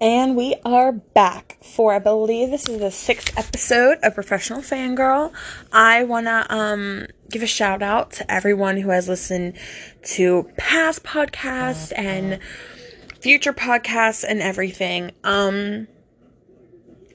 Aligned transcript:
And 0.00 0.34
we 0.34 0.54
are 0.64 0.92
back 0.92 1.58
for, 1.62 1.92
I 1.92 1.98
believe 1.98 2.50
this 2.50 2.66
is 2.66 2.80
the 2.80 2.90
sixth 2.90 3.36
episode 3.36 3.98
of 4.02 4.14
Professional 4.14 4.62
Fangirl. 4.62 5.30
I 5.74 6.04
want 6.04 6.24
to 6.24 6.46
um, 6.48 7.06
give 7.28 7.42
a 7.42 7.46
shout 7.46 7.82
out 7.82 8.12
to 8.12 8.32
everyone 8.32 8.78
who 8.78 8.88
has 8.88 9.08
listened 9.08 9.58
to 10.04 10.50
past 10.56 11.02
podcasts 11.02 11.92
and 11.94 12.38
future 13.20 13.52
podcasts 13.52 14.24
and 14.26 14.40
everything. 14.40 15.12
Um, 15.22 15.86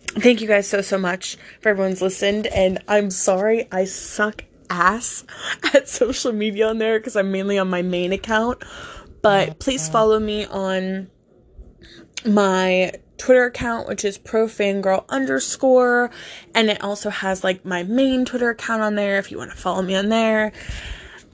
thank 0.09 0.41
you 0.41 0.47
guys 0.47 0.67
so, 0.67 0.81
so 0.81 0.99
much 0.99 1.37
for 1.61 1.69
everyone's 1.69 2.03
listened. 2.03 2.45
And 2.45 2.83
I'm 2.87 3.09
sorry 3.09 3.67
I 3.71 3.85
suck 3.85 4.43
ass 4.69 5.23
at 5.73 5.89
social 5.89 6.33
media 6.33 6.69
on 6.69 6.77
there 6.77 6.99
because 6.99 7.15
I'm 7.15 7.31
mainly 7.31 7.57
on 7.57 7.67
my 7.67 7.81
main 7.81 8.13
account. 8.13 8.63
But 9.23 9.57
please 9.57 9.89
follow 9.89 10.19
me 10.19 10.45
on 10.45 11.09
my 12.25 12.91
Twitter 13.17 13.45
account, 13.45 13.87
which 13.87 14.03
is 14.03 14.17
profangirl 14.17 15.07
underscore, 15.09 16.11
and 16.53 16.69
it 16.69 16.83
also 16.83 17.09
has 17.09 17.43
like 17.43 17.65
my 17.65 17.83
main 17.83 18.25
Twitter 18.25 18.49
account 18.49 18.81
on 18.81 18.95
there 18.95 19.17
if 19.17 19.31
you 19.31 19.37
want 19.37 19.51
to 19.51 19.57
follow 19.57 19.81
me 19.81 19.95
on 19.95 20.09
there. 20.09 20.51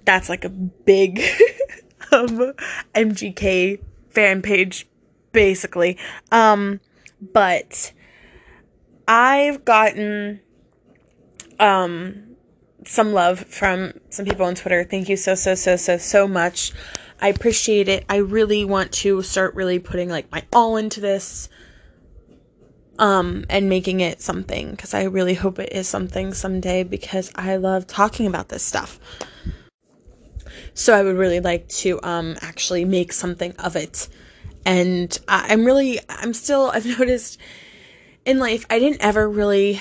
That's 0.05 0.29
like 0.29 0.45
a 0.45 0.49
big 0.49 1.20
um, 2.12 2.53
MGK 2.95 3.79
fan 4.09 4.41
page, 4.41 4.88
basically. 5.31 5.98
Um, 6.31 6.79
but 7.34 7.93
I've 9.07 9.65
gotten 9.65 10.41
um 11.59 12.31
some 12.85 13.13
love 13.13 13.39
from 13.39 13.93
some 14.09 14.26
people 14.26 14.45
on 14.45 14.55
Twitter. 14.55 14.84
Thank 14.84 15.09
you 15.09 15.17
so 15.17 15.35
so 15.35 15.55
so 15.55 15.76
so 15.76 15.98
so 15.98 16.27
much. 16.27 16.73
I 17.21 17.27
appreciate 17.27 17.88
it. 17.88 18.03
I 18.09 18.17
really 18.17 18.66
want 18.66 18.91
to 18.93 19.21
start 19.21 19.55
really 19.55 19.79
putting 19.79 20.09
like 20.09 20.31
my 20.31 20.43
all 20.52 20.77
into 20.77 20.99
this 20.99 21.49
um 22.99 23.45
and 23.49 23.70
making 23.70 23.99
it 24.01 24.21
something 24.21 24.76
cuz 24.76 24.93
I 24.93 25.04
really 25.04 25.34
hope 25.34 25.60
it 25.60 25.71
is 25.71 25.87
something 25.87 26.34
someday 26.34 26.84
because 26.84 27.32
I 27.35 27.55
love 27.57 27.87
talking 27.87 28.27
about 28.27 28.49
this 28.49 28.63
stuff. 28.63 28.99
So 30.73 30.93
I 30.93 31.04
would 31.04 31.18
really 31.18 31.40
like 31.40 31.68
to 31.70 31.99
um 32.04 32.37
actually 32.41 32.85
make 32.85 33.13
something 33.13 33.55
of 33.57 33.76
it. 33.76 34.07
And 34.65 35.17
I, 35.27 35.54
I'm 35.54 35.65
really 35.65 35.99
I'm 36.10 36.34
still 36.34 36.71
I've 36.73 36.85
noticed 36.99 37.38
in 38.26 38.40
life 38.40 38.65
I 38.70 38.79
didn't 38.79 39.01
ever 39.01 39.29
really 39.29 39.79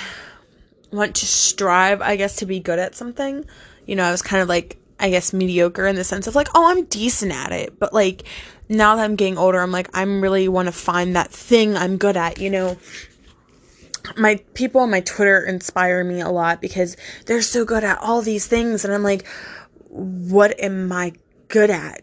want 0.90 1.16
to 1.16 1.26
strive, 1.26 2.02
I 2.02 2.16
guess, 2.16 2.36
to 2.36 2.46
be 2.46 2.60
good 2.60 2.78
at 2.78 2.94
something. 2.94 3.44
You 3.86 3.96
know, 3.96 4.04
I 4.04 4.10
was 4.10 4.22
kind 4.22 4.42
of 4.42 4.48
like 4.48 4.79
I 5.00 5.10
guess, 5.10 5.32
mediocre 5.32 5.86
in 5.86 5.96
the 5.96 6.04
sense 6.04 6.26
of 6.26 6.34
like, 6.34 6.48
oh, 6.54 6.70
I'm 6.70 6.84
decent 6.84 7.32
at 7.32 7.52
it. 7.52 7.78
But 7.78 7.92
like, 7.92 8.24
now 8.68 8.96
that 8.96 9.04
I'm 9.04 9.16
getting 9.16 9.38
older, 9.38 9.60
I'm 9.60 9.72
like, 9.72 9.88
I'm 9.94 10.20
really 10.20 10.48
want 10.48 10.66
to 10.66 10.72
find 10.72 11.16
that 11.16 11.30
thing 11.30 11.76
I'm 11.76 11.96
good 11.96 12.16
at, 12.16 12.38
you 12.38 12.50
know? 12.50 12.78
My 14.16 14.36
people 14.54 14.80
on 14.80 14.90
my 14.90 15.00
Twitter 15.00 15.44
inspire 15.44 16.02
me 16.04 16.20
a 16.20 16.28
lot 16.28 16.60
because 16.60 16.96
they're 17.26 17.42
so 17.42 17.64
good 17.64 17.84
at 17.84 17.98
all 17.98 18.22
these 18.22 18.46
things. 18.46 18.84
And 18.84 18.94
I'm 18.94 19.02
like, 19.02 19.26
what 19.88 20.58
am 20.60 20.90
I 20.92 21.12
good 21.48 21.70
at? 21.70 22.02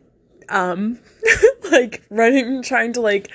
Um, 0.50 1.00
like 1.72 2.04
running, 2.10 2.62
trying 2.62 2.94
to 2.94 3.02
like, 3.02 3.32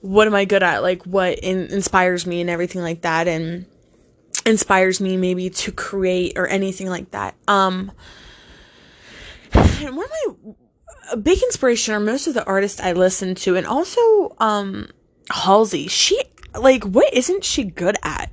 what 0.00 0.26
am 0.26 0.34
I 0.34 0.44
good 0.44 0.62
at? 0.62 0.82
Like, 0.82 1.04
what 1.04 1.38
in- 1.38 1.70
inspires 1.70 2.26
me 2.26 2.40
and 2.40 2.50
everything 2.50 2.82
like 2.82 3.02
that. 3.02 3.28
And, 3.28 3.66
inspires 4.44 5.00
me 5.00 5.16
maybe 5.16 5.50
to 5.50 5.72
create 5.72 6.32
or 6.36 6.46
anything 6.46 6.88
like 6.88 7.10
that. 7.12 7.34
Um, 7.48 7.92
and 9.54 9.96
one 9.96 10.06
of 10.06 10.44
my 10.44 10.54
a 11.10 11.16
big 11.16 11.42
inspiration 11.42 11.94
are 11.94 12.00
most 12.00 12.26
of 12.26 12.34
the 12.34 12.44
artists 12.44 12.80
I 12.80 12.92
listen 12.92 13.34
to, 13.36 13.56
and 13.56 13.66
also 13.66 14.34
um 14.38 14.88
Halsey. 15.30 15.88
She 15.88 16.20
like 16.58 16.84
what 16.84 17.12
isn't 17.12 17.44
she 17.44 17.64
good 17.64 17.96
at? 18.02 18.30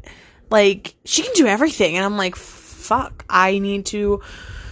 Like 0.50 0.96
she 1.06 1.24
can 1.24 1.34
do 1.34 1.48
everything, 1.48 1.96
and 1.96 2.06
I'm 2.06 2.18
like, 2.18 2.36
fuck, 2.36 3.26
I 3.30 3.60
need 3.60 3.86
to 3.88 4.22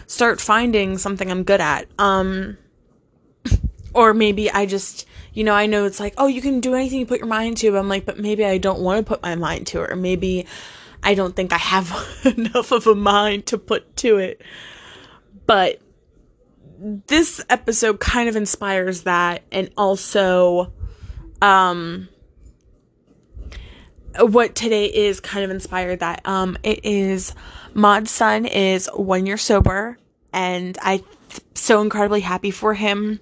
start 0.07 0.39
finding 0.39 0.97
something 0.97 1.29
I'm 1.29 1.43
good 1.43 1.61
at. 1.61 1.87
Um, 1.99 2.57
or 3.93 4.13
maybe 4.13 4.49
I 4.49 4.65
just 4.65 5.05
you 5.33 5.43
know, 5.43 5.53
I 5.53 5.67
know 5.67 5.85
it's 5.85 5.99
like, 5.99 6.15
oh, 6.17 6.25
you 6.25 6.41
can 6.41 6.61
do 6.61 6.73
anything 6.73 6.97
you 6.97 7.05
put 7.05 7.19
your 7.19 7.27
mind 7.27 7.57
to. 7.57 7.71
But 7.71 7.77
I'm 7.77 7.89
like, 7.89 8.05
but 8.05 8.17
maybe 8.17 8.43
I 8.43 8.57
don't 8.57 8.79
want 8.79 9.05
to 9.05 9.07
put 9.07 9.21
my 9.21 9.35
mind 9.35 9.67
to 9.67 9.83
it, 9.83 9.91
or 9.91 9.95
maybe 9.95 10.47
I 11.03 11.13
don't 11.13 11.35
think 11.35 11.53
I 11.53 11.57
have 11.57 11.91
enough 12.37 12.71
of 12.71 12.87
a 12.87 12.95
mind 12.95 13.45
to 13.47 13.57
put 13.59 13.95
to 13.97 14.17
it. 14.17 14.41
But 15.45 15.79
this 16.77 17.43
episode 17.49 17.99
kind 17.99 18.29
of 18.29 18.35
inspires 18.35 19.03
that 19.03 19.43
and 19.51 19.69
also 19.77 20.71
um 21.41 22.07
what 24.19 24.55
today 24.55 24.85
is 24.85 25.19
kind 25.19 25.43
of 25.43 25.51
inspired 25.51 25.99
that 25.99 26.21
um 26.25 26.57
it 26.63 26.85
is 26.85 27.33
Mod 27.73 28.07
Sun 28.07 28.45
is 28.45 28.89
one 28.95 29.25
year 29.25 29.37
sober 29.37 29.97
and 30.33 30.77
I 30.81 31.03
so 31.53 31.81
incredibly 31.81 32.21
happy 32.21 32.51
for 32.51 32.73
him. 32.73 33.19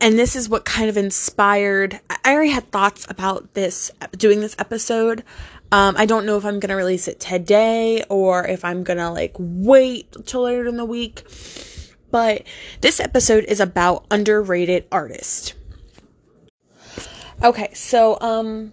And 0.00 0.18
this 0.18 0.34
is 0.34 0.48
what 0.48 0.64
kind 0.64 0.88
of 0.88 0.96
inspired 0.96 2.00
I 2.10 2.32
already 2.32 2.50
had 2.50 2.70
thoughts 2.72 3.06
about 3.08 3.54
this 3.54 3.90
doing 4.16 4.40
this 4.40 4.56
episode. 4.58 5.22
Um, 5.70 5.94
I 5.96 6.06
don't 6.06 6.26
know 6.26 6.36
if 6.36 6.44
I'm 6.44 6.60
gonna 6.60 6.76
release 6.76 7.08
it 7.08 7.20
today 7.20 8.02
or 8.08 8.46
if 8.46 8.64
I'm 8.64 8.82
gonna 8.82 9.12
like 9.12 9.34
wait 9.38 10.14
till 10.26 10.42
later 10.42 10.66
in 10.66 10.76
the 10.76 10.84
week 10.84 11.24
but 12.12 12.44
this 12.80 13.00
episode 13.00 13.44
is 13.44 13.58
about 13.58 14.04
underrated 14.10 14.84
artists. 14.92 15.54
Okay, 17.42 17.70
so 17.74 18.18
um 18.20 18.72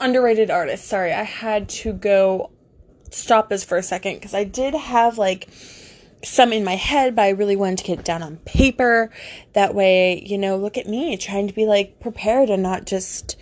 underrated 0.00 0.50
artists. 0.50 0.88
Sorry, 0.88 1.12
I 1.12 1.22
had 1.22 1.68
to 1.68 1.92
go 1.92 2.50
stop 3.10 3.48
this 3.48 3.62
for 3.62 3.78
a 3.78 3.82
second 3.82 4.20
cuz 4.20 4.34
I 4.34 4.42
did 4.42 4.74
have 4.74 5.16
like 5.18 5.46
some 6.24 6.52
in 6.52 6.64
my 6.64 6.74
head, 6.74 7.14
but 7.14 7.22
I 7.22 7.28
really 7.30 7.56
wanted 7.56 7.78
to 7.78 7.84
get 7.84 8.00
it 8.00 8.04
down 8.04 8.22
on 8.22 8.38
paper. 8.38 9.10
That 9.52 9.74
way, 9.74 10.24
you 10.26 10.38
know, 10.38 10.56
look 10.56 10.76
at 10.76 10.88
me 10.88 11.16
trying 11.16 11.46
to 11.46 11.54
be 11.54 11.66
like 11.66 12.00
prepared 12.00 12.50
and 12.50 12.62
not 12.62 12.86
just, 12.86 13.36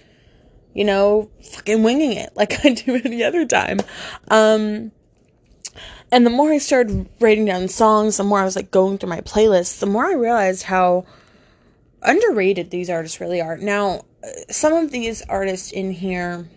you 0.74 0.84
know, 0.84 1.30
fucking 1.52 1.82
winging 1.82 2.12
it 2.12 2.30
like 2.34 2.64
I 2.64 2.70
do 2.72 3.00
any 3.02 3.22
other 3.22 3.46
time. 3.46 3.80
Um, 4.28 4.92
and 6.12 6.24
the 6.24 6.30
more 6.30 6.52
I 6.52 6.58
started 6.58 7.08
writing 7.20 7.44
down 7.44 7.68
songs, 7.68 8.16
the 8.16 8.24
more 8.24 8.40
I 8.40 8.44
was 8.44 8.56
like 8.56 8.70
going 8.70 8.98
through 8.98 9.10
my 9.10 9.20
playlist, 9.22 9.80
the 9.80 9.86
more 9.86 10.06
I 10.06 10.14
realized 10.14 10.64
how 10.64 11.04
underrated 12.02 12.70
these 12.70 12.88
artists 12.88 13.20
really 13.20 13.40
are. 13.40 13.56
Now, 13.56 14.04
uh, 14.22 14.28
some 14.50 14.72
of 14.72 14.92
these 14.92 15.22
artists 15.22 15.72
in 15.72 15.90
here 15.90 16.48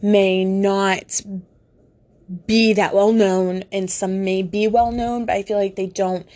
may 0.00 0.44
not 0.44 1.20
be 2.46 2.72
that 2.72 2.94
well 2.94 3.12
known, 3.12 3.64
and 3.70 3.90
some 3.90 4.24
may 4.24 4.42
be 4.42 4.68
well 4.68 4.90
known, 4.90 5.26
but 5.26 5.36
I 5.36 5.42
feel 5.42 5.58
like 5.58 5.76
they 5.76 5.86
don't 5.86 6.26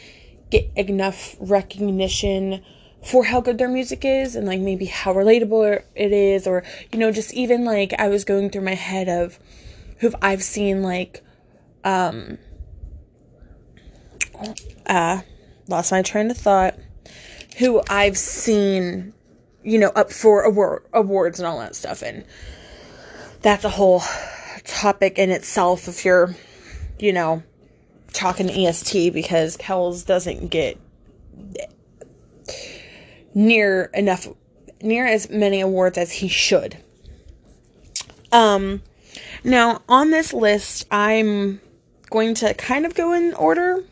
get 0.50 0.70
enough 0.76 1.36
recognition 1.40 2.62
for 3.02 3.24
how 3.24 3.40
good 3.40 3.56
their 3.56 3.68
music 3.68 4.04
is 4.04 4.36
and 4.36 4.46
like 4.46 4.60
maybe 4.60 4.84
how 4.84 5.14
relatable 5.14 5.82
it 5.94 6.12
is 6.12 6.46
or 6.46 6.62
you 6.92 6.98
know 6.98 7.10
just 7.10 7.32
even 7.32 7.64
like 7.64 7.94
I 7.98 8.08
was 8.08 8.24
going 8.24 8.50
through 8.50 8.62
my 8.62 8.74
head 8.74 9.08
of 9.08 9.38
who 10.00 10.12
I've 10.20 10.42
seen 10.42 10.82
like 10.82 11.22
um 11.84 12.38
uh 14.86 15.20
lost 15.68 15.92
my 15.92 16.02
train 16.02 16.30
of 16.30 16.36
thought 16.36 16.76
who 17.58 17.82
I've 17.88 18.18
seen 18.18 19.12
you 19.62 19.78
know 19.78 19.90
up 19.90 20.10
for 20.12 20.42
award 20.42 20.84
awards 20.92 21.38
and 21.38 21.46
all 21.46 21.58
that 21.60 21.76
stuff 21.76 22.02
and 22.02 22.24
that's 23.42 23.64
a 23.64 23.70
whole 23.70 24.02
topic 24.64 25.18
in 25.18 25.30
itself 25.30 25.88
if 25.88 26.04
you're 26.04 26.34
you 26.98 27.12
know 27.12 27.42
talking 28.12 28.50
EST 28.50 29.12
because 29.12 29.56
Kells 29.56 30.04
doesn't 30.04 30.48
get 30.48 30.78
near 33.34 33.84
enough 33.94 34.28
near 34.82 35.06
as 35.06 35.30
many 35.30 35.60
awards 35.60 35.98
as 35.98 36.10
he 36.12 36.28
should. 36.28 36.76
Um 38.32 38.82
now 39.44 39.82
on 39.88 40.10
this 40.10 40.32
list 40.32 40.86
I'm 40.90 41.60
going 42.10 42.34
to 42.34 42.54
kind 42.54 42.84
of 42.84 42.94
go 42.94 43.12
in 43.12 43.34
order. 43.34 43.84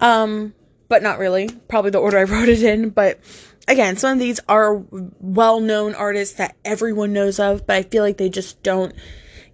Um, 0.00 0.54
but 0.88 1.02
not 1.02 1.18
really. 1.18 1.48
Probably 1.68 1.90
the 1.90 1.98
order 1.98 2.18
I 2.18 2.22
wrote 2.24 2.48
it 2.48 2.62
in. 2.62 2.90
But 2.90 3.20
again, 3.66 3.96
some 3.96 4.12
of 4.14 4.18
these 4.18 4.40
are 4.48 4.82
well 5.20 5.60
known 5.60 5.94
artists 5.94 6.36
that 6.36 6.56
everyone 6.64 7.12
knows 7.12 7.38
of, 7.38 7.66
but 7.66 7.76
I 7.76 7.82
feel 7.82 8.02
like 8.02 8.18
they 8.18 8.28
just 8.28 8.62
don't 8.62 8.94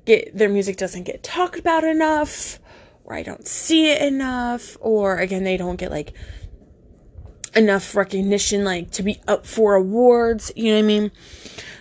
get 0.04 0.36
their 0.36 0.48
music 0.48 0.76
doesn't 0.76 1.04
get 1.04 1.22
talked 1.22 1.58
about 1.58 1.84
enough, 1.84 2.58
or 3.04 3.14
I 3.14 3.22
don't 3.22 3.46
see 3.46 3.90
it 3.90 4.02
enough, 4.02 4.76
or 4.80 5.18
again, 5.18 5.44
they 5.44 5.56
don't 5.56 5.76
get 5.76 5.90
like 5.90 6.14
enough 7.54 7.94
recognition 7.94 8.64
like 8.64 8.90
to 8.92 9.02
be 9.02 9.20
up 9.26 9.46
for 9.46 9.74
awards, 9.74 10.52
you 10.56 10.70
know 10.70 10.76
what 10.76 10.84
I 10.84 10.86
mean? 10.86 11.10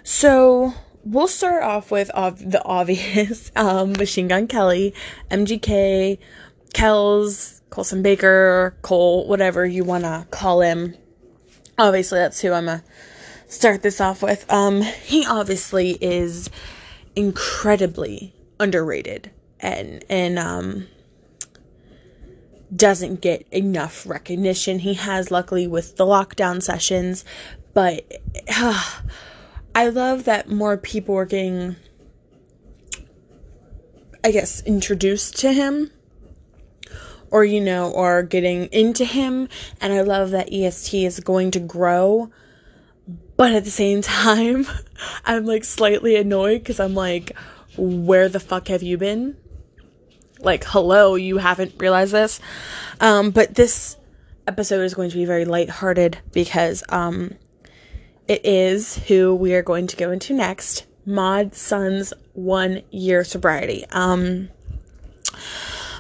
So 0.03 0.73
we'll 1.03 1.27
start 1.27 1.63
off 1.63 1.91
with 1.91 2.07
the 2.07 2.61
obvious 2.63 3.51
um, 3.55 3.93
Machine 3.93 4.27
Gun 4.27 4.47
Kelly, 4.47 4.93
MGK, 5.31 6.17
Kells, 6.73 7.61
Colson 7.69 8.01
Baker, 8.01 8.75
Cole, 8.81 9.27
whatever 9.27 9.65
you 9.65 9.83
want 9.83 10.03
to 10.03 10.27
call 10.31 10.61
him. 10.61 10.95
Obviously, 11.77 12.19
that's 12.19 12.41
who 12.41 12.51
I'm 12.51 12.65
going 12.65 12.79
to 12.79 12.85
start 13.51 13.81
this 13.81 14.01
off 14.01 14.21
with. 14.21 14.51
Um, 14.51 14.81
he 14.81 15.25
obviously 15.25 15.91
is 16.01 16.49
incredibly 17.15 18.33
underrated 18.59 19.31
and 19.59 20.03
and 20.09 20.37
um 20.37 20.87
doesn't 22.75 23.21
get 23.21 23.47
enough 23.51 24.05
recognition. 24.05 24.79
He 24.79 24.93
has 24.93 25.31
luckily 25.31 25.65
with 25.65 25.97
the 25.97 26.05
lockdown 26.05 26.61
sessions, 26.61 27.25
but 27.73 28.05
uh, 28.55 28.83
I 29.79 29.87
love 29.87 30.25
that 30.25 30.49
more 30.49 30.75
people 30.75 31.15
are 31.15 31.25
getting 31.25 31.77
I 34.21 34.31
guess 34.31 34.61
introduced 34.63 35.39
to 35.39 35.53
him 35.53 35.89
or 37.31 37.45
you 37.45 37.61
know 37.61 37.89
or 37.89 38.23
getting 38.23 38.65
into 38.73 39.05
him 39.05 39.47
and 39.79 39.93
I 39.93 40.01
love 40.01 40.31
that 40.31 40.51
EST 40.51 41.05
is 41.05 41.21
going 41.21 41.51
to 41.51 41.61
grow 41.61 42.29
but 43.37 43.53
at 43.53 43.63
the 43.63 43.71
same 43.71 44.01
time 44.25 44.67
I'm 45.23 45.45
like 45.45 45.63
slightly 45.63 46.17
annoyed 46.17 46.65
cuz 46.65 46.81
I'm 46.81 46.93
like 46.93 47.31
where 47.77 48.27
the 48.27 48.41
fuck 48.41 48.67
have 48.67 48.83
you 48.83 48.97
been? 48.97 49.37
Like 50.41 50.65
hello, 50.65 51.15
you 51.15 51.37
haven't 51.37 51.75
realized 51.77 52.11
this. 52.11 52.41
Um 52.99 53.31
but 53.31 53.55
this 53.55 53.95
episode 54.45 54.81
is 54.81 54.93
going 54.93 55.09
to 55.11 55.15
be 55.15 55.23
very 55.23 55.45
lighthearted 55.45 56.17
because 56.33 56.83
um 56.89 57.35
it 58.29 58.45
is 58.45 58.95
who 58.95 59.33
we 59.35 59.55
are 59.55 59.63
going 59.63 59.87
to 59.87 59.97
go 59.97 60.11
into 60.11 60.33
next. 60.33 60.85
Mod 61.05 61.55
Sun's 61.55 62.13
one 62.33 62.83
year 62.91 63.23
sobriety. 63.23 63.85
Um, 63.91 64.49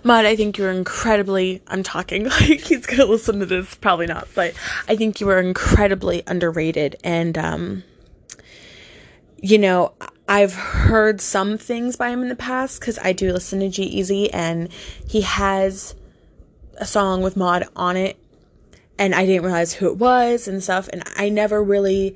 Mod, 0.03 0.25
I 0.25 0.35
think 0.35 0.57
you're 0.57 0.71
incredibly, 0.71 1.61
I'm 1.67 1.81
talking 1.81 2.25
like 2.29 2.61
he's 2.61 2.85
gonna 2.85 3.05
listen 3.05 3.39
to 3.39 3.47
this, 3.47 3.73
probably 3.75 4.05
not, 4.05 4.27
but 4.35 4.53
I 4.87 4.95
think 4.95 5.19
you 5.19 5.29
are 5.29 5.39
incredibly 5.39 6.21
underrated. 6.27 6.97
And, 7.03 7.37
um, 7.37 7.83
you 9.41 9.57
know, 9.57 9.93
I've 10.27 10.53
heard 10.53 11.21
some 11.21 11.57
things 11.57 11.95
by 11.95 12.09
him 12.09 12.21
in 12.21 12.29
the 12.29 12.35
past 12.35 12.79
because 12.79 12.99
I 12.99 13.11
do 13.11 13.33
listen 13.33 13.59
to 13.61 13.69
G-Eazy 13.69 14.29
and 14.31 14.71
he 15.07 15.21
has 15.21 15.95
a 16.77 16.85
song 16.85 17.23
with 17.23 17.35
Mod 17.35 17.65
on 17.75 17.97
it. 17.97 18.17
And 18.99 19.15
I 19.15 19.25
didn't 19.25 19.43
realize 19.43 19.73
who 19.73 19.87
it 19.87 19.97
was 19.97 20.47
and 20.47 20.61
stuff. 20.61 20.87
And 20.93 21.01
I 21.15 21.29
never 21.29 21.63
really. 21.63 22.15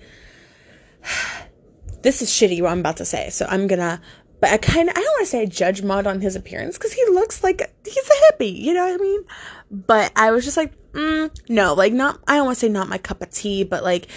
this 2.03 2.21
is 2.21 2.29
shitty 2.29 2.61
what 2.61 2.71
I'm 2.71 2.81
about 2.81 2.97
to 2.97 3.05
say. 3.05 3.29
So 3.31 3.47
I'm 3.49 3.65
gonna 3.65 4.01
but 4.43 4.51
I 4.51 4.57
kind 4.57 4.89
of 4.89 4.97
I 4.97 4.99
don't 4.99 5.13
want 5.13 5.21
to 5.21 5.25
say 5.25 5.41
I 5.43 5.45
judge 5.45 5.83
Mod 5.83 6.05
on 6.05 6.19
his 6.19 6.35
appearance 6.35 6.77
because 6.77 6.91
he 6.91 7.01
looks 7.05 7.45
like 7.45 7.61
he's 7.85 7.95
a 7.95 8.33
hippie, 8.33 8.53
you 8.53 8.73
know 8.73 8.85
what 8.85 8.99
I 8.99 9.01
mean? 9.01 9.23
But 9.71 10.11
I 10.17 10.31
was 10.31 10.43
just 10.43 10.57
like, 10.57 10.73
mm, 10.91 11.33
no, 11.47 11.73
like 11.75 11.93
not. 11.93 12.19
I 12.27 12.35
don't 12.35 12.47
want 12.47 12.57
to 12.57 12.59
say 12.59 12.67
not 12.67 12.89
my 12.89 12.97
cup 12.97 13.21
of 13.21 13.31
tea, 13.31 13.63
but 13.63 13.83
like, 13.85 14.07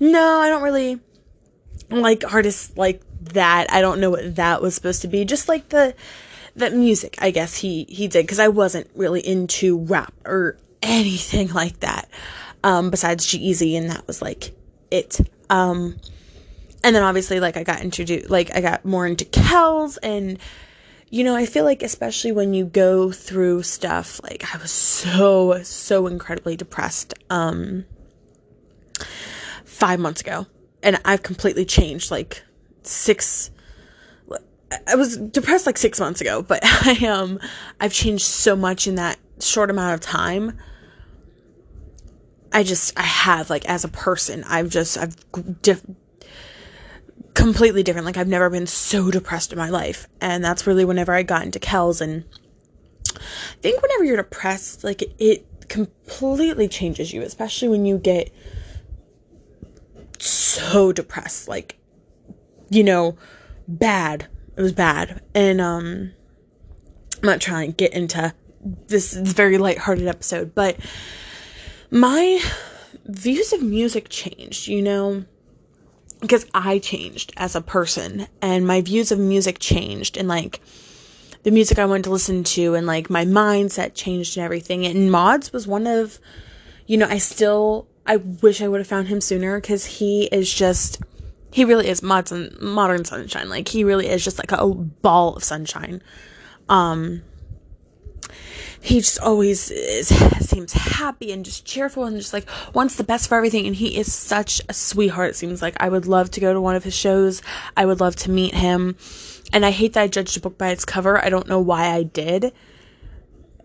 no, 0.00 0.40
I 0.40 0.48
don't 0.48 0.64
really 0.64 0.98
like 1.88 2.24
artists 2.32 2.76
like 2.76 3.00
that. 3.32 3.72
I 3.72 3.80
don't 3.80 4.00
know 4.00 4.10
what 4.10 4.34
that 4.34 4.60
was 4.60 4.74
supposed 4.74 5.02
to 5.02 5.08
be. 5.08 5.24
Just 5.24 5.48
like 5.48 5.68
the 5.68 5.94
that 6.56 6.72
music, 6.72 7.14
I 7.20 7.30
guess 7.30 7.56
he 7.56 7.84
he 7.88 8.08
did 8.08 8.24
because 8.24 8.40
I 8.40 8.48
wasn't 8.48 8.90
really 8.96 9.24
into 9.24 9.78
rap 9.78 10.12
or 10.24 10.58
anything 10.86 11.48
like 11.52 11.80
that. 11.80 12.08
Um, 12.64 12.90
besides 12.90 13.26
G-Eazy, 13.26 13.76
and 13.76 13.90
that 13.90 14.06
was 14.06 14.20
like 14.20 14.52
it. 14.90 15.20
Um, 15.50 15.96
and 16.86 16.94
then 16.94 17.02
obviously 17.02 17.40
like 17.40 17.56
I 17.56 17.64
got 17.64 17.80
introduced 17.80 18.30
like 18.30 18.54
I 18.54 18.60
got 18.60 18.84
more 18.84 19.06
into 19.06 19.24
Kells 19.24 19.96
and 19.98 20.38
you 21.08 21.22
know, 21.22 21.36
I 21.36 21.46
feel 21.46 21.64
like 21.64 21.82
especially 21.82 22.32
when 22.32 22.52
you 22.52 22.64
go 22.64 23.12
through 23.12 23.62
stuff 23.62 24.20
like 24.22 24.54
I 24.54 24.58
was 24.58 24.70
so 24.70 25.62
so 25.62 26.06
incredibly 26.06 26.56
depressed 26.56 27.14
um 27.28 27.84
5 29.64 30.00
months 30.00 30.20
ago 30.20 30.46
and 30.82 31.00
I've 31.04 31.22
completely 31.22 31.64
changed 31.64 32.10
like 32.10 32.42
6 32.82 33.50
I 34.88 34.94
was 34.96 35.16
depressed 35.16 35.66
like 35.66 35.78
6 35.78 36.00
months 36.00 36.20
ago, 36.20 36.42
but 36.42 36.60
I 36.64 37.06
um 37.06 37.40
I've 37.80 37.92
changed 37.92 38.26
so 38.26 38.54
much 38.54 38.86
in 38.86 38.94
that 38.94 39.18
short 39.40 39.70
amount 39.70 39.94
of 39.94 40.00
time. 40.00 40.56
I 42.56 42.62
just 42.62 42.98
I 42.98 43.02
have 43.02 43.50
like 43.50 43.66
as 43.66 43.84
a 43.84 43.88
person, 43.88 44.42
I've 44.44 44.70
just 44.70 44.96
I've 44.96 45.14
diff- 45.60 45.84
completely 47.34 47.82
different. 47.82 48.06
Like 48.06 48.16
I've 48.16 48.28
never 48.28 48.48
been 48.48 48.66
so 48.66 49.10
depressed 49.10 49.52
in 49.52 49.58
my 49.58 49.68
life. 49.68 50.08
And 50.22 50.42
that's 50.42 50.66
really 50.66 50.86
whenever 50.86 51.12
I 51.12 51.22
got 51.22 51.42
into 51.42 51.58
Kells 51.58 52.00
and 52.00 52.24
I 53.14 53.20
think 53.60 53.82
whenever 53.82 54.04
you're 54.04 54.16
depressed, 54.16 54.84
like 54.84 55.02
it, 55.18 55.44
completely 55.68 56.66
changes 56.66 57.12
you, 57.12 57.20
especially 57.20 57.68
when 57.68 57.84
you 57.84 57.98
get 57.98 58.32
so 60.18 60.92
depressed. 60.92 61.48
Like, 61.48 61.76
you 62.70 62.84
know, 62.84 63.18
bad. 63.68 64.28
It 64.56 64.62
was 64.62 64.72
bad. 64.72 65.20
And 65.34 65.60
um 65.60 66.12
I'm 67.22 67.26
not 67.28 67.42
trying 67.42 67.72
to 67.72 67.76
get 67.76 67.92
into 67.92 68.32
this, 68.86 69.10
this 69.10 69.32
very 69.34 69.58
lighthearted 69.58 70.06
episode, 70.06 70.54
but 70.54 70.78
my 71.90 72.40
views 73.04 73.52
of 73.52 73.62
music 73.62 74.08
changed, 74.08 74.68
you 74.68 74.82
know 74.82 75.24
because 76.20 76.46
I 76.54 76.78
changed 76.78 77.32
as 77.36 77.54
a 77.54 77.60
person 77.60 78.26
and 78.40 78.66
my 78.66 78.80
views 78.80 79.12
of 79.12 79.18
music 79.18 79.58
changed 79.58 80.16
and 80.16 80.28
like 80.28 80.60
the 81.42 81.50
music 81.50 81.78
I 81.78 81.84
wanted 81.84 82.04
to 82.04 82.10
listen 82.10 82.42
to 82.44 82.74
and 82.74 82.86
like 82.86 83.10
my 83.10 83.24
mindset 83.24 83.94
changed 83.94 84.36
and 84.36 84.44
everything. 84.44 84.86
And 84.86 85.12
Mods 85.12 85.52
was 85.52 85.66
one 85.66 85.86
of, 85.86 86.18
you 86.86 86.96
know, 86.96 87.06
I 87.06 87.18
still, 87.18 87.86
I 88.06 88.16
wish 88.16 88.60
I 88.60 88.68
would 88.68 88.80
have 88.80 88.86
found 88.86 89.08
him 89.08 89.20
sooner 89.20 89.60
because 89.60 89.84
he 89.84 90.24
is 90.24 90.52
just, 90.52 91.00
he 91.52 91.64
really 91.64 91.88
is 91.88 92.02
Mods 92.02 92.32
and 92.32 92.58
modern 92.60 93.04
sunshine. 93.04 93.48
Like 93.48 93.68
he 93.68 93.84
really 93.84 94.08
is 94.08 94.24
just 94.24 94.38
like 94.38 94.52
a 94.52 94.66
ball 94.66 95.36
of 95.36 95.44
sunshine. 95.44 96.02
Um, 96.68 97.22
he 98.86 99.00
just 99.00 99.18
always 99.18 99.68
is, 99.72 100.08
seems 100.40 100.72
happy 100.72 101.32
and 101.32 101.44
just 101.44 101.64
cheerful 101.64 102.04
and 102.04 102.16
just 102.16 102.32
like 102.32 102.46
wants 102.72 102.94
the 102.94 103.02
best 103.02 103.28
for 103.28 103.34
everything. 103.34 103.66
And 103.66 103.74
he 103.74 103.98
is 103.98 104.12
such 104.12 104.62
a 104.68 104.72
sweetheart. 104.72 105.30
It 105.30 105.36
seems 105.36 105.60
like 105.60 105.74
I 105.80 105.88
would 105.88 106.06
love 106.06 106.30
to 106.32 106.40
go 106.40 106.52
to 106.52 106.60
one 106.60 106.76
of 106.76 106.84
his 106.84 106.94
shows. 106.94 107.42
I 107.76 107.84
would 107.84 107.98
love 107.98 108.14
to 108.16 108.30
meet 108.30 108.54
him. 108.54 108.96
And 109.52 109.66
I 109.66 109.72
hate 109.72 109.94
that 109.94 110.02
I 110.02 110.06
judged 110.06 110.36
a 110.36 110.40
book 110.40 110.56
by 110.56 110.68
its 110.68 110.84
cover. 110.84 111.22
I 111.22 111.30
don't 111.30 111.48
know 111.48 111.58
why 111.58 111.88
I 111.88 112.04
did. 112.04 112.52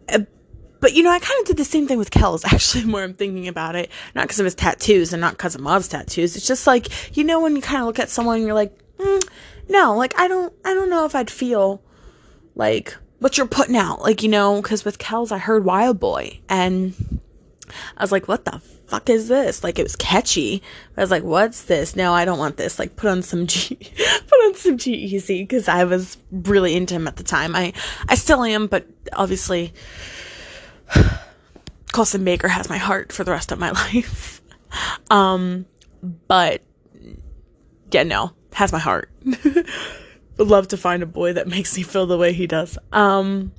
Uh, 0.09 0.21
but 0.79 0.94
you 0.94 1.03
know, 1.03 1.12
I 1.12 1.19
kind 1.19 1.39
of 1.41 1.45
did 1.45 1.57
the 1.57 1.65
same 1.65 1.88
thing 1.88 2.00
with 2.00 2.09
Kells, 2.09 2.44
actually, 2.51 2.85
more 2.85 3.03
I'm 3.03 3.13
thinking 3.13 3.47
about 3.47 3.75
it. 3.75 3.91
Not 4.15 4.23
because 4.23 4.39
of 4.39 4.45
his 4.45 4.56
tattoos 4.56 5.13
and 5.13 5.21
not 5.21 5.33
because 5.33 5.53
of 5.53 5.62
Mod's 5.62 5.88
tattoos. 5.88 6.35
It's 6.35 6.47
just 6.47 6.65
like, 6.65 7.15
you 7.15 7.23
know, 7.23 7.42
when 7.42 7.56
you 7.56 7.61
kind 7.61 7.81
of 7.81 7.85
look 7.85 7.99
at 7.99 8.09
someone 8.09 8.37
and 8.37 8.45
you're 8.45 8.56
like, 8.56 8.75
mm, 8.97 9.23
no, 9.69 9.95
like, 9.95 10.19
I 10.19 10.28
don't, 10.28 10.51
I 10.66 10.73
don't 10.73 10.90
know 10.90 11.06
if 11.06 11.13
I'd 11.13 11.30
feel 11.30 11.83
like 12.56 12.97
what 13.21 13.37
you're 13.37 13.47
putting 13.47 13.78
out. 13.78 14.01
Like, 14.01 14.23
you 14.23 14.30
know, 14.30 14.61
because 14.61 14.83
with 14.83 14.97
Kells, 14.97 15.31
I 15.31 15.37
heard 15.37 15.63
Wild 15.63 15.99
Boy 15.99 16.40
and 16.49 16.95
I 17.95 18.04
was 18.04 18.11
like, 18.11 18.28
what 18.28 18.45
the 18.45 18.59
fuck 18.87 19.11
is 19.11 19.28
this? 19.28 19.63
Like, 19.63 19.78
it 19.78 19.83
was 19.83 19.95
catchy. 19.95 20.63
I 20.97 21.01
was 21.01 21.11
like, 21.11 21.21
what's 21.21 21.66
this? 21.66 21.95
No, 21.95 22.13
I 22.13 22.25
don't 22.25 22.40
want 22.40 22.57
this. 22.57 22.80
Like, 22.80 22.95
put 22.95 23.11
on 23.11 23.21
some 23.21 23.45
G, 23.45 23.75
put 24.28 24.40
on 24.44 24.56
some 24.56 24.75
G-Eazy 24.75 25.44
because 25.44 25.68
I 25.68 25.83
was 25.83 26.18
really 26.31 26.75
into 26.75 26.95
him 26.95 27.07
at 27.07 27.16
the 27.16 27.23
time. 27.23 27.56
I, 27.56 27.73
I 28.09 28.16
still 28.16 28.44
am, 28.44 28.66
but 28.66 28.87
obviously, 29.13 29.71
Colson 31.94 32.25
Baker 32.25 32.47
has 32.47 32.69
my 32.69 32.80
heart 32.80 33.13
for 33.13 33.23
the 33.23 33.31
rest 33.31 33.51
of 33.51 33.59
my 33.59 33.69
life. 33.94 34.42
um, 35.11 35.68
but 36.28 36.63
yeah, 37.92 38.01
no, 38.01 38.31
has 38.54 38.71
my 38.71 38.80
heart. 38.80 39.11
would 40.42 40.50
love 40.50 40.69
to 40.69 40.78
find 40.78 41.04
a 41.04 41.06
boy 41.06 41.33
that 41.33 41.48
makes 41.48 41.78
me 41.78 41.83
feel 41.83 42.07
the 42.07 42.18
way 42.18 42.33
he 42.33 42.48
does. 42.48 42.76
Um, 42.92 43.52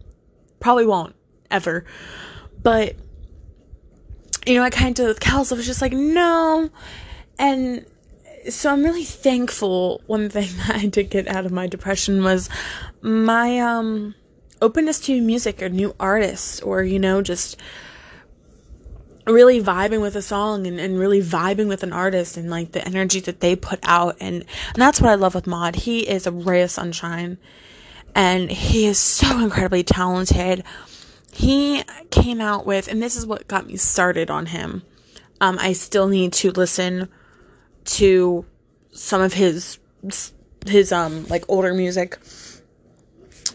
probably 0.59 0.85
won't 0.85 1.15
ever, 1.49 1.85
but 2.61 2.97
you 4.45 4.57
know, 4.57 4.65
I 4.65 4.71
kind 4.71 4.99
of 4.99 5.21
Kells, 5.21 5.53
I 5.53 5.55
was 5.55 5.65
just 5.65 5.81
like, 5.81 5.93
no, 5.93 6.71
and 7.39 7.87
so 8.51 8.73
I'm 8.73 8.83
really 8.83 9.05
thankful. 9.05 10.03
One 10.07 10.29
thing 10.29 10.49
that 10.67 10.77
I 10.77 10.87
did 10.87 11.09
get 11.09 11.29
out 11.29 11.47
of 11.47 11.53
my 11.53 11.69
depression 11.69 12.25
was 12.25 12.49
my 13.01 13.61
um 13.61 14.17
openness 14.61 14.99
to 15.01 15.21
music 15.21 15.63
or 15.63 15.69
new 15.69 15.95
artists, 16.01 16.61
or 16.63 16.83
you 16.83 16.99
know, 16.99 17.23
just 17.23 17.61
really 19.27 19.63
vibing 19.63 20.01
with 20.01 20.17
a 20.17 20.23
song 20.23 20.67
and, 20.67 20.81
and 20.81 20.99
really 20.99 21.21
vibing 21.21 21.69
with 21.69 21.83
an 21.83 21.93
artist 21.93 22.37
and 22.37 22.51
like 22.51 22.73
the 22.73 22.85
energy 22.87 23.21
that 23.21 23.41
they 23.41 23.55
put 23.55 23.79
out 23.83 24.17
and, 24.21 24.37
and 24.37 24.77
that's 24.77 25.01
what 25.01 25.11
I 25.11 25.15
love 25.15 25.35
with 25.35 25.47
Mod. 25.47 25.77
He 25.77 26.01
is 26.01 26.27
a 26.27 26.33
ray 26.33 26.63
of 26.63 26.71
sunshine 26.71 27.39
and 28.15 28.51
he 28.51 28.87
is 28.87 28.99
so 28.99 29.39
incredibly 29.45 29.83
talented. 29.83 30.65
He 31.33 31.83
came 32.11 32.41
out 32.41 32.67
with 32.67 32.89
and 32.89 33.03
this 33.03 33.17
is 33.17 33.27
what 33.27 33.49
got 33.49 33.67
me 33.67 33.77
started 33.77 34.31
on 34.31 34.47
him. 34.47 34.83
Um, 35.41 35.59
I 35.59 35.73
still 35.73 36.09
need 36.09 36.33
to 36.35 36.51
listen 36.51 37.09
to 37.85 38.45
some 38.93 39.21
of 39.21 39.33
his 39.33 39.79
his 40.67 40.93
um 40.93 41.27
like 41.27 41.45
older 41.49 41.75
music 41.75 42.19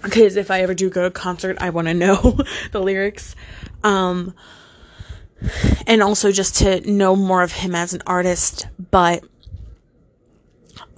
because 0.03 0.36
if 0.36 0.51
I 0.51 0.62
ever 0.62 0.74
do 0.74 0.89
go 0.89 1.01
to 1.01 1.07
a 1.07 1.12
concert, 1.12 1.57
I 1.59 1.69
want 1.69 1.88
to 1.88 1.93
know 1.93 2.38
the 2.71 2.81
lyrics. 2.81 3.36
Um, 3.83 4.33
and 5.86 6.01
also 6.01 6.32
just 6.32 6.56
to 6.58 6.82
know 6.89 7.15
more 7.15 7.44
of 7.44 7.51
him 7.51 7.75
as 7.75 7.94
an 7.94 8.01
artist. 8.06 8.67
But 8.91 9.24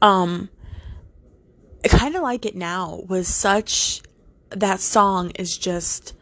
Um, 0.01 0.49
I 1.83 1.87
kind 1.89 2.15
of 2.15 2.21
like 2.21 2.45
it 2.45 2.55
now 2.55 3.03
was 3.07 3.27
such 3.27 4.01
that 4.49 4.79
song 4.79 5.31
is 5.31 5.57
just 5.57 6.13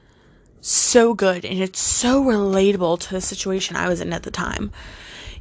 so 0.62 1.14
good 1.14 1.46
and 1.46 1.60
it's 1.62 1.80
so 1.80 2.24
relatable 2.24 3.00
to 3.00 3.12
the 3.12 3.22
situation 3.22 3.76
I 3.76 3.88
was 3.88 4.02
in 4.02 4.14
at 4.14 4.24
the 4.24 4.32
time. 4.32 4.72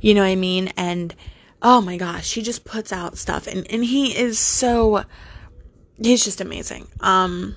You 0.00 0.14
know 0.14 0.21
what 0.23 0.28
I 0.28 0.37
mean? 0.37 0.68
And 0.76 1.14
oh 1.62 1.80
my 1.80 1.97
gosh, 1.97 2.35
he 2.35 2.42
just 2.42 2.64
puts 2.64 2.92
out 2.92 3.18
stuff 3.18 3.47
and, 3.47 3.66
and 3.71 3.85
he 3.85 4.16
is 4.16 4.38
so 4.38 5.04
he's 6.00 6.25
just 6.25 6.40
amazing. 6.40 6.87
Um 7.00 7.56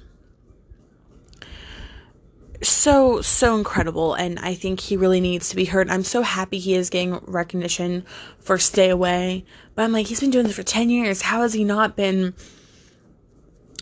so 2.62 3.22
so 3.22 3.56
incredible 3.56 4.14
and 4.14 4.38
I 4.40 4.54
think 4.54 4.80
he 4.80 4.98
really 4.98 5.22
needs 5.22 5.50
to 5.50 5.56
be 5.56 5.66
heard. 5.66 5.90
I'm 5.90 6.04
so 6.04 6.22
happy 6.22 6.60
he 6.60 6.76
is 6.76 6.90
getting 6.90 7.20
recognition 7.26 8.06
for 8.40 8.58
Stay 8.58 8.90
Away. 8.90 9.46
But 9.76 9.84
I'm 9.84 9.92
like 9.92 10.08
he's 10.08 10.20
been 10.20 10.32
doing 10.32 10.46
this 10.46 10.56
for 10.56 10.64
10 10.64 10.90
years. 10.90 11.22
How 11.22 11.42
has 11.42 11.54
he 11.54 11.64
not 11.64 11.96
been 11.96 12.34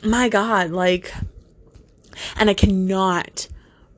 my 0.03 0.29
god, 0.29 0.71
like 0.71 1.11
and 2.35 2.49
I 2.49 2.53
cannot 2.53 3.47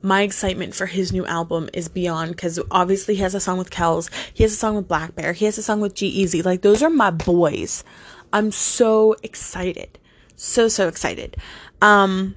my 0.02 0.22
excitement 0.22 0.74
for 0.74 0.86
his 0.86 1.12
new 1.12 1.26
album 1.26 1.68
is 1.74 1.88
beyond 1.88 2.30
because 2.30 2.58
obviously 2.70 3.16
he 3.16 3.22
has 3.22 3.34
a 3.34 3.40
song 3.40 3.58
with 3.58 3.70
Kells, 3.70 4.08
he 4.32 4.42
has 4.42 4.52
a 4.52 4.56
song 4.56 4.76
with 4.76 4.88
blackbear, 4.88 5.34
he 5.34 5.44
has 5.44 5.58
a 5.58 5.62
song 5.62 5.80
with 5.80 5.94
G-Eazy. 5.94 6.44
Like 6.44 6.62
those 6.62 6.82
are 6.82 6.90
my 6.90 7.10
boys. 7.10 7.84
I'm 8.32 8.50
so 8.50 9.14
excited. 9.22 9.98
So 10.36 10.68
so 10.68 10.88
excited. 10.88 11.36
Um 11.82 12.34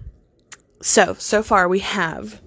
so, 0.84 1.16
so 1.18 1.42
far 1.42 1.68
we 1.68 1.80
have 1.80 2.42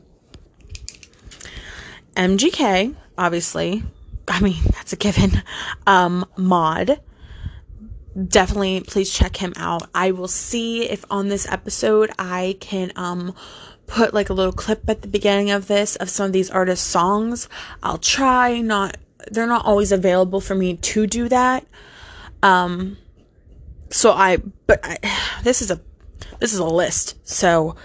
MGK, 2.16 2.94
obviously. 3.16 3.82
I 4.28 4.40
mean, 4.40 4.62
that's 4.72 4.92
a 4.92 4.96
given. 4.96 5.42
Um, 5.86 6.26
Mod. 6.36 7.00
Definitely 8.28 8.80
please 8.80 9.12
check 9.12 9.36
him 9.36 9.52
out. 9.56 9.88
I 9.94 10.10
will 10.10 10.28
see 10.28 10.88
if 10.88 11.04
on 11.10 11.28
this 11.28 11.46
episode 11.50 12.10
I 12.18 12.56
can 12.60 12.90
um 12.96 13.34
put 13.86 14.14
like 14.14 14.30
a 14.30 14.32
little 14.32 14.54
clip 14.54 14.88
at 14.88 15.02
the 15.02 15.08
beginning 15.08 15.50
of 15.50 15.66
this 15.66 15.96
of 15.96 16.08
some 16.08 16.24
of 16.24 16.32
these 16.32 16.48
artists' 16.48 16.86
songs. 16.86 17.46
I'll 17.82 17.98
try 17.98 18.60
not 18.62 18.96
they're 19.30 19.46
not 19.46 19.66
always 19.66 19.92
available 19.92 20.40
for 20.40 20.54
me 20.54 20.76
to 20.76 21.06
do 21.06 21.28
that. 21.28 21.66
Um 22.42 22.96
so 23.90 24.12
I 24.12 24.38
but 24.66 24.80
I, 24.82 24.96
this 25.42 25.60
is 25.60 25.70
a 25.70 25.78
this 26.40 26.54
is 26.54 26.58
a 26.58 26.64
list. 26.64 27.16
So 27.28 27.76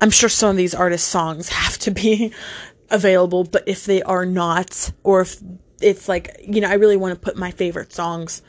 I'm 0.00 0.10
sure 0.10 0.28
some 0.28 0.50
of 0.50 0.56
these 0.56 0.74
artists' 0.74 1.08
songs 1.08 1.48
have 1.48 1.78
to 1.78 1.90
be 1.90 2.32
available, 2.90 3.44
but 3.44 3.64
if 3.66 3.84
they 3.86 4.02
are 4.02 4.26
not, 4.26 4.92
or 5.02 5.22
if 5.22 5.40
it's 5.80 6.08
like, 6.08 6.36
you 6.42 6.60
know, 6.60 6.68
I 6.68 6.74
really 6.74 6.96
want 6.96 7.14
to 7.14 7.20
put 7.20 7.36
my 7.36 7.50
favorite 7.50 7.92
songs 7.92 8.42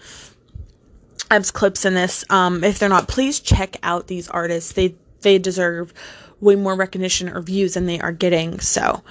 as 1.29 1.51
clips 1.51 1.85
in 1.85 1.93
this. 1.93 2.23
Um, 2.29 2.63
if 2.63 2.79
they're 2.79 2.89
not, 2.89 3.07
please 3.07 3.39
check 3.39 3.77
out 3.83 4.07
these 4.07 4.29
artists. 4.29 4.73
They 4.73 4.95
they 5.21 5.39
deserve 5.39 5.93
way 6.39 6.55
more 6.55 6.75
recognition 6.75 7.29
or 7.29 7.41
views 7.41 7.73
than 7.73 7.85
they 7.85 7.99
are 7.99 8.11
getting. 8.11 8.59
So, 8.59 9.03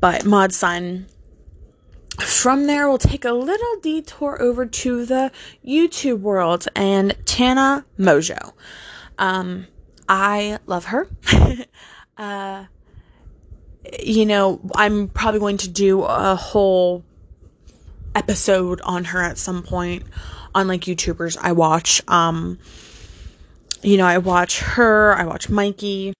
but 0.00 0.24
Mod 0.24 0.52
Sun. 0.52 1.06
From 2.20 2.66
there, 2.66 2.88
we'll 2.88 2.98
take 2.98 3.24
a 3.24 3.32
little 3.32 3.80
detour 3.80 4.42
over 4.42 4.66
to 4.66 5.06
the 5.06 5.30
YouTube 5.64 6.18
world 6.18 6.66
and 6.74 7.16
Tana 7.24 7.86
Mongeau. 7.96 8.54
Um, 9.18 9.68
I 10.08 10.58
love 10.66 10.86
her. 10.86 11.08
uh, 12.18 12.64
you 14.00 14.26
know, 14.26 14.60
I'm 14.74 15.08
probably 15.08 15.40
going 15.40 15.58
to 15.58 15.68
do 15.68 16.02
a 16.02 16.34
whole 16.34 17.04
episode 18.14 18.80
on 18.82 19.04
her 19.04 19.22
at 19.22 19.38
some 19.38 19.62
point 19.62 20.04
on 20.54 20.68
like 20.68 20.82
YouTubers 20.82 21.36
I 21.40 21.52
watch. 21.52 22.02
Um, 22.08 22.58
you 23.82 23.96
know, 23.96 24.06
I 24.06 24.18
watch 24.18 24.60
her, 24.60 25.14
I 25.14 25.24
watch 25.24 25.48
Mikey, 25.48 26.14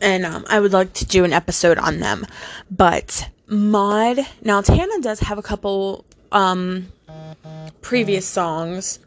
and 0.00 0.24
um, 0.24 0.44
I 0.48 0.58
would 0.60 0.72
like 0.72 0.92
to 0.94 1.04
do 1.04 1.24
an 1.24 1.32
episode 1.32 1.78
on 1.78 2.00
them. 2.00 2.26
But 2.70 3.28
Mod, 3.46 4.18
now 4.42 4.60
Tana 4.62 5.00
does 5.00 5.20
have 5.20 5.38
a 5.38 5.42
couple 5.42 6.04
um 6.32 6.88
previous 7.80 8.26
songs 8.26 8.98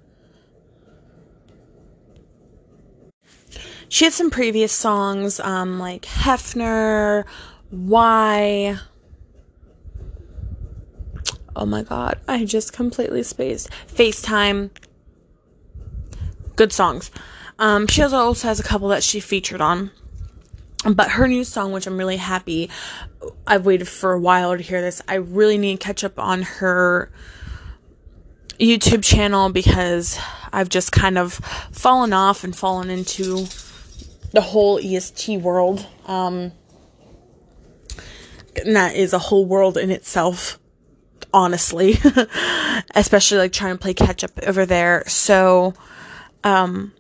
she 3.92 4.06
had 4.06 4.14
some 4.14 4.30
previous 4.30 4.72
songs, 4.72 5.42
um, 5.42 5.78
like 5.78 6.04
Hefner, 6.04 7.26
Why. 7.72 8.80
Oh 11.58 11.66
my 11.66 11.84
god, 11.84 12.18
I 12.26 12.46
just 12.46 12.72
completely 12.72 13.22
spaced. 13.24 13.70
FaceTime. 13.94 14.70
Good 16.56 16.72
songs. 16.72 17.12
Um, 17.60 17.86
she 17.86 18.02
also 18.02 18.48
has 18.48 18.62
a 18.62 18.64
couple 18.64 18.88
that 18.88 19.04
she 19.04 19.20
featured 19.20 19.60
on. 19.60 19.92
But 20.90 21.12
her 21.12 21.28
new 21.28 21.44
song, 21.44 21.74
which 21.74 21.86
I'm 21.86 21.98
really 21.98 22.16
happy, 22.16 22.70
I've 23.46 23.66
waited 23.66 23.90
for 23.90 24.14
a 24.14 24.20
while 24.20 24.56
to 24.56 24.64
hear 24.64 24.82
this. 24.82 25.02
I 25.10 25.16
really 25.16 25.58
need 25.58 25.82
to 25.82 25.86
catch 25.86 26.06
up 26.06 26.18
on 26.18 26.44
her 26.44 27.12
YouTube 28.58 29.04
channel 29.04 29.50
because 29.50 30.18
I've 30.54 30.70
just 30.70 30.94
kind 30.94 31.18
of 31.18 31.34
fallen 31.74 32.14
off 32.14 32.46
and 32.46 32.56
fallen 32.56 32.90
into 32.90 33.48
the 34.32 34.42
whole 34.42 34.80
EST 34.80 35.42
world. 35.42 35.86
Um, 36.06 36.52
and 38.56 38.76
that 38.76 38.96
is 38.96 39.14
a 39.14 39.20
whole 39.20 39.46
world 39.46 39.78
in 39.78 39.92
itself, 39.92 40.60
honestly. 41.34 41.98
Especially 42.96 43.38
like 43.38 43.54
trying 43.54 43.76
to 43.76 43.82
play 43.82 43.94
catch 43.94 44.24
up 44.24 44.32
over 44.46 44.66
there. 44.66 45.04
So, 45.08 45.74
um, 46.44 46.94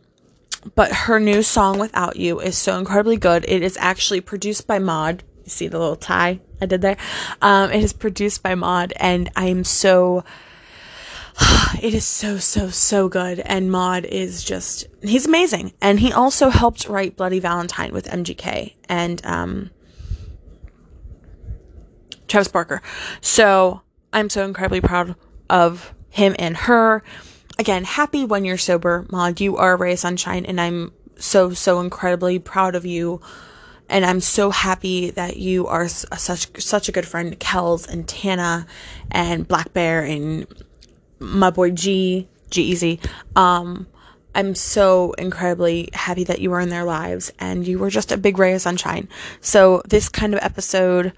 but 0.75 0.91
her 0.91 1.19
new 1.19 1.41
song 1.41 1.79
Without 1.79 2.15
You 2.15 2.39
is 2.39 2.57
so 2.57 2.77
incredibly 2.77 3.17
good. 3.17 3.45
It 3.47 3.63
is 3.63 3.77
actually 3.77 4.21
produced 4.21 4.67
by 4.67 4.79
Mod. 4.79 5.23
You 5.43 5.49
see 5.49 5.67
the 5.67 5.79
little 5.79 5.95
tie 5.95 6.39
I 6.61 6.67
did 6.67 6.81
there? 6.81 6.97
Um, 7.41 7.71
it 7.71 7.83
is 7.83 7.93
produced 7.93 8.43
by 8.43 8.53
Mod, 8.55 8.93
and 8.97 9.29
I 9.35 9.47
am 9.47 9.63
so 9.63 10.23
it 11.81 11.93
is 11.93 12.05
so 12.05 12.37
so 12.37 12.69
so 12.69 13.09
good 13.09 13.39
and 13.39 13.71
Mod 13.71 14.05
is 14.05 14.43
just 14.43 14.87
he's 15.01 15.25
amazing 15.25 15.73
and 15.81 15.99
he 15.99 16.11
also 16.11 16.49
helped 16.49 16.87
write 16.87 17.17
Bloody 17.17 17.39
Valentine 17.39 17.91
with 17.93 18.05
MGK 18.07 18.73
and 18.89 19.25
um 19.25 19.71
Travis 22.27 22.47
Barker. 22.47 22.81
So 23.19 23.81
I'm 24.13 24.29
so 24.29 24.45
incredibly 24.45 24.81
proud 24.81 25.15
of 25.49 25.93
him 26.09 26.33
and 26.39 26.55
her. 26.55 27.03
Again, 27.59 27.83
happy 27.83 28.23
when 28.23 28.45
you're 28.45 28.57
sober, 28.57 29.05
Mod. 29.11 29.41
You 29.41 29.57
are 29.57 29.73
a 29.73 29.75
ray 29.75 29.93
of 29.93 29.99
sunshine 29.99 30.45
and 30.45 30.59
I'm 30.59 30.93
so 31.17 31.51
so 31.53 31.79
incredibly 31.79 32.39
proud 32.39 32.75
of 32.75 32.85
you 32.85 33.21
and 33.89 34.05
I'm 34.05 34.21
so 34.21 34.49
happy 34.49 35.11
that 35.11 35.37
you 35.37 35.67
are 35.67 35.87
such 35.87 36.61
such 36.61 36.87
a 36.87 36.91
good 36.91 37.05
friend, 37.05 37.37
Kells 37.39 37.85
and 37.85 38.07
Tana 38.07 38.65
and 39.11 39.47
blackbear 39.47 40.09
and 40.09 40.47
my 41.21 41.51
boy 41.51 41.71
G, 41.71 42.27
G-Eazy. 42.49 42.99
Um, 43.35 43.87
I'm 44.33 44.55
so 44.55 45.13
incredibly 45.13 45.89
happy 45.93 46.23
that 46.25 46.39
you 46.39 46.49
were 46.49 46.59
in 46.59 46.69
their 46.69 46.83
lives 46.83 47.31
and 47.39 47.67
you 47.67 47.79
were 47.79 47.89
just 47.89 48.11
a 48.11 48.17
big 48.17 48.37
ray 48.37 48.53
of 48.53 48.61
sunshine. 48.61 49.07
So 49.39 49.81
this 49.87 50.09
kind 50.09 50.33
of 50.33 50.39
episode 50.41 51.13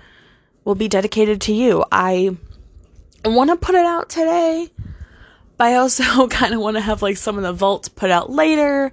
will 0.66 0.76
be 0.76 0.88
dedicated 0.88 1.42
to 1.42 1.54
you. 1.54 1.84
I 1.92 2.36
want 3.24 3.50
to 3.50 3.56
put 3.56 3.76
it 3.76 3.86
out 3.86 4.10
today, 4.10 4.70
but 5.58 5.68
I 5.68 5.76
also 5.76 6.28
kind 6.30 6.54
of 6.54 6.60
want 6.60 6.78
to 6.78 6.82
have 6.82 7.02
like 7.02 7.18
some 7.18 7.38
of 7.38 7.44
the 7.44 7.54
vaults 7.54 7.88
put 7.88 8.12
out 8.12 8.30
later, 8.30 8.92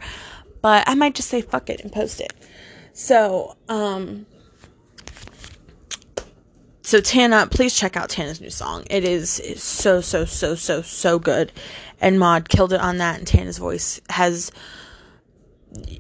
but 0.63 0.85
I 0.87 0.95
might 0.95 1.15
just 1.15 1.29
say 1.29 1.41
fuck 1.41 1.71
it 1.71 1.81
and 1.81 1.93
post 1.93 2.21
it. 2.21 2.33
So, 2.93 3.57
um, 3.69 4.27
so 6.83 7.01
Tana, 7.01 7.47
please 7.47 7.75
check 7.75 7.97
out 7.97 8.09
Tana's 8.09 8.41
new 8.41 8.51
song. 8.51 8.85
It 8.91 9.05
is, 9.05 9.39
is 9.41 9.63
so 9.63 10.01
so 10.01 10.25
so 10.25 10.55
so 10.55 10.83
so 10.83 11.19
good, 11.19 11.53
and 12.01 12.19
Mod 12.19 12.49
killed 12.49 12.73
it 12.73 12.81
on 12.81 12.99
that. 12.99 13.19
And 13.19 13.27
Tana's 13.27 13.59
voice 13.59 14.01
has, 14.09 14.51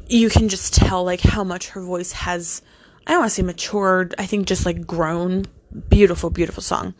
you 0.08 0.30
can 0.30 0.48
just 0.48 0.74
tell 0.74 1.04
like 1.04 1.20
how 1.20 1.44
much 1.44 1.68
her 1.70 1.82
voice 1.82 2.12
has. 2.12 2.62
I 3.06 3.12
don't 3.12 3.20
want 3.20 3.30
to 3.30 3.34
say 3.34 3.42
matured. 3.42 4.14
I 4.18 4.26
think 4.26 4.46
just 4.46 4.66
like 4.66 4.86
grown. 4.86 5.46
Beautiful, 5.88 6.30
beautiful 6.30 6.62
song. 6.62 6.94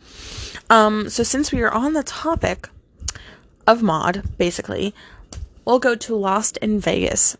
Um, 0.69 1.09
so 1.09 1.23
since 1.23 1.51
we 1.51 1.61
are 1.61 1.71
on 1.71 1.93
the 1.93 2.03
topic 2.03 2.69
of 3.67 3.83
Mod, 3.83 4.37
basically, 4.37 4.95
we'll 5.65 5.79
go 5.79 5.95
to 5.95 6.15
Lost 6.15 6.57
in 6.57 6.79
Vegas. 6.79 7.35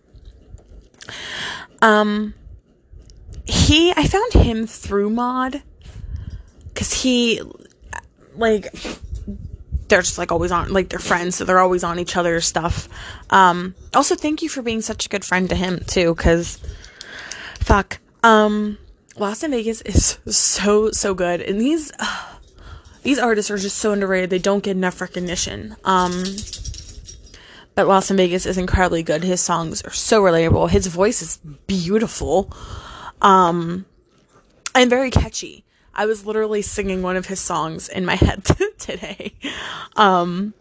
Um, 1.82 2.34
he, 3.46 3.94
I 3.96 4.08
found 4.08 4.34
him 4.34 4.68
through 4.68 5.10
Mod 5.10 5.64
because 6.74 6.94
he 6.94 7.42
like 8.36 8.74
they're 9.88 10.02
just 10.02 10.18
like 10.18 10.32
always 10.32 10.52
on 10.52 10.72
like 10.72 10.90
they're 10.90 11.00
friends 11.00 11.36
so 11.36 11.46
they're 11.46 11.60
always 11.60 11.84
on 11.84 12.00
each 12.00 12.16
other's 12.16 12.46
stuff 12.46 12.88
um 13.30 13.76
also 13.94 14.16
thank 14.16 14.42
you 14.42 14.50
for 14.50 14.62
being 14.62 14.82
such 14.82 15.06
a 15.06 15.10
good 15.10 15.26
friend 15.26 15.50
to 15.50 15.56
him 15.56 15.84
too 15.88 16.16
because 16.16 16.60
fuck 17.60 18.00
um 18.24 18.78
in 19.44 19.52
vegas 19.52 19.82
is 19.82 20.18
so 20.28 20.92
so 20.92 21.14
good 21.14 21.42
and 21.42 21.60
these 21.60 21.92
uh, 22.00 22.38
these 23.04 23.20
artists 23.20 23.52
are 23.52 23.58
just 23.58 23.78
so 23.78 23.92
underrated 23.92 24.30
they 24.30 24.40
don't 24.40 24.64
get 24.64 24.78
enough 24.78 25.02
recognition 25.02 25.76
um 25.84 26.24
but 27.76 28.12
in 28.12 28.18
Vegas 28.18 28.46
is 28.46 28.58
incredibly 28.58 29.04
good. 29.04 29.24
His 29.24 29.42
songs 29.42 29.82
are 29.84 29.92
so 29.92 30.22
relatable. 30.22 30.70
His 30.70 30.88
voice 30.88 31.22
is 31.22 31.38
beautiful. 31.68 32.52
Um, 33.22 33.86
and 34.76 34.90
very 34.90 35.10
catchy. 35.10 35.64
I 35.94 36.06
was 36.06 36.26
literally 36.26 36.62
singing 36.62 37.02
one 37.02 37.18
of 37.18 37.26
his 37.26 37.40
songs 37.40 37.90
in 37.90 38.06
my 38.06 38.16
head 38.16 38.46
today. 38.78 39.34
Um, 39.96 40.54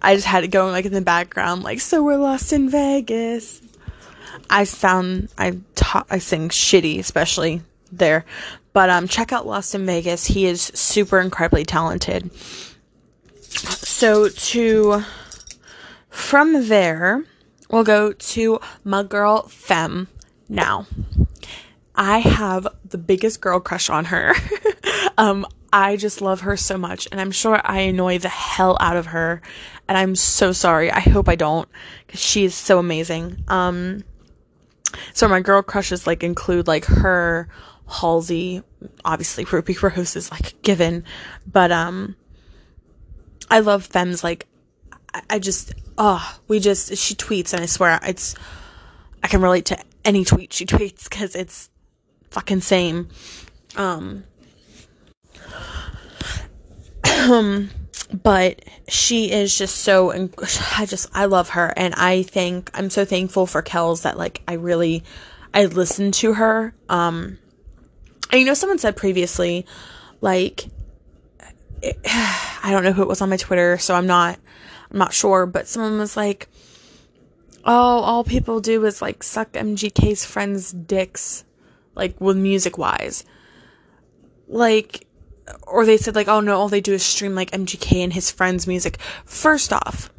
I 0.00 0.14
just 0.14 0.26
had 0.26 0.44
it 0.44 0.48
going 0.48 0.72
like 0.72 0.84
in 0.84 0.92
the 0.92 1.00
background, 1.00 1.62
like, 1.62 1.80
so 1.80 2.02
we're 2.02 2.16
lost 2.16 2.52
in 2.52 2.68
Vegas. 2.68 3.60
I 4.48 4.64
sound, 4.64 5.30
I 5.36 5.58
talk, 5.74 6.06
I 6.10 6.18
sing 6.18 6.48
shitty, 6.50 6.98
especially 6.98 7.62
there. 7.90 8.24
But, 8.72 8.90
um, 8.90 9.08
check 9.08 9.32
out 9.32 9.46
Lost 9.46 9.74
in 9.74 9.86
Vegas. 9.86 10.26
He 10.26 10.44
is 10.44 10.60
super 10.60 11.18
incredibly 11.18 11.64
talented. 11.64 12.30
So 13.50 14.28
to, 14.28 15.02
from 16.10 16.68
there, 16.68 17.24
we'll 17.70 17.84
go 17.84 18.12
to 18.12 18.60
my 18.84 19.02
girl 19.02 19.48
Phem 19.48 20.08
now. 20.48 20.86
I 21.96 22.18
have 22.18 22.68
the 22.84 22.98
biggest 22.98 23.40
girl 23.40 23.58
crush 23.60 23.88
on 23.88 24.06
her. 24.06 24.34
um, 25.18 25.46
I 25.72 25.96
just 25.96 26.20
love 26.20 26.42
her 26.42 26.56
so 26.56 26.78
much, 26.78 27.08
and 27.10 27.20
I'm 27.20 27.30
sure 27.30 27.60
I 27.64 27.80
annoy 27.80 28.18
the 28.18 28.28
hell 28.28 28.76
out 28.80 28.96
of 28.96 29.06
her. 29.06 29.42
And 29.88 29.96
I'm 29.96 30.14
so 30.14 30.52
sorry. 30.52 30.90
I 30.90 31.00
hope 31.00 31.28
I 31.28 31.36
don't, 31.36 31.68
because 32.06 32.20
she 32.20 32.44
is 32.44 32.54
so 32.54 32.78
amazing. 32.78 33.44
Um, 33.48 34.04
so 35.12 35.28
my 35.28 35.40
girl 35.40 35.62
crushes 35.62 36.06
like 36.06 36.22
include 36.22 36.66
like 36.66 36.84
her, 36.86 37.48
Halsey, 37.88 38.62
obviously 39.04 39.44
Ruby 39.44 39.76
Rose 39.82 40.16
is 40.16 40.30
like 40.30 40.60
given, 40.62 41.04
but 41.50 41.70
um, 41.72 42.16
I 43.50 43.60
love 43.60 43.86
Phem's 43.86 44.24
like 44.24 44.46
I, 45.14 45.22
I 45.30 45.38
just 45.38 45.72
oh 45.98 46.38
we 46.48 46.60
just 46.60 46.96
she 46.96 47.14
tweets 47.14 47.52
and 47.52 47.62
I 47.62 47.66
swear 47.66 47.98
it's 48.02 48.34
I 49.22 49.28
can 49.28 49.40
relate 49.40 49.66
to 49.66 49.78
any 50.04 50.24
tweet 50.24 50.52
she 50.52 50.66
tweets 50.66 51.08
because 51.08 51.34
it's 51.34 51.70
fucking 52.36 52.60
same. 52.60 53.08
Um, 53.76 54.24
but 58.22 58.62
she 58.88 59.32
is 59.32 59.56
just 59.56 59.76
so, 59.76 60.12
I 60.76 60.84
just, 60.84 61.08
I 61.14 61.24
love 61.24 61.48
her. 61.50 61.72
And 61.78 61.94
I 61.94 62.24
think, 62.24 62.70
I'm 62.74 62.90
so 62.90 63.06
thankful 63.06 63.46
for 63.46 63.62
Kells 63.62 64.02
that, 64.02 64.18
like, 64.18 64.42
I 64.46 64.54
really, 64.54 65.02
I 65.54 65.64
listened 65.64 66.12
to 66.14 66.34
her. 66.34 66.74
Um, 66.90 67.38
and 68.30 68.40
you 68.40 68.44
know, 68.44 68.52
someone 68.52 68.78
said 68.78 68.96
previously, 68.96 69.64
like, 70.20 70.66
it, 71.80 71.98
I 72.04 72.68
don't 72.70 72.84
know 72.84 72.92
who 72.92 73.00
it 73.00 73.08
was 73.08 73.22
on 73.22 73.30
my 73.30 73.38
Twitter, 73.38 73.78
so 73.78 73.94
I'm 73.94 74.06
not, 74.06 74.38
I'm 74.90 74.98
not 74.98 75.14
sure, 75.14 75.46
but 75.46 75.68
someone 75.68 75.98
was 75.98 76.18
like, 76.18 76.50
oh, 77.64 77.72
all 77.72 78.24
people 78.24 78.60
do 78.60 78.84
is 78.84 79.00
like 79.00 79.22
suck 79.22 79.52
MGK's 79.54 80.26
friends' 80.26 80.70
dicks 80.70 81.45
like 81.96 82.20
with 82.20 82.36
music 82.36 82.78
wise. 82.78 83.24
Like, 84.46 85.06
or 85.66 85.84
they 85.84 85.96
said 85.96 86.14
like, 86.14 86.28
oh 86.28 86.40
no, 86.40 86.56
all 86.56 86.68
they 86.68 86.80
do 86.80 86.92
is 86.92 87.02
stream 87.02 87.34
like 87.34 87.50
MGK 87.50 88.04
and 88.04 88.12
his 88.12 88.30
friends' 88.30 88.66
music. 88.66 88.98
First 89.24 89.72
off, 89.72 90.10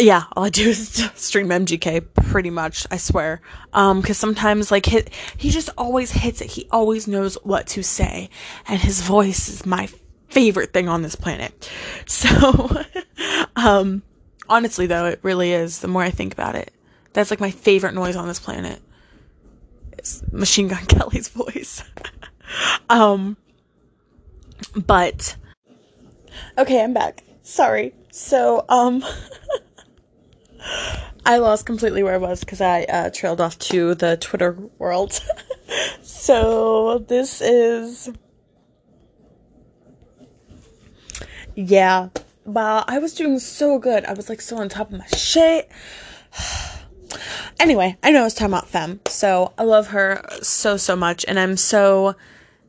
yeah, 0.00 0.24
all 0.34 0.44
I 0.44 0.50
do 0.50 0.68
is 0.70 1.10
stream 1.14 1.48
MGK 1.48 2.14
pretty 2.14 2.50
much, 2.50 2.86
I 2.90 2.96
swear. 2.96 3.40
Um, 3.72 4.02
cause 4.02 4.18
sometimes 4.18 4.70
like 4.70 4.86
hit, 4.86 5.10
he 5.36 5.50
just 5.50 5.70
always 5.78 6.10
hits 6.10 6.40
it. 6.40 6.50
He 6.50 6.68
always 6.70 7.06
knows 7.06 7.36
what 7.42 7.66
to 7.68 7.82
say. 7.82 8.30
And 8.66 8.80
his 8.80 9.02
voice 9.02 9.48
is 9.48 9.66
my 9.66 9.88
favorite 10.28 10.72
thing 10.72 10.88
on 10.88 11.02
this 11.02 11.16
planet. 11.16 11.70
So, 12.06 12.82
um, 13.56 14.02
honestly 14.48 14.86
though, 14.86 15.06
it 15.06 15.20
really 15.22 15.52
is 15.52 15.78
the 15.78 15.88
more 15.88 16.02
I 16.02 16.10
think 16.10 16.32
about 16.32 16.56
it. 16.56 16.72
That's 17.12 17.30
like 17.30 17.40
my 17.40 17.50
favorite 17.50 17.94
noise 17.94 18.16
on 18.16 18.26
this 18.28 18.40
planet. 18.40 18.80
Machine 20.32 20.68
Gun 20.68 20.84
Kelly's 20.86 21.28
voice. 21.28 21.82
um, 22.90 23.36
but 24.74 25.36
okay, 26.58 26.82
I'm 26.82 26.92
back. 26.92 27.24
Sorry. 27.42 27.94
So, 28.10 28.64
um, 28.68 29.04
I 31.26 31.38
lost 31.38 31.66
completely 31.66 32.02
where 32.02 32.14
I 32.14 32.18
was 32.18 32.40
because 32.40 32.60
I 32.60 32.82
uh, 32.84 33.10
trailed 33.10 33.40
off 33.40 33.58
to 33.70 33.94
the 33.94 34.16
Twitter 34.16 34.52
world. 34.78 35.20
so 36.02 36.98
this 37.08 37.40
is, 37.40 38.10
yeah. 41.54 42.08
Wow, 42.44 42.84
I 42.88 42.98
was 42.98 43.14
doing 43.14 43.38
so 43.38 43.78
good. 43.78 44.04
I 44.04 44.14
was 44.14 44.28
like 44.28 44.40
so 44.40 44.56
on 44.56 44.68
top 44.68 44.92
of 44.92 44.98
my 44.98 45.06
shit. 45.06 45.70
Anyway, 47.58 47.96
I 48.02 48.10
know 48.10 48.26
it's 48.26 48.34
time 48.34 48.52
about 48.52 48.68
Phem, 48.68 49.00
so 49.06 49.52
I 49.58 49.64
love 49.64 49.88
her 49.88 50.24
so, 50.42 50.76
so 50.76 50.96
much, 50.96 51.24
and 51.26 51.38
I'm 51.38 51.56
so 51.56 52.14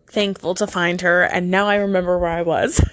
thankful 0.08 0.56
to 0.56 0.68
find 0.68 1.02
her, 1.02 1.24
and 1.24 1.50
now 1.50 1.68
I 1.68 1.76
remember 1.76 2.18
where 2.18 2.30
I 2.30 2.42
was. 2.42 2.84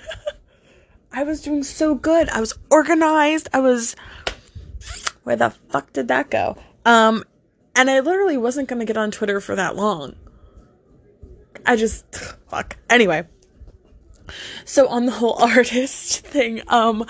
I 1.12 1.24
was 1.24 1.40
doing 1.40 1.64
so 1.64 1.94
good. 1.94 2.28
I 2.28 2.40
was 2.40 2.54
organized. 2.70 3.48
I 3.52 3.61
was. 3.61 3.96
Where 5.24 5.37
the 5.37 5.50
fuck 5.70 5.92
did 5.92 6.08
that 6.08 6.30
go? 6.30 6.56
Um, 6.84 7.24
and 7.74 7.90
I 7.90 8.00
literally 8.00 8.37
wasn't 8.37 8.68
gonna 8.68 8.84
get 8.84 8.96
on 8.96 9.11
Twitter 9.11 9.40
for 9.40 9.56
that 9.56 9.74
long. 9.74 10.16
I 11.66 11.76
just. 11.76 12.04
Fuck. 12.48 12.76
Anyway. 12.88 13.26
So, 14.64 14.88
on 14.88 15.06
the 15.06 15.12
whole 15.12 15.34
artist 15.42 16.26
thing, 16.26 16.62
um, 16.68 17.06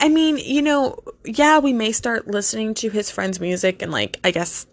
I 0.00 0.08
mean, 0.08 0.36
you 0.38 0.62
know, 0.62 0.98
yeah, 1.24 1.58
we 1.58 1.72
may 1.72 1.92
start 1.92 2.26
listening 2.26 2.74
to 2.74 2.90
his 2.90 3.10
friends' 3.10 3.40
music 3.40 3.82
and, 3.82 3.92
like, 3.92 4.18
I 4.24 4.30
guess, 4.30 4.66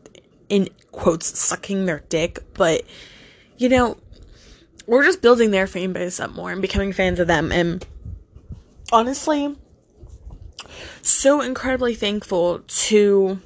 in 0.49 0.69
quotes, 0.91 1.39
sucking 1.39 1.85
their 1.85 2.03
dick, 2.09 2.39
but, 2.53 2.83
you 3.57 3.69
know, 3.69 3.97
we're 4.87 5.03
just 5.03 5.21
building 5.21 5.51
their 5.51 5.67
fan 5.67 5.93
base 5.93 6.19
up 6.19 6.31
more 6.31 6.51
and 6.51 6.61
becoming 6.61 6.93
fans 6.93 7.19
of 7.19 7.27
them. 7.27 7.51
And 7.51 7.85
honestly, 8.91 9.55
so 11.01 11.41
incredibly 11.41 11.93
thankful 11.93 12.59
to 12.67 13.39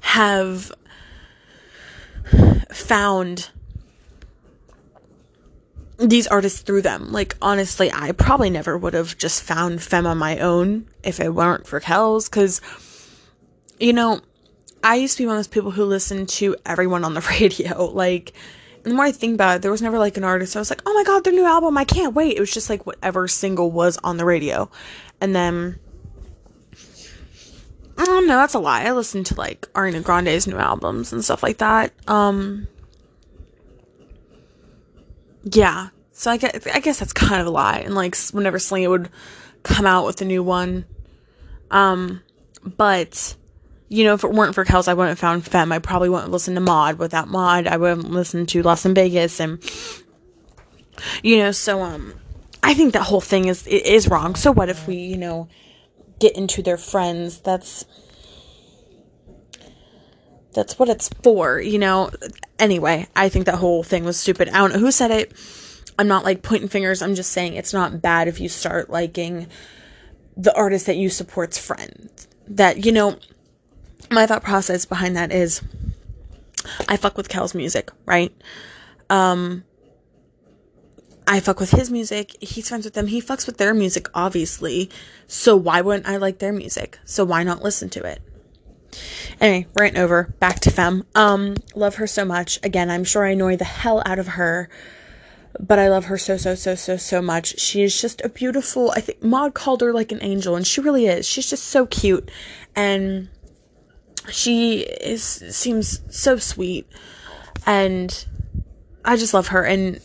have 0.00 0.72
found 2.72 3.50
these 6.00 6.26
artists 6.26 6.60
through 6.60 6.82
them. 6.82 7.12
Like, 7.12 7.36
honestly, 7.42 7.90
I 7.92 8.12
probably 8.12 8.50
never 8.50 8.76
would 8.76 8.94
have 8.94 9.16
just 9.18 9.42
found 9.42 9.82
Phem 9.82 10.06
on 10.06 10.18
my 10.18 10.38
own 10.38 10.86
if 11.02 11.20
it 11.20 11.34
weren't 11.34 11.66
for 11.66 11.78
Kells, 11.78 12.28
because, 12.28 12.60
you 13.78 13.92
know, 13.92 14.20
I 14.82 14.96
used 14.96 15.16
to 15.18 15.22
be 15.22 15.26
one 15.26 15.36
of 15.36 15.38
those 15.38 15.48
people 15.48 15.70
who 15.70 15.84
listened 15.84 16.28
to 16.30 16.56
everyone 16.64 17.04
on 17.04 17.14
the 17.14 17.20
radio. 17.40 17.84
Like, 17.84 18.32
the 18.82 18.94
more 18.94 19.04
I 19.04 19.12
think 19.12 19.34
about 19.34 19.56
it, 19.56 19.62
there 19.62 19.70
was 19.70 19.82
never 19.82 19.98
like 19.98 20.16
an 20.16 20.24
artist. 20.24 20.56
I 20.56 20.58
was 20.58 20.70
like, 20.70 20.82
oh 20.86 20.94
my 20.94 21.04
god, 21.04 21.24
their 21.24 21.32
new 21.32 21.44
album, 21.44 21.76
I 21.76 21.84
can't 21.84 22.14
wait. 22.14 22.36
It 22.36 22.40
was 22.40 22.50
just 22.50 22.70
like 22.70 22.86
whatever 22.86 23.28
single 23.28 23.70
was 23.70 23.98
on 23.98 24.16
the 24.16 24.24
radio. 24.24 24.70
And 25.20 25.34
then, 25.34 25.78
oh 27.98 28.24
no, 28.26 28.36
that's 28.36 28.54
a 28.54 28.58
lie. 28.58 28.84
I 28.84 28.92
listened 28.92 29.26
to 29.26 29.34
like 29.34 29.70
Ariana 29.74 30.02
Grande's 30.02 30.46
new 30.46 30.56
albums 30.56 31.12
and 31.12 31.22
stuff 31.22 31.42
like 31.42 31.58
that. 31.58 31.92
Um, 32.08 32.68
yeah. 35.44 35.88
So 36.12 36.30
I 36.30 36.36
guess, 36.36 36.66
I 36.66 36.80
guess 36.80 36.98
that's 36.98 37.12
kind 37.12 37.40
of 37.40 37.46
a 37.46 37.50
lie. 37.50 37.78
And 37.78 37.94
like 37.94 38.16
whenever 38.32 38.58
Selena 38.58 38.90
would 38.90 39.10
come 39.62 39.86
out 39.86 40.06
with 40.06 40.20
a 40.20 40.24
new 40.24 40.42
one, 40.42 40.84
um, 41.70 42.22
but 42.62 43.36
you 43.88 44.04
know, 44.04 44.14
if 44.14 44.22
it 44.22 44.32
weren't 44.32 44.54
for 44.54 44.64
Kells, 44.64 44.86
I 44.86 44.94
wouldn't 44.94 45.10
have 45.10 45.18
found 45.18 45.44
Phem. 45.44 45.72
I 45.72 45.80
probably 45.80 46.08
wouldn't 46.08 46.30
listen 46.30 46.54
to 46.54 46.60
Mod. 46.60 46.98
Without 46.98 47.28
Mod, 47.28 47.66
I 47.66 47.76
wouldn't 47.76 48.10
listen 48.10 48.46
to 48.46 48.62
Lost 48.62 48.86
in 48.86 48.94
Vegas, 48.94 49.40
and 49.40 49.60
you 51.22 51.38
know, 51.38 51.50
so 51.50 51.82
um, 51.82 52.14
I 52.62 52.74
think 52.74 52.92
that 52.92 53.02
whole 53.02 53.20
thing 53.20 53.48
is 53.48 53.66
is 53.66 54.08
wrong. 54.08 54.36
So 54.36 54.52
what 54.52 54.68
if 54.68 54.86
we, 54.86 54.96
you 54.96 55.16
know, 55.16 55.48
get 56.20 56.36
into 56.36 56.62
their 56.62 56.76
friends? 56.76 57.40
That's 57.40 57.84
that's 60.52 60.78
what 60.78 60.88
it's 60.88 61.08
for, 61.22 61.60
you 61.60 61.78
know. 61.78 62.10
Anyway, 62.58 63.06
I 63.14 63.28
think 63.28 63.46
that 63.46 63.56
whole 63.56 63.82
thing 63.82 64.04
was 64.04 64.18
stupid. 64.18 64.48
I 64.48 64.58
don't 64.58 64.72
know 64.72 64.78
who 64.78 64.90
said 64.90 65.10
it. 65.10 65.32
I'm 65.98 66.08
not 66.08 66.24
like 66.24 66.42
pointing 66.42 66.68
fingers. 66.68 67.02
I'm 67.02 67.14
just 67.14 67.32
saying 67.32 67.54
it's 67.54 67.72
not 67.72 68.00
bad 68.00 68.26
if 68.26 68.40
you 68.40 68.48
start 68.48 68.90
liking 68.90 69.46
the 70.36 70.54
artist 70.56 70.86
that 70.86 70.96
you 70.96 71.10
support's 71.10 71.58
friend. 71.58 72.10
That, 72.48 72.84
you 72.84 72.92
know, 72.92 73.18
my 74.10 74.26
thought 74.26 74.42
process 74.42 74.84
behind 74.86 75.16
that 75.16 75.30
is 75.32 75.62
I 76.88 76.96
fuck 76.96 77.16
with 77.16 77.28
Kel's 77.28 77.54
music, 77.54 77.90
right? 78.06 78.32
Um 79.08 79.64
I 81.26 81.38
fuck 81.38 81.60
with 81.60 81.70
his 81.70 81.90
music. 81.90 82.34
He's 82.40 82.68
friends 82.68 82.84
with 82.84 82.94
them. 82.94 83.06
He 83.06 83.22
fucks 83.22 83.46
with 83.46 83.58
their 83.58 83.72
music, 83.72 84.08
obviously. 84.14 84.90
So 85.28 85.54
why 85.54 85.80
wouldn't 85.80 86.08
I 86.08 86.16
like 86.16 86.38
their 86.38 86.52
music? 86.52 86.98
So 87.04 87.24
why 87.24 87.44
not 87.44 87.62
listen 87.62 87.88
to 87.90 88.04
it? 88.04 88.20
Anyway, 89.40 89.66
rant 89.78 89.96
over. 89.96 90.34
Back 90.40 90.60
to 90.60 90.70
Phem. 90.70 91.04
Um, 91.14 91.56
love 91.74 91.96
her 91.96 92.06
so 92.06 92.24
much. 92.24 92.58
Again, 92.62 92.90
I'm 92.90 93.04
sure 93.04 93.24
I 93.24 93.30
annoy 93.30 93.56
the 93.56 93.64
hell 93.64 94.02
out 94.06 94.18
of 94.18 94.28
her. 94.28 94.68
but 95.58 95.78
I 95.78 95.88
love 95.88 96.04
her 96.06 96.18
so 96.18 96.36
so 96.36 96.54
so 96.54 96.74
so 96.74 96.96
so 96.96 97.20
much. 97.20 97.58
She 97.58 97.82
is 97.82 98.00
just 98.00 98.20
a 98.22 98.28
beautiful. 98.28 98.92
I 98.92 99.00
think 99.00 99.22
Mod 99.22 99.54
called 99.54 99.80
her 99.80 99.92
like 99.92 100.12
an 100.12 100.22
angel, 100.22 100.56
and 100.56 100.66
she 100.66 100.80
really 100.80 101.06
is. 101.06 101.26
She's 101.26 101.48
just 101.50 101.64
so 101.64 101.86
cute, 101.86 102.30
and 102.76 103.28
she 104.30 104.80
is 104.80 105.24
seems 105.24 106.00
so 106.10 106.36
sweet, 106.36 106.86
and 107.66 108.26
I 109.04 109.16
just 109.16 109.34
love 109.34 109.48
her. 109.48 109.62
And 109.64 110.00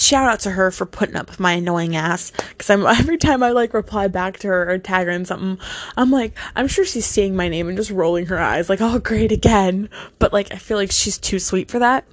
shout 0.00 0.28
out 0.28 0.40
to 0.40 0.50
her 0.50 0.70
for 0.70 0.86
putting 0.86 1.16
up 1.16 1.28
with 1.28 1.40
my 1.40 1.52
annoying 1.52 1.96
ass 1.96 2.32
because 2.48 2.70
I'm 2.70 2.86
every 2.86 3.18
time 3.18 3.42
I 3.42 3.50
like 3.50 3.74
reply 3.74 4.08
back 4.08 4.38
to 4.38 4.48
her 4.48 4.70
or 4.70 4.78
tag 4.78 5.06
her 5.06 5.12
in 5.12 5.24
something, 5.24 5.58
I'm 5.96 6.10
like, 6.10 6.36
I'm 6.56 6.68
sure 6.68 6.84
she's 6.84 7.06
seeing 7.06 7.36
my 7.36 7.48
name 7.48 7.68
and 7.68 7.76
just 7.76 7.90
rolling 7.90 8.26
her 8.26 8.38
eyes 8.38 8.68
like, 8.68 8.80
oh 8.80 8.98
great 8.98 9.32
again. 9.32 9.88
But 10.18 10.32
like 10.32 10.52
I 10.52 10.56
feel 10.56 10.76
like 10.76 10.92
she's 10.92 11.18
too 11.18 11.38
sweet 11.38 11.70
for 11.70 11.78
that. 11.78 12.06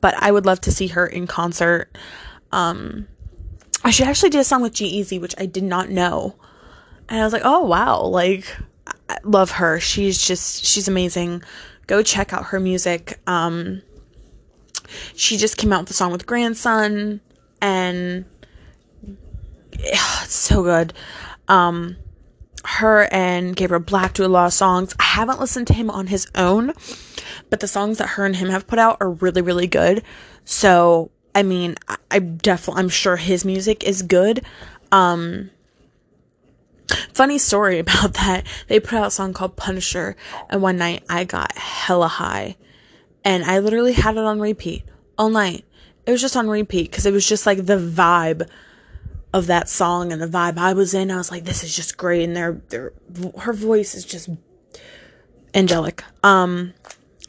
But 0.00 0.14
I 0.18 0.32
would 0.32 0.46
love 0.46 0.60
to 0.62 0.72
see 0.72 0.88
her 0.88 1.06
in 1.06 1.26
concert. 1.26 1.96
Um 2.50 3.08
she 3.90 4.04
actually 4.04 4.30
did 4.30 4.40
a 4.40 4.44
song 4.44 4.62
with 4.62 4.74
G-Eazy, 4.74 5.20
which 5.20 5.34
I 5.38 5.46
did 5.46 5.64
not 5.64 5.90
know. 5.90 6.36
And 7.08 7.20
I 7.20 7.24
was 7.24 7.32
like, 7.32 7.42
oh 7.44 7.64
wow, 7.64 8.02
like 8.02 8.46
I 9.08 9.18
love 9.24 9.50
her. 9.52 9.80
She's 9.80 10.20
just 10.20 10.64
she's 10.64 10.88
amazing. 10.88 11.42
Go 11.86 12.02
check 12.02 12.32
out 12.32 12.46
her 12.46 12.60
music. 12.60 13.18
Um 13.26 13.82
she 15.14 15.36
just 15.36 15.56
came 15.56 15.72
out 15.72 15.82
with 15.82 15.90
a 15.90 15.94
song 15.94 16.12
with 16.12 16.26
Grandson, 16.26 17.20
and 17.60 18.24
it's 19.72 20.34
so 20.34 20.62
good. 20.62 20.92
Um, 21.48 21.96
her 22.64 23.08
and 23.12 23.56
Gabriel 23.56 23.82
Black 23.82 24.14
do 24.14 24.24
a 24.24 24.28
lot 24.28 24.46
of 24.46 24.52
songs. 24.52 24.94
I 24.98 25.04
haven't 25.04 25.40
listened 25.40 25.66
to 25.68 25.74
him 25.74 25.90
on 25.90 26.06
his 26.06 26.28
own, 26.34 26.72
but 27.50 27.60
the 27.60 27.68
songs 27.68 27.98
that 27.98 28.10
her 28.10 28.24
and 28.24 28.36
him 28.36 28.48
have 28.50 28.66
put 28.66 28.78
out 28.78 28.98
are 29.00 29.10
really, 29.10 29.42
really 29.42 29.66
good. 29.66 30.02
So, 30.44 31.10
I 31.34 31.42
mean, 31.42 31.76
I, 31.88 31.96
I 32.10 32.18
definitely, 32.20 32.80
I'm 32.80 32.88
sure 32.88 33.16
his 33.16 33.44
music 33.44 33.84
is 33.84 34.02
good. 34.02 34.44
Um, 34.92 35.50
funny 37.12 37.38
story 37.38 37.78
about 37.80 38.14
that. 38.14 38.46
They 38.68 38.80
put 38.80 38.94
out 38.98 39.08
a 39.08 39.10
song 39.10 39.32
called 39.32 39.56
Punisher, 39.56 40.16
and 40.48 40.62
one 40.62 40.78
night 40.78 41.04
I 41.08 41.24
got 41.24 41.56
hella 41.56 42.08
high 42.08 42.56
and 43.24 43.44
I 43.44 43.58
literally 43.58 43.92
had 43.92 44.16
it 44.16 44.24
on 44.24 44.40
repeat 44.40 44.84
all 45.18 45.30
night. 45.30 45.64
It 46.06 46.10
was 46.10 46.20
just 46.20 46.36
on 46.36 46.48
repeat 46.48 46.90
because 46.90 47.06
it 47.06 47.12
was 47.12 47.28
just 47.28 47.46
like 47.46 47.66
the 47.66 47.78
vibe 47.78 48.48
of 49.32 49.46
that 49.46 49.68
song 49.68 50.12
and 50.12 50.20
the 50.20 50.26
vibe 50.26 50.58
I 50.58 50.72
was 50.72 50.94
in. 50.94 51.10
I 51.10 51.16
was 51.16 51.30
like, 51.30 51.44
this 51.44 51.62
is 51.62 51.74
just 51.74 51.96
great, 51.96 52.24
and 52.24 52.36
their 52.36 52.60
their 52.68 52.92
her 53.38 53.52
voice 53.52 53.94
is 53.94 54.04
just 54.04 54.28
angelic. 55.54 56.02
Um, 56.22 56.74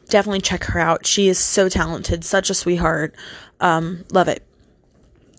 definitely 0.08 0.40
check 0.40 0.64
her 0.64 0.80
out. 0.80 1.06
She 1.06 1.28
is 1.28 1.38
so 1.38 1.68
talented, 1.68 2.24
such 2.24 2.50
a 2.50 2.54
sweetheart. 2.54 3.14
Um, 3.60 4.04
love 4.10 4.28
it. 4.28 4.42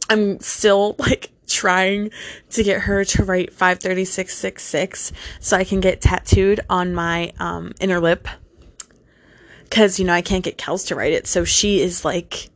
I'm 0.09 0.39
still 0.39 0.95
like 0.99 1.31
trying 1.47 2.11
to 2.49 2.63
get 2.63 2.81
her 2.81 3.05
to 3.05 3.23
write 3.23 3.53
53666 3.53 5.11
so 5.39 5.57
I 5.57 5.63
can 5.63 5.79
get 5.79 6.01
tattooed 6.01 6.59
on 6.69 6.93
my 6.93 7.33
um, 7.39 7.73
inner 7.79 7.99
lip 7.99 8.27
because 9.69 9.99
you 9.99 10.05
know 10.05 10.13
I 10.13 10.21
can't 10.21 10.43
get 10.43 10.57
Kells 10.57 10.85
to 10.85 10.95
write 10.95 11.13
it, 11.13 11.27
so 11.27 11.43
she 11.43 11.81
is 11.81 12.05
like 12.05 12.49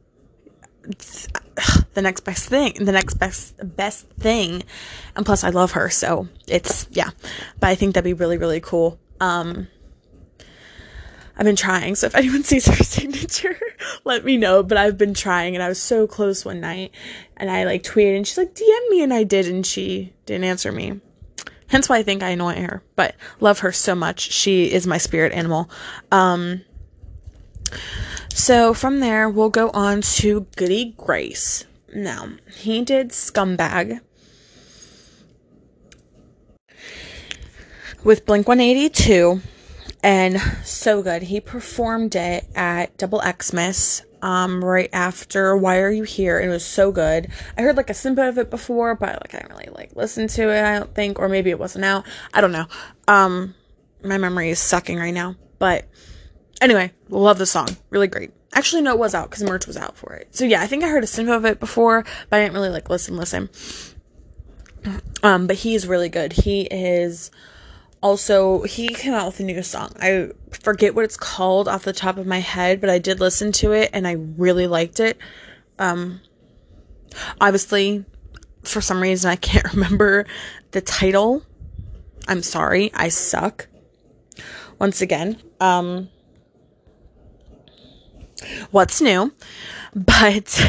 the 1.94 2.02
next 2.02 2.22
best 2.22 2.48
thing, 2.48 2.74
the 2.74 2.92
next 2.92 3.16
best 3.16 3.56
best 3.76 4.08
thing, 4.20 4.64
and 5.16 5.26
plus 5.26 5.44
I 5.44 5.50
love 5.50 5.72
her, 5.72 5.90
so 5.90 6.28
it's 6.48 6.88
yeah. 6.92 7.10
But 7.60 7.68
I 7.68 7.76
think 7.76 7.96
that'd 7.96 8.06
be 8.06 8.14
really 8.14 8.38
really 8.38 8.62
cool. 8.62 9.00
Um, 9.20 9.68
I've 11.38 11.46
been 11.46 11.56
trying, 11.56 11.96
so 11.96 12.08
if 12.08 12.16
anyone 12.16 12.44
sees 12.46 12.66
her 12.66 12.76
signature, 12.84 13.58
let 14.04 14.26
me 14.26 14.38
know. 14.38 14.64
But 14.64 14.78
I've 14.78 14.98
been 14.98 15.14
trying, 15.14 15.56
and 15.56 15.64
I 15.64 15.70
was 15.70 15.82
so 15.82 16.08
close 16.08 16.46
one 16.46 16.60
night, 16.60 16.92
and 17.38 17.50
I 17.50 17.66
like 17.66 17.84
tweeted, 17.84 18.16
and 18.16 18.28
she's 18.28 18.38
like 18.38 18.54
DM 18.54 18.90
me, 18.90 19.04
and 19.04 19.14
I 19.14 19.24
did, 19.24 19.48
and 19.48 19.66
she 19.66 20.14
didn't 20.26 20.46
answer 20.46 20.72
me. 20.72 21.02
Hence 21.68 21.88
why 21.88 21.98
I 22.00 22.04
think 22.04 22.24
I 22.24 22.30
annoy 22.30 22.56
her, 22.56 22.82
but 22.96 23.16
love 23.40 23.60
her 23.60 23.72
so 23.72 23.94
much. 23.94 24.32
She 24.32 24.72
is 24.72 24.88
my 24.88 24.98
spirit 24.98 25.34
animal. 25.34 25.70
Um, 26.12 26.62
so 28.34 28.74
from 28.74 29.00
there, 29.00 29.30
we'll 29.30 29.50
go 29.50 29.70
on 29.72 30.02
to 30.02 30.48
Goody 30.56 30.94
Grace. 30.98 31.66
Now, 31.94 32.30
he 32.56 32.84
did 32.84 33.10
Scumbag 33.10 34.02
with 38.04 38.26
Blink 38.26 38.48
182 38.48 39.42
and 40.04 40.40
so 40.64 41.02
good. 41.02 41.24
He 41.24 41.42
performed 41.42 42.16
it 42.16 42.46
at 42.56 42.98
Double 42.98 43.22
Xmas 43.22 44.04
um 44.22 44.64
right 44.64 44.90
after 44.92 45.56
Why 45.56 45.78
Are 45.78 45.92
You 45.92 46.04
Here 46.04 46.40
it 46.40 46.50
was 46.50 46.66
so 46.66 46.92
good. 46.92 47.30
I 47.58 47.62
heard 47.62 47.78
like 47.78 47.90
a 47.90 47.94
snippet 47.94 48.28
of 48.28 48.38
it 48.38 48.50
before, 48.50 48.96
but 48.96 49.22
like 49.22 49.36
I 49.36 49.48
really 49.50 49.70
like 49.72 49.96
listen 49.96 50.28
to 50.30 50.50
it, 50.50 50.64
I 50.64 50.80
don't 50.80 50.94
think, 50.94 51.20
or 51.20 51.30
maybe 51.30 51.50
it 51.50 51.60
wasn't 51.60 51.86
out. 51.86 52.06
I 52.34 52.42
don't 52.42 52.52
know. 52.52 52.66
Um 53.08 53.56
my 54.04 54.18
memory 54.18 54.50
is 54.50 54.60
sucking 54.60 54.98
right 54.98 55.14
now. 55.14 55.36
But 55.58 55.86
Anyway, 56.62 56.92
love 57.10 57.38
the 57.38 57.46
song. 57.46 57.70
Really 57.90 58.08
great. 58.08 58.32
Actually, 58.54 58.82
no, 58.82 58.94
it 58.94 59.00
was 59.00 59.16
out 59.16 59.30
because 59.30 59.44
merch 59.44 59.68
was 59.68 59.78
out 59.78 59.96
for 59.96 60.14
it. 60.14 60.36
So 60.36 60.44
yeah, 60.44 60.62
I 60.62 60.68
think 60.68 60.84
I 60.84 60.90
heard 60.90 61.04
a 61.04 61.08
snippet 61.08 61.34
of 61.34 61.46
it 61.46 61.60
before, 61.60 62.04
but 62.30 62.40
I 62.40 62.44
didn't 62.44 62.56
really 62.56 62.70
like 62.70 62.90
listen, 62.90 63.16
listen. 63.16 63.50
Um, 65.24 65.48
but 65.48 65.58
he's 65.58 65.88
really 65.88 66.10
good. 66.10 66.34
He 66.34 66.62
is 66.62 67.32
also 68.02 68.64
he 68.64 68.88
came 68.90 69.14
out 69.14 69.28
with 69.28 69.40
a 69.40 69.44
new 69.44 69.62
song. 69.62 69.94
I 70.00 70.32
forget 70.52 70.96
what 70.96 71.06
it's 71.06 71.18
called 71.18 71.68
off 71.68 71.84
the 71.84 71.94
top 71.94 72.18
of 72.18 72.26
my 72.26 72.40
head, 72.40 72.82
but 72.82 72.90
I 72.90 73.00
did 73.00 73.20
listen 73.20 73.52
to 73.54 73.72
it 73.74 73.92
and 73.94 74.08
I 74.08 74.14
really 74.14 74.68
liked 74.68 75.00
it. 75.00 75.18
Um, 75.78 76.22
obviously, 77.40 78.06
for 78.64 78.82
some 78.82 79.02
reason 79.02 79.30
I 79.30 79.36
can't 79.36 79.74
remember 79.74 80.26
the 80.72 80.82
title. 80.82 81.44
I'm 82.28 82.42
sorry, 82.42 82.92
I 82.94 83.10
suck. 83.10 83.68
Once 84.80 85.02
again, 85.02 85.42
um 85.60 86.10
what's 88.72 89.02
new. 89.02 89.34
But 89.94 90.62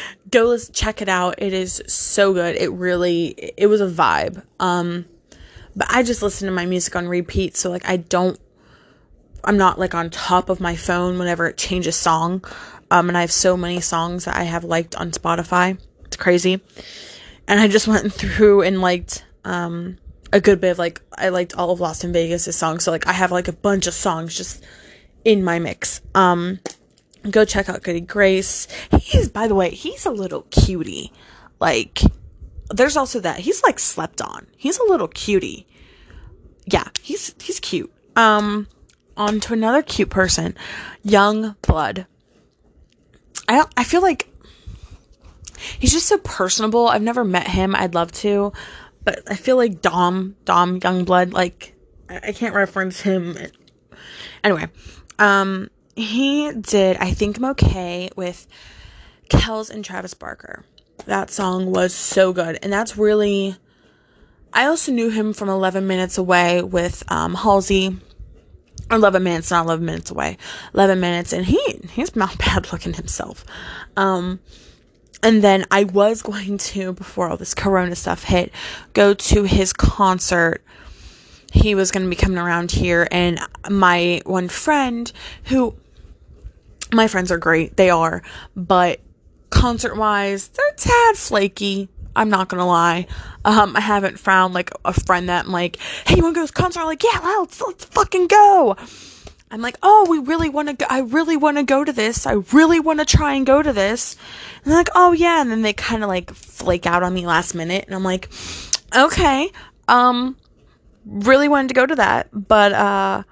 go 0.30 0.44
let's 0.44 0.68
check 0.68 1.02
it 1.02 1.08
out. 1.08 1.36
It 1.38 1.52
is 1.52 1.82
so 1.86 2.32
good. 2.32 2.56
It 2.56 2.72
really 2.72 3.52
it 3.56 3.66
was 3.66 3.80
a 3.80 3.88
vibe. 3.88 4.42
Um 4.58 5.06
but 5.76 5.88
I 5.90 6.02
just 6.02 6.22
listen 6.22 6.46
to 6.46 6.52
my 6.52 6.66
music 6.66 6.96
on 6.96 7.08
repeat, 7.08 7.56
so 7.56 7.70
like 7.70 7.88
I 7.88 7.96
don't 7.96 8.38
I'm 9.42 9.56
not 9.56 9.78
like 9.78 9.94
on 9.94 10.10
top 10.10 10.48
of 10.48 10.60
my 10.60 10.76
phone 10.76 11.18
whenever 11.18 11.46
it 11.46 11.56
changes 11.56 11.96
song. 11.96 12.44
Um 12.90 13.08
and 13.08 13.18
I 13.18 13.22
have 13.22 13.32
so 13.32 13.56
many 13.56 13.80
songs 13.80 14.24
that 14.24 14.36
I 14.36 14.44
have 14.44 14.64
liked 14.64 14.94
on 14.94 15.10
Spotify. 15.10 15.78
It's 16.04 16.16
crazy. 16.16 16.60
And 17.48 17.60
I 17.60 17.68
just 17.68 17.88
went 17.88 18.12
through 18.12 18.62
and 18.62 18.80
liked 18.80 19.24
um 19.44 19.98
a 20.32 20.40
good 20.40 20.60
bit 20.60 20.70
of 20.70 20.78
like 20.78 21.00
I 21.16 21.30
liked 21.30 21.56
all 21.56 21.70
of 21.70 21.80
Lost 21.80 22.04
in 22.04 22.12
Vegas' 22.12 22.56
songs. 22.56 22.84
So 22.84 22.92
like 22.92 23.06
I 23.08 23.12
have 23.12 23.32
like 23.32 23.48
a 23.48 23.52
bunch 23.52 23.88
of 23.88 23.94
songs 23.94 24.36
just 24.36 24.64
in 25.24 25.42
my 25.42 25.58
mix. 25.58 26.00
Um 26.14 26.60
go 27.28 27.44
check 27.44 27.68
out 27.68 27.82
Goody 27.82 28.00
Grace. 28.00 28.68
He's, 29.00 29.28
by 29.28 29.48
the 29.48 29.54
way, 29.54 29.70
he's 29.70 30.06
a 30.06 30.10
little 30.10 30.42
cutie. 30.50 31.12
Like, 31.58 32.00
there's 32.70 32.96
also 32.96 33.20
that. 33.20 33.40
He's 33.40 33.62
like 33.62 33.78
slept 33.78 34.22
on. 34.22 34.46
He's 34.56 34.78
a 34.78 34.84
little 34.84 35.08
cutie. 35.08 35.66
Yeah, 36.66 36.88
he's 37.02 37.34
he's 37.42 37.60
cute. 37.60 37.92
Um, 38.16 38.68
on 39.16 39.40
to 39.40 39.52
another 39.52 39.82
cute 39.82 40.10
person, 40.10 40.56
Yungblud. 41.04 42.06
I 43.48 43.56
don't, 43.56 43.72
I 43.76 43.84
feel 43.84 44.02
like 44.02 44.28
he's 45.78 45.92
just 45.92 46.06
so 46.06 46.18
personable. 46.18 46.88
I've 46.88 47.02
never 47.02 47.24
met 47.24 47.48
him. 47.48 47.74
I'd 47.74 47.94
love 47.94 48.12
to, 48.12 48.52
but 49.04 49.22
I 49.28 49.34
feel 49.34 49.56
like 49.56 49.82
Dom 49.82 50.36
Dom 50.44 50.80
Yungblud. 50.80 51.32
Like 51.32 51.74
I, 52.08 52.20
I 52.28 52.32
can't 52.32 52.54
reference 52.54 53.00
him. 53.00 53.36
Anyway, 54.44 54.68
um, 55.18 55.68
he 56.00 56.52
did 56.52 56.96
I 56.96 57.12
Think 57.12 57.38
I'm 57.38 57.44
Okay 57.46 58.10
with 58.16 58.46
Kells 59.28 59.70
and 59.70 59.84
Travis 59.84 60.14
Barker. 60.14 60.64
That 61.06 61.30
song 61.30 61.70
was 61.70 61.94
so 61.94 62.32
good. 62.32 62.58
And 62.62 62.72
that's 62.72 62.96
really. 62.96 63.56
I 64.52 64.66
also 64.66 64.90
knew 64.90 65.10
him 65.10 65.32
from 65.32 65.48
11 65.48 65.86
Minutes 65.86 66.18
Away 66.18 66.62
with 66.62 67.04
um, 67.10 67.34
Halsey. 67.34 67.96
11 68.90 69.22
minutes, 69.22 69.52
not 69.52 69.66
11 69.66 69.86
minutes 69.86 70.10
away. 70.10 70.36
11 70.74 70.98
minutes, 70.98 71.32
and 71.32 71.46
he 71.46 71.60
he's 71.92 72.16
not 72.16 72.36
bad 72.44 72.72
looking 72.72 72.92
himself. 72.92 73.44
Um, 73.96 74.40
and 75.22 75.42
then 75.42 75.64
I 75.70 75.84
was 75.84 76.22
going 76.22 76.58
to, 76.58 76.92
before 76.94 77.28
all 77.28 77.36
this 77.36 77.54
corona 77.54 77.94
stuff 77.94 78.24
hit, 78.24 78.52
go 78.94 79.14
to 79.14 79.44
his 79.44 79.72
concert 79.72 80.64
he 81.52 81.74
was 81.74 81.90
going 81.90 82.04
to 82.04 82.10
be 82.10 82.16
coming 82.16 82.38
around 82.38 82.70
here 82.70 83.08
and 83.10 83.40
my 83.68 84.22
one 84.24 84.48
friend 84.48 85.10
who 85.44 85.74
my 86.92 87.06
friends 87.08 87.30
are 87.30 87.38
great 87.38 87.76
they 87.76 87.90
are 87.90 88.22
but 88.56 89.00
concert 89.50 89.96
wise 89.96 90.48
they're 90.48 90.72
tad 90.76 91.16
flaky 91.16 91.88
i'm 92.14 92.30
not 92.30 92.48
gonna 92.48 92.66
lie 92.66 93.06
um 93.44 93.76
i 93.76 93.80
haven't 93.80 94.18
found 94.18 94.54
like 94.54 94.70
a 94.84 94.92
friend 94.92 95.28
that 95.28 95.46
i'm 95.46 95.52
like 95.52 95.76
hey 96.06 96.16
you 96.16 96.22
wanna 96.22 96.34
go 96.34 96.40
to 96.40 96.44
this 96.44 96.50
concert 96.50 96.80
I'm 96.80 96.86
like 96.86 97.02
yeah 97.02 97.20
let's 97.22 97.60
let's 97.60 97.84
fucking 97.84 98.28
go 98.28 98.76
I'm 99.52 99.62
like, 99.62 99.78
oh, 99.82 100.06
we 100.08 100.20
really 100.20 100.48
want 100.48 100.68
to 100.68 100.74
go. 100.74 100.86
I 100.88 101.00
really 101.00 101.36
want 101.36 101.56
to 101.56 101.64
go 101.64 101.82
to 101.82 101.92
this. 101.92 102.24
I 102.24 102.34
really 102.52 102.78
want 102.78 103.00
to 103.00 103.04
try 103.04 103.34
and 103.34 103.44
go 103.44 103.60
to 103.60 103.72
this. 103.72 104.14
And 104.62 104.66
they're 104.66 104.78
like, 104.78 104.90
oh 104.94 105.10
yeah. 105.10 105.40
And 105.40 105.50
then 105.50 105.62
they 105.62 105.72
kind 105.72 106.04
of 106.04 106.08
like 106.08 106.32
flake 106.32 106.86
out 106.86 107.02
on 107.02 107.12
me 107.12 107.26
last 107.26 107.52
minute. 107.56 107.84
And 107.86 107.94
I'm 107.96 108.04
like, 108.04 108.28
okay, 108.94 109.50
um, 109.88 110.36
really 111.04 111.48
wanted 111.48 111.68
to 111.68 111.74
go 111.74 111.84
to 111.86 111.96
that, 111.96 112.28
but, 112.32 112.72
uh, 112.72 113.22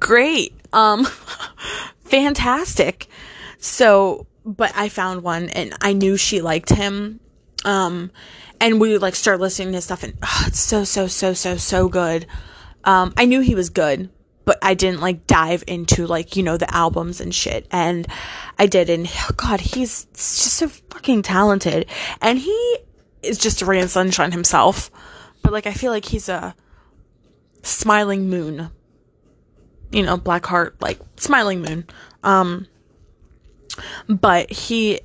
great. 0.00 0.54
Um, 0.72 1.06
fantastic. 2.14 3.08
So, 3.58 4.26
but 4.44 4.72
I 4.74 4.88
found 4.88 5.22
one 5.22 5.48
and 5.48 5.74
I 5.80 5.92
knew 5.92 6.16
she 6.16 6.40
liked 6.40 6.70
him. 6.70 7.20
Um, 7.64 8.10
and 8.60 8.80
we 8.80 8.98
like 8.98 9.14
start 9.14 9.40
listening 9.40 9.72
to 9.72 9.80
stuff 9.80 10.02
and 10.02 10.14
oh, 10.22 10.44
it's 10.46 10.60
so, 10.60 10.84
so, 10.84 11.06
so, 11.06 11.32
so, 11.32 11.56
so 11.56 11.88
good. 11.88 12.26
Um, 12.84 13.14
I 13.16 13.24
knew 13.24 13.40
he 13.40 13.54
was 13.54 13.70
good 13.70 14.10
but 14.44 14.58
I 14.62 14.74
didn't 14.74 15.00
like 15.00 15.26
dive 15.26 15.64
into 15.66 16.06
like, 16.06 16.36
you 16.36 16.42
know, 16.42 16.56
the 16.56 16.72
albums 16.74 17.20
and 17.20 17.34
shit. 17.34 17.66
And 17.70 18.06
I 18.58 18.66
did. 18.66 18.90
And 18.90 19.08
oh 19.10 19.30
God, 19.36 19.60
he's 19.60 20.04
just 20.04 20.54
so 20.54 20.68
fucking 20.68 21.22
talented. 21.22 21.86
And 22.20 22.38
he 22.38 22.78
is 23.22 23.38
just 23.38 23.62
a 23.62 23.64
ray 23.64 23.80
of 23.80 23.90
sunshine 23.90 24.32
himself. 24.32 24.90
But 25.42 25.52
like, 25.52 25.66
I 25.66 25.72
feel 25.72 25.92
like 25.92 26.04
he's 26.04 26.28
a 26.28 26.54
smiling 27.62 28.28
moon. 28.28 28.70
You 29.94 30.02
know, 30.02 30.16
black 30.16 30.44
heart, 30.44 30.76
like 30.80 30.98
smiling 31.16 31.62
moon. 31.62 31.86
Um, 32.22 32.66
but 34.08 34.50
he, 34.50 35.00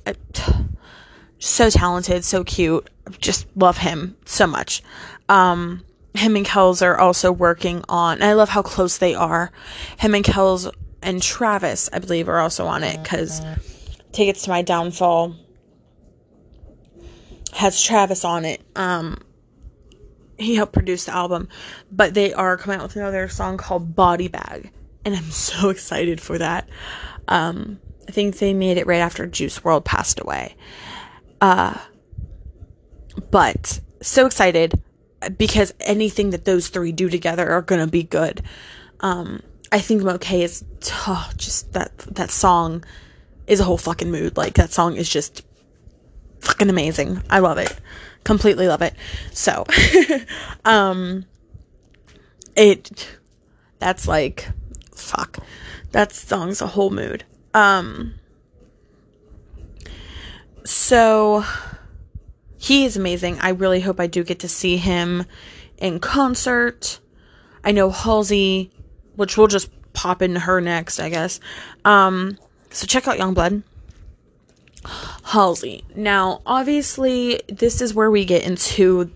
so 1.38 1.70
talented, 1.70 2.24
so 2.24 2.44
cute. 2.44 2.88
Just 3.18 3.46
love 3.56 3.78
him 3.78 4.16
so 4.24 4.46
much. 4.46 4.82
Um, 5.28 5.84
him 6.14 6.36
and 6.36 6.44
Kells 6.44 6.82
are 6.82 6.98
also 6.98 7.30
working 7.30 7.84
on, 7.88 8.22
I 8.22 8.32
love 8.32 8.48
how 8.48 8.62
close 8.62 8.98
they 8.98 9.14
are. 9.14 9.52
Him 9.98 10.14
and 10.14 10.24
Kells 10.24 10.68
and 11.02 11.22
Travis, 11.22 11.88
I 11.92 11.98
believe, 12.00 12.28
are 12.28 12.40
also 12.40 12.66
on 12.66 12.82
it 12.82 13.02
because 13.02 13.40
Tickets 14.12 14.42
to 14.42 14.50
My 14.50 14.62
Downfall 14.62 15.36
has 17.52 17.80
Travis 17.80 18.24
on 18.24 18.44
it. 18.44 18.60
Um, 18.74 19.18
he 20.38 20.54
helped 20.54 20.72
produce 20.72 21.04
the 21.04 21.14
album, 21.14 21.48
but 21.92 22.14
they 22.14 22.32
are 22.32 22.56
coming 22.56 22.80
out 22.80 22.84
with 22.84 22.96
another 22.96 23.28
song 23.28 23.56
called 23.56 23.94
Body 23.94 24.28
Bag, 24.28 24.72
and 25.04 25.14
I'm 25.14 25.30
so 25.30 25.68
excited 25.70 26.20
for 26.20 26.38
that. 26.38 26.68
Um, 27.28 27.80
I 28.08 28.12
think 28.12 28.38
they 28.38 28.54
made 28.54 28.76
it 28.76 28.86
right 28.86 28.98
after 28.98 29.26
Juice 29.26 29.58
WRLD 29.60 29.84
passed 29.84 30.20
away. 30.20 30.56
Uh, 31.40 31.78
but 33.30 33.80
so 34.02 34.26
excited 34.26 34.80
because 35.36 35.72
anything 35.80 36.30
that 36.30 36.44
those 36.44 36.68
three 36.68 36.92
do 36.92 37.08
together 37.08 37.48
are 37.48 37.62
gonna 37.62 37.86
be 37.86 38.02
good. 38.02 38.42
Um, 39.00 39.42
I 39.72 39.78
think 39.78 40.02
I'm 40.02 40.08
okay 40.08 40.42
is 40.42 40.64
oh, 41.06 41.30
just 41.36 41.72
that 41.74 41.96
that 41.98 42.30
song 42.30 42.84
is 43.46 43.60
a 43.60 43.64
whole 43.64 43.78
fucking 43.78 44.10
mood. 44.10 44.36
Like 44.36 44.54
that 44.54 44.72
song 44.72 44.96
is 44.96 45.08
just 45.08 45.42
fucking 46.40 46.70
amazing. 46.70 47.22
I 47.30 47.38
love 47.40 47.58
it. 47.58 47.74
Completely 48.24 48.66
love 48.66 48.82
it. 48.82 48.94
So 49.32 49.66
um 50.64 51.24
it 52.56 53.08
that's 53.78 54.08
like 54.08 54.48
fuck. 55.10 55.38
That 55.92 56.12
song's 56.12 56.62
a 56.62 56.66
whole 56.66 56.90
mood. 56.90 57.24
Um 57.54 58.14
so 60.64 61.44
he 62.58 62.84
is 62.84 62.96
amazing. 62.96 63.38
I 63.40 63.50
really 63.50 63.80
hope 63.80 64.00
I 64.00 64.06
do 64.06 64.22
get 64.22 64.40
to 64.40 64.48
see 64.48 64.76
him 64.76 65.24
in 65.78 65.98
concert. 65.98 67.00
I 67.64 67.72
know 67.72 67.90
Halsey, 67.90 68.70
which 69.16 69.36
we'll 69.36 69.46
just 69.46 69.70
pop 69.94 70.22
into 70.22 70.40
her 70.40 70.60
next, 70.60 71.00
I 71.00 71.08
guess. 71.08 71.40
Um, 71.84 72.38
so 72.70 72.86
check 72.86 73.08
out 73.08 73.18
Yungblud. 73.18 73.62
Halsey. 75.24 75.84
Now, 75.94 76.42
obviously, 76.44 77.40
this 77.48 77.80
is 77.80 77.94
where 77.94 78.10
we 78.10 78.24
get 78.24 78.44
into 78.44 79.10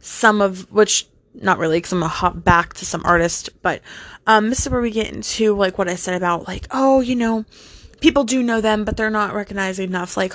some 0.00 0.40
of 0.40 0.70
which 0.72 1.06
not 1.34 1.58
really 1.58 1.76
because 1.76 1.92
I'm 1.92 2.00
gonna 2.00 2.08
hop 2.08 2.42
back 2.42 2.74
to 2.74 2.86
some 2.86 3.02
artists, 3.04 3.48
but 3.62 3.82
um, 4.26 4.48
this 4.48 4.60
is 4.60 4.70
where 4.70 4.80
we 4.80 4.90
get 4.90 5.12
into 5.12 5.54
like 5.54 5.78
what 5.78 5.88
I 5.88 5.94
said 5.94 6.14
about 6.14 6.46
like, 6.46 6.66
oh, 6.70 7.00
you 7.00 7.16
know, 7.16 7.44
people 8.00 8.24
do 8.24 8.42
know 8.42 8.60
them, 8.60 8.84
but 8.84 8.96
they're 8.96 9.10
not 9.10 9.34
recognized 9.34 9.80
enough. 9.80 10.16
Like 10.16 10.34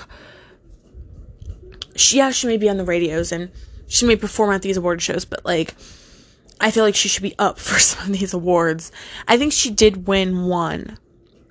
she, 1.95 2.17
yeah, 2.17 2.31
she 2.31 2.47
may 2.47 2.57
be 2.57 2.69
on 2.69 2.77
the 2.77 2.85
radios 2.85 3.31
and 3.31 3.51
she 3.87 4.05
may 4.05 4.15
perform 4.15 4.51
at 4.51 4.61
these 4.61 4.77
award 4.77 5.01
shows, 5.01 5.25
but 5.25 5.45
like, 5.45 5.75
I 6.59 6.71
feel 6.71 6.83
like 6.83 6.95
she 6.95 7.09
should 7.09 7.23
be 7.23 7.35
up 7.37 7.59
for 7.59 7.79
some 7.79 8.11
of 8.11 8.19
these 8.19 8.33
awards. 8.33 8.91
I 9.27 9.37
think 9.37 9.53
she 9.53 9.71
did 9.71 10.07
win 10.07 10.45
one 10.45 10.97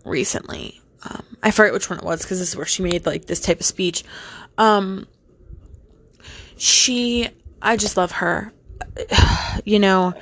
recently. 0.04 0.80
Um, 1.02 1.22
I 1.42 1.50
forget 1.50 1.72
which 1.72 1.90
one 1.90 1.98
it 1.98 2.04
was 2.04 2.22
because 2.22 2.38
this 2.38 2.50
is 2.50 2.56
where 2.56 2.66
she 2.66 2.82
made 2.82 3.06
like 3.06 3.26
this 3.26 3.40
type 3.40 3.60
of 3.60 3.66
speech. 3.66 4.04
Um, 4.56 5.06
she, 6.56 7.28
I 7.60 7.76
just 7.76 7.96
love 7.96 8.12
her. 8.12 8.52
You 9.64 9.78
know, 9.78 10.14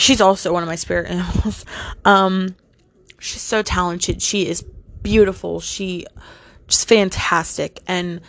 she's 0.00 0.20
also 0.20 0.52
one 0.52 0.62
of 0.62 0.68
my 0.68 0.76
spirit 0.76 1.10
animals. 1.10 1.64
Um, 2.04 2.56
she's 3.18 3.42
so 3.42 3.62
talented. 3.62 4.22
She 4.22 4.48
is 4.48 4.64
beautiful. 5.02 5.60
She 5.60 6.06
just 6.66 6.88
fantastic 6.88 7.80
and 7.86 8.20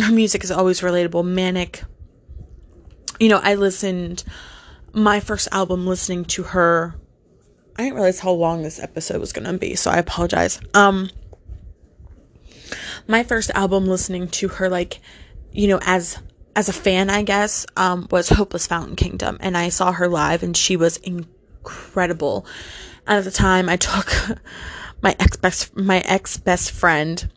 her 0.00 0.12
music 0.12 0.42
is 0.42 0.50
always 0.50 0.80
relatable, 0.80 1.24
manic. 1.24 1.84
You 3.20 3.28
know, 3.28 3.40
I 3.42 3.54
listened 3.54 4.24
my 4.92 5.20
first 5.20 5.48
album 5.52 5.86
listening 5.86 6.24
to 6.26 6.42
her. 6.42 6.94
I 7.76 7.84
didn't 7.84 7.94
realize 7.94 8.18
how 8.20 8.32
long 8.32 8.62
this 8.62 8.80
episode 8.80 9.20
was 9.20 9.32
going 9.32 9.46
to 9.46 9.58
be, 9.58 9.76
so 9.76 9.90
I 9.90 9.98
apologize. 9.98 10.60
Um 10.74 11.10
my 13.06 13.22
first 13.24 13.50
album 13.50 13.86
listening 13.86 14.28
to 14.28 14.48
her 14.48 14.68
like, 14.68 15.00
you 15.52 15.68
know, 15.68 15.78
as 15.82 16.18
as 16.54 16.68
a 16.68 16.72
fan, 16.72 17.10
I 17.10 17.22
guess, 17.22 17.66
um 17.76 18.06
was 18.10 18.28
Hopeless 18.28 18.66
Fountain 18.66 18.96
Kingdom 18.96 19.38
and 19.40 19.56
I 19.56 19.68
saw 19.68 19.92
her 19.92 20.08
live 20.08 20.42
and 20.42 20.56
she 20.56 20.76
was 20.76 20.98
incredible. 20.98 22.46
And 23.06 23.18
at 23.18 23.24
the 23.24 23.30
time 23.30 23.68
I 23.68 23.76
took 23.76 24.12
my 25.02 25.16
ex 25.18 25.36
best 25.36 25.76
my 25.76 26.00
ex 26.00 26.36
best 26.36 26.70
friend 26.70 27.28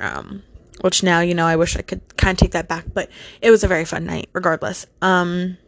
um 0.00 0.42
which 0.82 1.02
now 1.02 1.20
you 1.20 1.34
know 1.34 1.46
I 1.46 1.56
wish 1.56 1.76
I 1.76 1.82
could 1.82 2.16
kind 2.16 2.32
of 2.32 2.38
take 2.38 2.52
that 2.52 2.68
back, 2.68 2.84
but 2.92 3.10
it 3.40 3.50
was 3.50 3.64
a 3.64 3.68
very 3.68 3.84
fun 3.84 4.04
night 4.04 4.28
regardless. 4.32 4.86
Um 5.00 5.58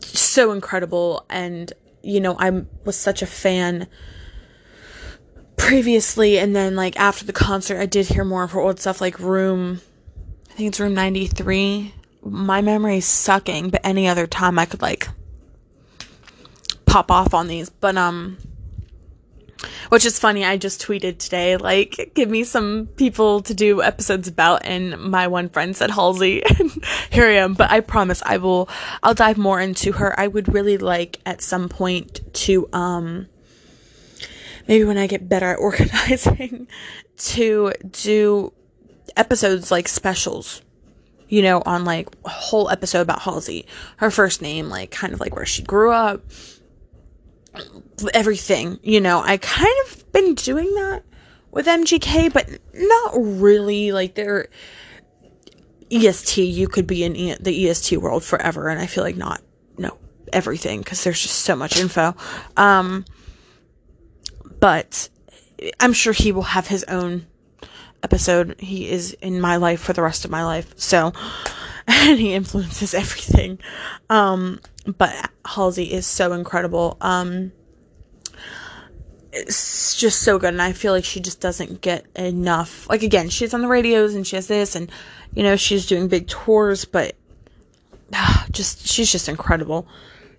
so 0.00 0.52
incredible 0.52 1.24
and 1.28 1.72
you 2.02 2.20
know 2.20 2.36
I 2.38 2.64
was 2.84 2.96
such 2.96 3.22
a 3.22 3.26
fan 3.26 3.88
previously 5.56 6.38
and 6.38 6.54
then 6.54 6.76
like 6.76 6.98
after 6.98 7.24
the 7.24 7.32
concert 7.32 7.80
I 7.80 7.86
did 7.86 8.06
hear 8.06 8.24
more 8.24 8.42
of 8.42 8.52
her 8.52 8.60
old 8.60 8.78
stuff 8.78 9.00
like 9.00 9.18
Room 9.18 9.80
I 10.54 10.56
think 10.56 10.68
it's 10.68 10.78
Room 10.78 10.94
93. 10.94 11.92
My 12.22 12.60
memory 12.60 12.98
is 12.98 13.06
sucking, 13.06 13.70
but 13.70 13.80
any 13.82 14.06
other 14.06 14.28
time 14.28 14.56
I 14.56 14.66
could 14.66 14.82
like 14.82 15.08
pop 16.86 17.10
off 17.10 17.34
on 17.34 17.48
these. 17.48 17.70
But 17.70 17.96
um 17.96 18.38
which 19.88 20.04
is 20.04 20.20
funny. 20.20 20.44
I 20.44 20.56
just 20.56 20.80
tweeted 20.80 21.18
today, 21.18 21.56
like, 21.56 22.12
give 22.14 22.30
me 22.30 22.44
some 22.44 22.86
people 22.94 23.42
to 23.42 23.52
do 23.52 23.82
episodes 23.82 24.28
about, 24.28 24.64
and 24.64 24.96
my 24.96 25.26
one 25.26 25.48
friend 25.48 25.76
said 25.76 25.90
Halsey, 25.90 26.44
and 26.58 26.70
here 27.10 27.26
I 27.26 27.32
am. 27.32 27.54
But 27.54 27.72
I 27.72 27.80
promise 27.80 28.22
I 28.24 28.36
will, 28.36 28.68
I'll 29.02 29.14
dive 29.14 29.38
more 29.38 29.60
into 29.60 29.90
her. 29.92 30.18
I 30.18 30.28
would 30.28 30.54
really 30.54 30.78
like 30.78 31.18
at 31.26 31.40
some 31.40 31.68
point 31.68 32.20
to, 32.44 32.68
um, 32.72 33.26
maybe 34.68 34.84
when 34.84 34.98
I 34.98 35.08
get 35.08 35.28
better 35.28 35.46
at 35.46 35.58
organizing, 35.58 36.68
to 37.16 37.72
do 37.90 38.52
episodes 39.16 39.70
like 39.70 39.88
specials 39.88 40.62
you 41.28 41.42
know, 41.42 41.62
on 41.64 41.84
like 41.84 42.08
a 42.24 42.28
whole 42.28 42.70
episode 42.70 43.00
about 43.00 43.22
Halsey, 43.22 43.66
her 43.96 44.10
first 44.10 44.42
name, 44.42 44.68
like 44.68 44.90
kind 44.90 45.12
of 45.12 45.20
like 45.20 45.34
where 45.34 45.46
she 45.46 45.62
grew 45.62 45.90
up, 45.90 46.22
everything, 48.12 48.78
you 48.82 49.00
know. 49.00 49.20
I 49.24 49.36
kind 49.38 49.74
of 49.86 50.12
been 50.12 50.34
doing 50.34 50.72
that 50.74 51.02
with 51.50 51.66
MGK, 51.66 52.32
but 52.32 52.48
not 52.74 53.12
really. 53.14 53.92
Like 53.92 54.14
they're 54.14 54.48
EST, 55.90 56.42
you 56.42 56.68
could 56.68 56.86
be 56.86 57.04
in 57.04 57.16
e- 57.16 57.36
the 57.40 57.68
EST 57.68 57.96
world 57.98 58.24
forever, 58.24 58.68
and 58.68 58.80
I 58.80 58.86
feel 58.86 59.04
like 59.04 59.16
not 59.16 59.42
no 59.78 59.98
everything 60.32 60.80
because 60.80 61.04
there's 61.04 61.20
just 61.20 61.40
so 61.40 61.56
much 61.56 61.78
info. 61.78 62.14
Um, 62.56 63.04
but 64.60 65.08
I'm 65.80 65.92
sure 65.92 66.12
he 66.12 66.32
will 66.32 66.42
have 66.42 66.66
his 66.66 66.84
own 66.84 67.26
episode. 68.04 68.60
He 68.60 68.88
is 68.88 69.14
in 69.14 69.40
my 69.40 69.56
life 69.56 69.80
for 69.80 69.92
the 69.92 70.02
rest 70.02 70.24
of 70.24 70.30
my 70.30 70.44
life, 70.44 70.72
so 70.76 71.12
and 71.88 72.18
he 72.18 72.34
influences 72.34 72.94
everything. 72.94 73.58
Um, 74.08 74.60
but 74.86 75.12
Halsey 75.44 75.92
is 75.92 76.06
so 76.06 76.32
incredible. 76.32 76.96
Um, 77.00 77.52
it's 79.32 79.96
just 79.96 80.22
so 80.22 80.38
good, 80.38 80.52
and 80.52 80.62
I 80.62 80.72
feel 80.72 80.92
like 80.92 81.04
she 81.04 81.20
just 81.20 81.40
doesn't 81.40 81.80
get 81.80 82.06
enough. 82.14 82.88
Like 82.88 83.02
again, 83.02 83.28
she's 83.30 83.52
on 83.52 83.62
the 83.62 83.68
radios 83.68 84.14
and 84.14 84.26
she 84.26 84.36
has 84.36 84.46
this, 84.46 84.76
and 84.76 84.90
you 85.34 85.42
know 85.42 85.56
she's 85.56 85.86
doing 85.86 86.08
big 86.08 86.28
tours, 86.28 86.84
but 86.84 87.16
uh, 88.12 88.44
just 88.52 88.86
she's 88.86 89.10
just 89.10 89.28
incredible. 89.28 89.88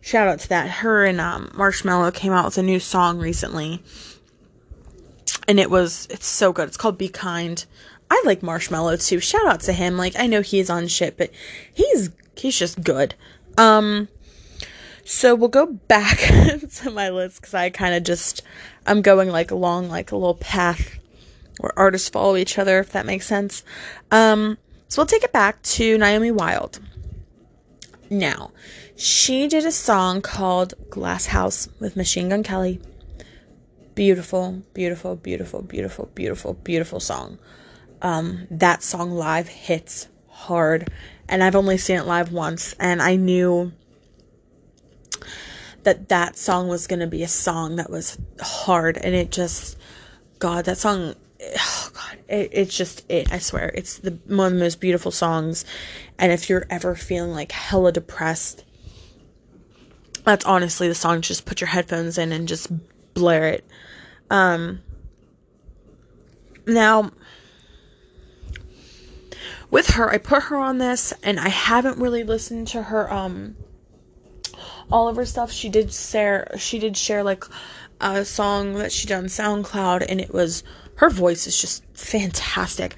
shout 0.01 0.27
out 0.27 0.39
to 0.39 0.49
that. 0.49 0.69
Her 0.69 1.05
and 1.05 1.19
um, 1.19 1.47
Marshmello 1.55 2.13
came 2.13 2.31
out 2.31 2.45
with 2.45 2.57
a 2.57 2.63
new 2.63 2.79
song 2.79 3.19
recently, 3.19 3.83
and 5.47 5.59
it 5.59 5.69
was 5.69 6.07
it's 6.09 6.27
so 6.27 6.51
good. 6.53 6.67
It's 6.67 6.77
called 6.77 6.97
Be 6.97 7.09
Kind. 7.09 7.65
I 8.09 8.21
like 8.25 8.41
Marshmello 8.41 9.03
too. 9.03 9.19
Shout 9.19 9.45
out 9.47 9.61
to 9.61 9.73
him. 9.73 9.97
Like 9.97 10.13
I 10.17 10.27
know 10.27 10.41
he's 10.41 10.69
on 10.69 10.87
shit, 10.87 11.17
but 11.17 11.31
he's 11.73 12.09
he's 12.35 12.57
just 12.57 12.83
good. 12.83 13.15
Um 13.57 14.07
so 15.03 15.35
we'll 15.35 15.49
go 15.49 15.67
back 15.67 16.17
to 16.75 16.91
my 16.91 17.09
list 17.09 17.41
cuz 17.41 17.53
I 17.53 17.69
kind 17.69 17.95
of 17.95 18.03
just 18.03 18.41
I'm 18.85 19.01
going 19.01 19.29
like 19.29 19.51
along 19.51 19.89
like 19.89 20.11
a 20.11 20.15
little 20.15 20.35
path 20.35 20.97
where 21.59 21.77
artists 21.77 22.09
follow 22.09 22.35
each 22.35 22.57
other 22.57 22.79
if 22.79 22.91
that 22.91 23.05
makes 23.05 23.25
sense. 23.25 23.63
Um 24.11 24.57
so 24.87 25.01
we'll 25.01 25.07
take 25.07 25.23
it 25.23 25.33
back 25.33 25.61
to 25.63 25.97
Naomi 25.97 26.31
Wild. 26.31 26.79
Now, 28.09 28.51
she 28.95 29.47
did 29.47 29.65
a 29.65 29.71
song 29.71 30.21
called 30.21 30.75
Glass 30.91 31.25
House 31.25 31.67
with 31.79 31.95
Machine 31.95 32.29
Gun 32.29 32.43
Kelly. 32.43 32.79
Beautiful, 33.95 34.61
beautiful, 34.73 35.15
beautiful, 35.15 35.61
beautiful, 35.61 36.11
beautiful, 36.13 36.53
beautiful 36.53 36.99
song. 36.99 37.39
Um, 38.01 38.45
that 38.51 38.83
song 38.83 39.11
live 39.11 39.47
hits 39.47 40.09
hard, 40.27 40.89
and 41.29 41.41
I've 41.41 41.55
only 41.55 41.77
seen 41.77 41.99
it 41.99 42.05
live 42.05 42.33
once, 42.33 42.75
and 42.77 43.01
I 43.01 43.15
knew 43.15 43.71
that 45.83 46.09
that 46.09 46.37
song 46.37 46.67
was 46.67 46.87
going 46.87 46.99
to 46.99 47.07
be 47.07 47.23
a 47.23 47.27
song 47.29 47.77
that 47.77 47.89
was 47.89 48.17
hard, 48.41 48.97
and 48.97 49.15
it 49.15 49.31
just, 49.31 49.77
God, 50.39 50.65
that 50.65 50.77
song, 50.77 51.15
oh 51.57 51.89
God, 51.93 52.17
it, 52.27 52.49
it's 52.51 52.75
just 52.75 53.09
it. 53.09 53.31
I 53.31 53.37
swear, 53.37 53.71
it's 53.73 53.99
the 53.99 54.19
one 54.27 54.47
of 54.47 54.53
the 54.59 54.65
most 54.65 54.81
beautiful 54.81 55.11
songs, 55.11 55.63
and 56.19 56.33
if 56.33 56.49
you're 56.49 56.65
ever 56.69 56.95
feeling 56.95 57.31
like 57.31 57.53
hella 57.53 57.93
depressed, 57.93 58.65
that's 60.25 60.43
honestly 60.43 60.89
the 60.89 60.95
song. 60.95 61.21
Just 61.21 61.45
put 61.45 61.61
your 61.61 61.69
headphones 61.69 62.17
in 62.17 62.33
and 62.33 62.45
just 62.45 62.69
blare 63.15 63.47
it. 63.47 63.65
Um, 64.29 64.81
now, 66.67 67.11
with 69.71 69.87
her, 69.91 70.09
I 70.09 70.19
put 70.19 70.43
her 70.43 70.57
on 70.57 70.77
this, 70.77 71.13
and 71.23 71.39
I 71.39 71.49
haven't 71.49 71.97
really 71.97 72.23
listened 72.23 72.67
to 72.69 72.83
her 72.83 73.11
um 73.11 73.55
all 74.91 75.07
of 75.07 75.15
her 75.15 75.25
stuff. 75.25 75.51
She 75.51 75.69
did 75.69 75.91
share 75.91 76.51
she 76.57 76.77
did 76.77 76.95
share 76.95 77.23
like 77.23 77.43
a 77.99 78.23
song 78.23 78.73
that 78.75 78.91
she 78.91 79.07
done 79.07 79.25
SoundCloud, 79.25 80.05
and 80.07 80.21
it 80.21 80.33
was 80.33 80.63
her 80.97 81.09
voice 81.09 81.47
is 81.47 81.59
just 81.59 81.83
fantastic. 81.93 82.95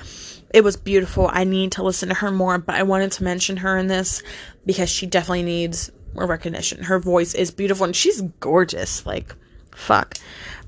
It 0.53 0.63
was 0.63 0.77
beautiful. 0.77 1.29
I 1.31 1.43
need 1.43 1.73
to 1.73 1.83
listen 1.83 2.09
to 2.09 2.15
her 2.15 2.31
more, 2.31 2.57
but 2.57 2.75
I 2.75 2.83
wanted 2.83 3.11
to 3.13 3.23
mention 3.23 3.57
her 3.57 3.77
in 3.77 3.87
this 3.87 4.23
because 4.65 4.89
she 4.89 5.05
definitely 5.05 5.43
needs 5.43 5.91
more 6.13 6.25
recognition. 6.25 6.83
Her 6.83 6.99
voice 6.99 7.33
is 7.33 7.51
beautiful 7.51 7.85
and 7.85 7.95
she's 7.95 8.21
gorgeous. 8.39 9.05
Like, 9.05 9.35
fuck. 9.77 10.15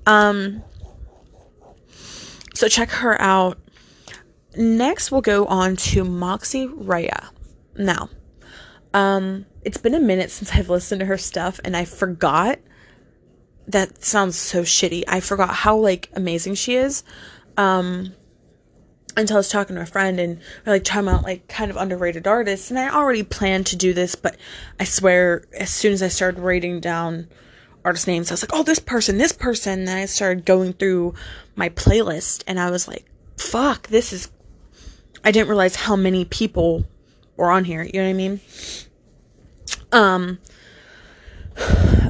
Um, 0.05 0.63
so 2.53 2.67
check 2.67 2.89
her 2.89 3.19
out. 3.21 3.57
Next, 4.55 5.11
we'll 5.11 5.21
go 5.21 5.45
on 5.45 5.75
to 5.77 6.03
Moxie 6.03 6.67
Raia. 6.67 7.29
Now, 7.77 8.09
um, 8.93 9.45
it's 9.63 9.77
been 9.77 9.95
a 9.95 9.99
minute 9.99 10.31
since 10.31 10.53
I've 10.53 10.69
listened 10.69 10.99
to 10.99 11.05
her 11.05 11.17
stuff, 11.17 11.59
and 11.63 11.75
I 11.75 11.85
forgot. 11.85 12.59
That 13.67 14.03
sounds 14.03 14.35
so 14.35 14.63
shitty. 14.63 15.03
I 15.07 15.19
forgot 15.19 15.49
how 15.49 15.77
like 15.77 16.09
amazing 16.15 16.55
she 16.55 16.75
is. 16.75 17.03
Um, 17.55 18.13
until 19.15 19.37
I 19.37 19.39
was 19.39 19.49
talking 19.49 19.75
to 19.75 19.81
a 19.81 19.85
friend 19.85 20.19
and 20.19 20.39
we're 20.65 20.73
like 20.73 20.83
talking 20.83 21.07
about 21.07 21.23
like 21.23 21.47
kind 21.47 21.69
of 21.69 21.77
underrated 21.77 22.25
artists, 22.25 22.71
and 22.71 22.79
I 22.79 22.89
already 22.89 23.21
planned 23.21 23.67
to 23.67 23.75
do 23.75 23.93
this, 23.93 24.15
but 24.15 24.37
I 24.79 24.85
swear, 24.85 25.45
as 25.53 25.69
soon 25.69 25.93
as 25.93 26.01
I 26.01 26.07
started 26.07 26.41
writing 26.41 26.79
down 26.79 27.27
artist 27.89 28.07
names, 28.07 28.29
I 28.29 28.33
was 28.33 28.43
like, 28.43 28.53
oh, 28.53 28.61
this 28.61 28.79
person, 28.79 29.17
this 29.17 29.31
person, 29.31 29.79
and 29.79 29.89
I 29.89 30.05
started 30.05 30.45
going 30.45 30.73
through 30.73 31.15
my 31.55 31.69
playlist, 31.69 32.43
and 32.45 32.59
I 32.59 32.69
was 32.69 32.87
like, 32.87 33.05
fuck, 33.35 33.87
this 33.87 34.13
is 34.13 34.29
I 35.23 35.31
didn't 35.31 35.49
realize 35.49 35.75
how 35.75 35.95
many 35.95 36.25
people 36.25 36.85
were 37.35 37.51
on 37.51 37.65
here. 37.65 37.83
You 37.83 37.91
know 37.93 38.03
what 38.03 38.09
I 38.09 38.13
mean? 38.13 38.39
Um, 39.91 40.39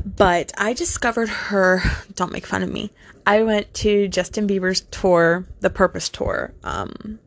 but 0.05 0.51
I 0.57 0.73
discovered 0.73 1.29
her. 1.29 1.81
Don't 2.13 2.31
make 2.31 2.45
fun 2.45 2.61
of 2.61 2.71
me. 2.71 2.91
I 3.25 3.43
went 3.43 3.73
to 3.75 4.07
Justin 4.07 4.47
Bieber's 4.47 4.81
tour, 4.91 5.47
the 5.59 5.69
Purpose 5.69 6.09
tour. 6.09 6.53
Um, 6.63 7.19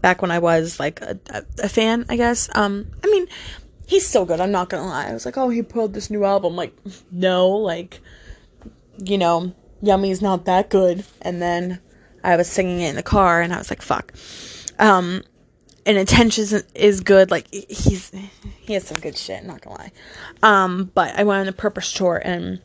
back 0.00 0.22
when 0.22 0.30
I 0.30 0.38
was 0.38 0.78
like 0.78 1.00
a, 1.00 1.18
a, 1.30 1.44
a 1.64 1.68
fan, 1.68 2.06
I 2.08 2.16
guess. 2.16 2.48
Um, 2.54 2.90
I 3.02 3.08
mean, 3.08 3.26
he's 3.86 4.06
still 4.06 4.26
good. 4.26 4.40
I'm 4.40 4.52
not 4.52 4.68
gonna 4.68 4.86
lie. 4.86 5.08
I 5.08 5.12
was 5.12 5.24
like, 5.24 5.38
oh, 5.38 5.48
he 5.48 5.62
pulled 5.62 5.94
this 5.94 6.10
new 6.10 6.24
album. 6.24 6.56
Like, 6.56 6.76
no, 7.10 7.48
like, 7.48 8.00
you 8.98 9.16
know, 9.16 9.54
Yummy's 9.82 10.20
not 10.20 10.44
that 10.44 10.68
good. 10.68 11.04
And 11.22 11.40
then 11.40 11.80
I 12.22 12.36
was 12.36 12.48
singing 12.48 12.80
it 12.80 12.90
in 12.90 12.96
the 12.96 13.02
car, 13.02 13.40
and 13.40 13.54
I 13.54 13.58
was 13.58 13.70
like, 13.70 13.82
fuck. 13.82 14.12
Um, 14.78 15.22
and 15.86 15.96
attention 15.96 16.62
is 16.74 17.00
good. 17.00 17.30
Like 17.30 17.46
he's 17.52 18.10
he 18.60 18.74
has 18.74 18.86
some 18.86 18.98
good 19.00 19.16
shit. 19.16 19.44
Not 19.44 19.62
gonna 19.62 19.76
lie. 19.78 19.92
Um, 20.42 20.90
but 20.94 21.14
I 21.18 21.22
went 21.22 21.40
on 21.40 21.46
the 21.46 21.52
Purpose 21.52 21.92
tour 21.92 22.20
and 22.22 22.60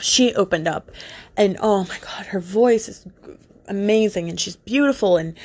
she 0.00 0.34
opened 0.34 0.68
up, 0.68 0.90
and 1.36 1.56
oh 1.60 1.84
my 1.84 1.98
god, 2.00 2.26
her 2.26 2.40
voice 2.40 2.88
is 2.88 3.06
amazing, 3.66 4.28
and 4.28 4.38
she's 4.38 4.56
beautiful, 4.56 5.16
and 5.16 5.36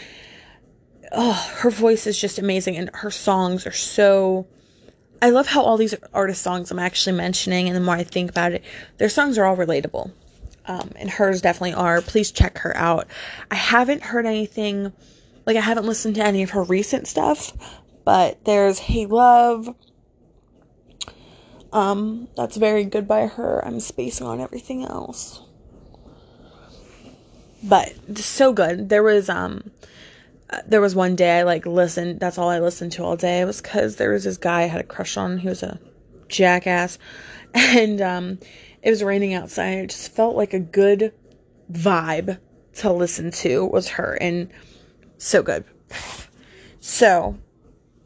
oh, 1.12 1.53
her 1.57 1.69
voice 1.69 2.05
is 2.05 2.19
just 2.19 2.38
amazing, 2.38 2.75
and 2.75 2.89
her 2.93 3.12
songs 3.12 3.65
are 3.65 3.71
so. 3.71 4.45
I 5.21 5.32
love 5.32 5.47
how 5.47 5.63
all 5.63 5.77
these 5.77 5.95
artist 6.13 6.41
songs 6.41 6.71
I'm 6.71 6.79
actually 6.79 7.17
mentioning, 7.17 7.67
and 7.67 7.75
the 7.75 7.82
more 7.82 7.95
I 7.95 8.03
think 8.03 8.29
about 8.29 8.53
it, 8.53 8.63
their 8.97 9.10
songs 9.10 9.38
are 9.38 9.45
all 9.45 9.58
relatable. 9.58 10.12
Um, 10.65 10.91
and 10.95 11.10
hers 11.10 11.41
definitely 11.41 11.73
are. 11.73 12.01
Please 12.01 12.32
check 12.32 12.60
her 12.60 12.75
out. 12.77 13.08
I 13.49 13.55
haven't 13.55 14.03
heard 14.03 14.25
anything 14.25 14.93
like 15.45 15.58
I 15.58 15.62
haven't 15.62 15.86
listened 15.86 16.15
to 16.15 16.23
any 16.23 16.43
of 16.43 16.51
her 16.51 16.63
recent 16.63 17.08
stuff, 17.08 17.53
but 18.05 18.43
there's 18.45 18.77
Hey 18.77 19.08
Love. 19.08 19.75
Um, 21.73 22.27
that's 22.36 22.58
very 22.58 22.84
good 22.84 23.08
by 23.08 23.27
her. 23.27 23.65
I'm 23.65 23.79
spacing 23.79 24.27
on 24.27 24.39
everything 24.39 24.86
else. 24.86 25.41
But 27.63 28.17
so 28.17 28.53
good. 28.53 28.89
There 28.89 29.03
was 29.03 29.27
um 29.27 29.71
there 30.67 30.81
was 30.81 30.95
one 30.95 31.15
day 31.15 31.39
I 31.39 31.43
like 31.43 31.65
listened, 31.65 32.19
that's 32.19 32.38
all 32.38 32.49
I 32.49 32.59
listened 32.59 32.91
to 32.93 33.03
all 33.03 33.15
day. 33.15 33.41
It 33.41 33.45
was 33.45 33.62
cuz 33.62 33.95
there 33.95 34.12
was 34.12 34.23
this 34.23 34.38
guy 34.38 34.63
I 34.63 34.67
had 34.67 34.81
a 34.81 34.85
crush 34.85 35.17
on. 35.17 35.38
He 35.38 35.47
was 35.47 35.63
a 35.63 35.79
jackass. 36.27 36.97
And 37.55 37.99
um 37.99 38.39
it 38.83 38.91
was 38.91 39.03
raining 39.03 39.33
outside. 39.33 39.79
It 39.79 39.89
just 39.89 40.12
felt 40.12 40.35
like 40.35 40.53
a 40.53 40.59
good 40.59 41.13
vibe 41.71 42.38
to 42.75 42.91
listen 42.91 43.31
to 43.31 43.65
was 43.65 43.89
her 43.89 44.17
and 44.21 44.49
so 45.17 45.43
good. 45.43 45.65
So, 46.79 47.38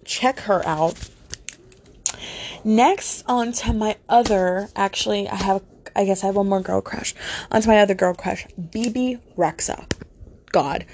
check 0.04 0.40
her 0.42 0.66
out. 0.66 1.10
Next, 2.64 3.24
on 3.28 3.52
to 3.54 3.74
my 3.74 3.98
other, 4.10 4.70
actually, 4.76 5.28
I 5.28 5.36
have, 5.36 5.62
I 5.96 6.06
guess 6.06 6.24
I 6.24 6.28
have 6.28 6.36
one 6.36 6.50
more 6.50 6.62
girl 6.62 6.82
crush. 6.82 7.14
On 7.52 7.62
to 7.62 7.68
my 7.68 7.80
other 7.80 7.94
girl 7.94 8.14
crush, 8.14 8.48
Bebe 8.72 9.20
Rexha. 9.38 9.86
God. 10.52 10.86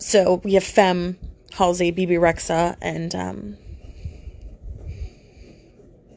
So, 0.00 0.40
we 0.44 0.54
have 0.54 0.64
Phem, 0.64 1.16
Halsey, 1.52 1.90
Bebe 1.90 2.14
Rexha, 2.14 2.76
and, 2.80 3.14
um, 3.14 3.56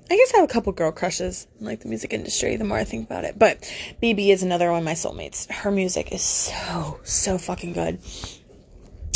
I 0.10 0.16
guess 0.18 0.34
I 0.34 0.38
have 0.38 0.50
a 0.50 0.52
couple 0.52 0.72
girl 0.74 0.92
crushes 0.92 1.48
in 1.60 1.66
like 1.66 1.80
the 1.82 1.90
music 1.90 2.14
industry 2.14 2.56
the 2.56 2.66
more 2.66 2.78
I 2.78 2.84
think 2.84 3.06
about 3.06 3.24
it. 3.24 3.40
But 3.40 3.72
Bebe 4.00 4.32
is 4.32 4.44
another 4.44 4.70
one 4.70 4.80
of 4.80 4.86
my 4.86 4.94
soulmates. 4.94 5.50
Her 5.50 5.72
music 5.72 6.12
is 6.12 6.22
so, 6.22 7.00
so 7.04 7.38
fucking 7.38 7.74
good 7.74 8.00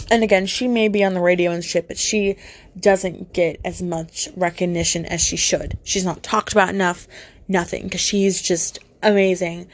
and 0.10 0.24
again, 0.24 0.46
she 0.46 0.68
may 0.68 0.88
be 0.88 1.04
on 1.04 1.14
the 1.14 1.22
radio 1.22 1.52
and 1.52 1.64
shit, 1.64 1.88
but 1.88 1.98
she 1.98 2.38
doesn't 2.80 3.34
get 3.34 3.60
as 3.66 3.82
much 3.82 4.30
recognition 4.36 5.06
as 5.06 5.22
she 5.22 5.36
should. 5.36 5.78
She's 5.84 6.06
not 6.06 6.24
talked 6.24 6.54
about 6.54 6.70
enough, 6.70 7.08
nothing, 7.48 7.84
because 7.84 8.02
she's 8.02 8.42
just 8.42 8.80
amazing. 9.04 9.68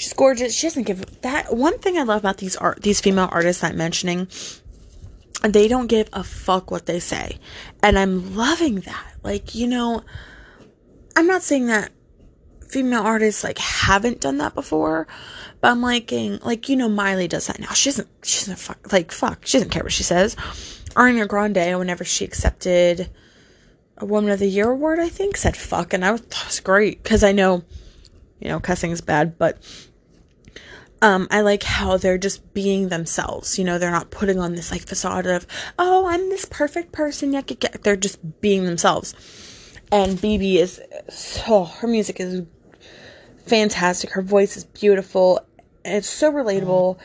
She's 0.00 0.14
gorgeous. 0.14 0.54
She 0.54 0.66
doesn't 0.66 0.84
give 0.84 1.20
that 1.20 1.54
one 1.54 1.78
thing 1.78 1.98
I 1.98 2.04
love 2.04 2.22
about 2.22 2.38
these 2.38 2.56
art 2.56 2.80
these 2.80 3.02
female 3.02 3.28
artists 3.30 3.62
I'm 3.62 3.76
mentioning. 3.76 4.28
They 5.42 5.68
don't 5.68 5.88
give 5.88 6.08
a 6.14 6.24
fuck 6.24 6.70
what 6.70 6.86
they 6.86 7.00
say. 7.00 7.38
And 7.82 7.98
I'm 7.98 8.34
loving 8.34 8.80
that. 8.80 9.12
Like, 9.22 9.54
you 9.54 9.66
know, 9.66 10.02
I'm 11.14 11.26
not 11.26 11.42
saying 11.42 11.66
that 11.66 11.92
female 12.66 13.02
artists 13.02 13.44
like 13.44 13.58
haven't 13.58 14.22
done 14.22 14.38
that 14.38 14.54
before, 14.54 15.06
but 15.60 15.70
I'm 15.70 15.82
liking, 15.82 16.38
like, 16.38 16.70
you 16.70 16.76
know, 16.76 16.88
Miley 16.88 17.28
does 17.28 17.48
that 17.48 17.60
now. 17.60 17.72
She 17.74 17.90
doesn't, 17.90 18.08
she 18.22 18.38
doesn't 18.38 18.58
fuck, 18.58 18.90
like, 18.90 19.12
fuck. 19.12 19.44
She 19.44 19.58
doesn't 19.58 19.70
care 19.70 19.82
what 19.82 19.92
she 19.92 20.02
says. 20.02 20.34
Ariana 20.94 21.28
Grande, 21.28 21.78
whenever 21.78 22.06
she 22.06 22.24
accepted 22.24 23.10
a 23.98 24.06
Woman 24.06 24.30
of 24.30 24.38
the 24.38 24.48
Year 24.48 24.70
award, 24.70 24.98
I 24.98 25.10
think, 25.10 25.36
said 25.36 25.58
fuck. 25.58 25.92
And 25.92 26.06
I 26.06 26.12
was, 26.12 26.22
was 26.46 26.60
great. 26.60 27.04
Cause 27.04 27.22
I 27.22 27.32
know, 27.32 27.64
you 28.38 28.48
know, 28.48 28.60
cussing 28.60 28.92
is 28.92 29.02
bad, 29.02 29.36
but, 29.36 29.58
um, 31.02 31.28
I 31.30 31.40
like 31.40 31.62
how 31.62 31.96
they're 31.96 32.18
just 32.18 32.52
being 32.52 32.88
themselves. 32.88 33.58
You 33.58 33.64
know, 33.64 33.78
they're 33.78 33.90
not 33.90 34.10
putting 34.10 34.38
on 34.38 34.54
this, 34.54 34.70
like, 34.70 34.86
facade 34.86 35.26
of, 35.26 35.46
oh, 35.78 36.06
I'm 36.06 36.28
this 36.28 36.44
perfect 36.44 36.92
person. 36.92 37.32
Yeah, 37.32 37.42
they're 37.82 37.96
just 37.96 38.40
being 38.40 38.64
themselves. 38.64 39.14
And 39.92 40.20
Bebe 40.20 40.58
is, 40.58 40.80
oh, 41.48 41.64
her 41.64 41.88
music 41.88 42.20
is 42.20 42.44
fantastic. 43.46 44.10
Her 44.10 44.22
voice 44.22 44.56
is 44.56 44.64
beautiful. 44.64 45.40
It's 45.84 46.08
so 46.08 46.30
relatable. 46.30 46.98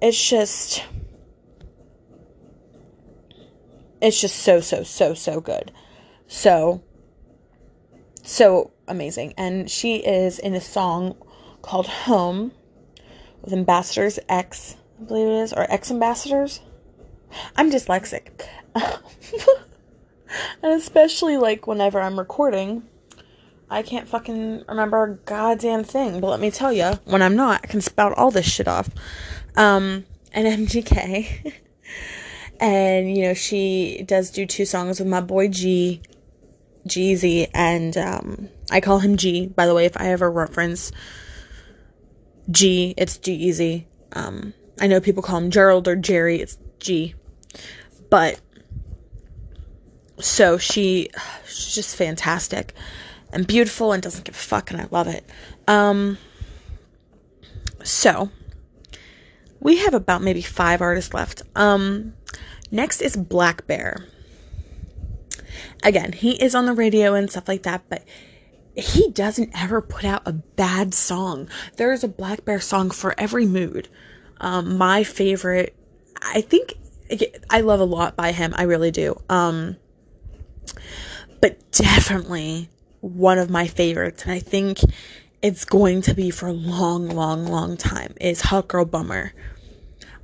It's 0.00 0.28
just, 0.28 0.84
it's 4.00 4.20
just 4.20 4.36
so, 4.36 4.60
so, 4.60 4.82
so, 4.82 5.14
so 5.14 5.40
good. 5.40 5.72
So, 6.28 6.82
so 8.22 8.72
amazing. 8.86 9.34
And 9.36 9.70
she 9.70 9.96
is 9.96 10.38
in 10.38 10.54
a 10.54 10.60
song 10.60 11.16
called 11.62 11.86
Home 11.86 12.52
with 13.42 13.52
Ambassadors 13.52 14.18
X, 14.28 14.76
I 15.00 15.04
believe 15.04 15.26
it 15.26 15.42
is, 15.42 15.52
or 15.52 15.70
X 15.70 15.90
Ambassadors. 15.90 16.60
I'm 17.56 17.70
dyslexic. 17.70 18.46
and 18.74 20.72
especially 20.72 21.36
like 21.36 21.66
whenever 21.66 22.00
I'm 22.00 22.18
recording, 22.18 22.82
I 23.68 23.82
can't 23.82 24.08
fucking 24.08 24.64
remember 24.68 25.04
a 25.04 25.14
goddamn 25.16 25.84
thing. 25.84 26.20
But 26.20 26.28
let 26.30 26.40
me 26.40 26.50
tell 26.50 26.72
you, 26.72 26.92
when 27.04 27.22
I'm 27.22 27.36
not, 27.36 27.60
I 27.62 27.66
can 27.66 27.80
spout 27.80 28.12
all 28.16 28.30
this 28.30 28.46
shit 28.46 28.68
off. 28.68 28.90
Um, 29.56 30.04
and 30.32 30.46
MGK. 30.68 31.54
and, 32.60 33.16
you 33.16 33.22
know, 33.22 33.34
she 33.34 34.02
does 34.06 34.30
do 34.30 34.44
two 34.46 34.64
songs 34.64 34.98
with 34.98 35.08
my 35.08 35.20
boy 35.20 35.48
G, 35.48 36.02
G-Eazy, 36.86 37.48
and 37.54 37.96
um, 37.96 38.48
I 38.70 38.80
call 38.80 38.98
him 38.98 39.16
G, 39.16 39.46
by 39.46 39.66
the 39.66 39.74
way, 39.74 39.84
if 39.84 39.96
I 39.96 40.10
ever 40.10 40.30
reference 40.30 40.90
G, 42.50 42.94
it's 42.96 43.18
G-Eazy. 43.18 43.84
Um, 44.12 44.54
I 44.80 44.86
know 44.86 45.00
people 45.00 45.22
call 45.22 45.38
him 45.38 45.50
Gerald 45.50 45.86
or 45.86 45.96
Jerry, 45.96 46.40
it's 46.40 46.58
G. 46.78 47.14
But 48.08 48.40
so 50.18 50.58
she 50.58 51.08
she's 51.46 51.74
just 51.74 51.96
fantastic 51.96 52.74
and 53.32 53.46
beautiful 53.46 53.92
and 53.92 54.02
doesn't 54.02 54.24
give 54.24 54.34
a 54.34 54.38
fuck 54.38 54.70
and 54.70 54.80
I 54.80 54.86
love 54.90 55.06
it. 55.06 55.24
Um 55.66 56.18
so 57.82 58.30
we 59.60 59.78
have 59.78 59.94
about 59.94 60.22
maybe 60.22 60.42
5 60.42 60.82
artists 60.82 61.14
left. 61.14 61.42
Um 61.54 62.14
next 62.70 63.00
is 63.00 63.16
blackbear. 63.16 64.04
Again, 65.82 66.12
he 66.12 66.42
is 66.42 66.54
on 66.54 66.66
the 66.66 66.74
radio 66.74 67.14
and 67.14 67.30
stuff 67.30 67.48
like 67.48 67.62
that, 67.62 67.82
but 67.88 68.04
he 68.80 69.10
doesn't 69.10 69.50
ever 69.54 69.80
put 69.80 70.04
out 70.04 70.22
a 70.26 70.32
bad 70.32 70.94
song. 70.94 71.48
There's 71.76 72.04
a 72.04 72.08
blackbear 72.08 72.62
song 72.62 72.90
for 72.90 73.14
every 73.18 73.46
mood. 73.46 73.88
Um, 74.40 74.76
my 74.78 75.04
favorite, 75.04 75.74
I 76.22 76.40
think, 76.40 76.74
I 77.50 77.60
love 77.60 77.80
a 77.80 77.84
lot 77.84 78.16
by 78.16 78.32
him. 78.32 78.54
I 78.56 78.62
really 78.62 78.90
do. 78.90 79.20
Um, 79.28 79.76
but 81.40 81.58
definitely 81.72 82.68
one 83.00 83.38
of 83.38 83.50
my 83.50 83.66
favorites, 83.66 84.24
and 84.24 84.32
I 84.32 84.38
think 84.38 84.78
it's 85.42 85.64
going 85.64 86.02
to 86.02 86.14
be 86.14 86.30
for 86.30 86.46
a 86.46 86.52
long, 86.52 87.08
long, 87.08 87.46
long 87.46 87.76
time, 87.76 88.14
is 88.20 88.42
Hot 88.42 88.68
Girl 88.68 88.84
Bummer. 88.84 89.32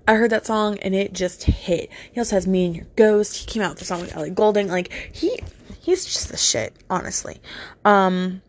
I 0.08 0.14
heard 0.14 0.30
that 0.30 0.46
song 0.46 0.78
and 0.78 0.94
it 0.94 1.12
just 1.12 1.44
hit. 1.44 1.90
He 2.12 2.20
also 2.20 2.36
has 2.36 2.46
Me 2.46 2.66
and 2.66 2.76
Your 2.76 2.86
Ghost. 2.94 3.36
He 3.36 3.46
came 3.46 3.62
out 3.62 3.70
with 3.70 3.80
the 3.80 3.84
song 3.84 4.02
with 4.02 4.16
Ellie 4.16 4.30
Goulding. 4.30 4.68
Like 4.68 4.92
he 5.12 5.40
he's 5.80 6.04
just 6.04 6.28
the 6.28 6.36
shit, 6.36 6.74
honestly. 6.88 7.40
Um 7.84 8.42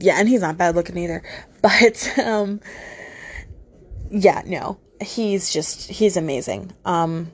yeah, 0.00 0.16
and 0.18 0.28
he's 0.28 0.40
not 0.40 0.56
bad 0.56 0.74
looking 0.74 0.96
either. 0.98 1.22
But 1.62 2.18
um 2.18 2.60
yeah, 4.10 4.42
no. 4.46 4.78
He's 5.00 5.52
just 5.52 5.90
he's 5.90 6.16
amazing. 6.16 6.72
Um 6.84 7.32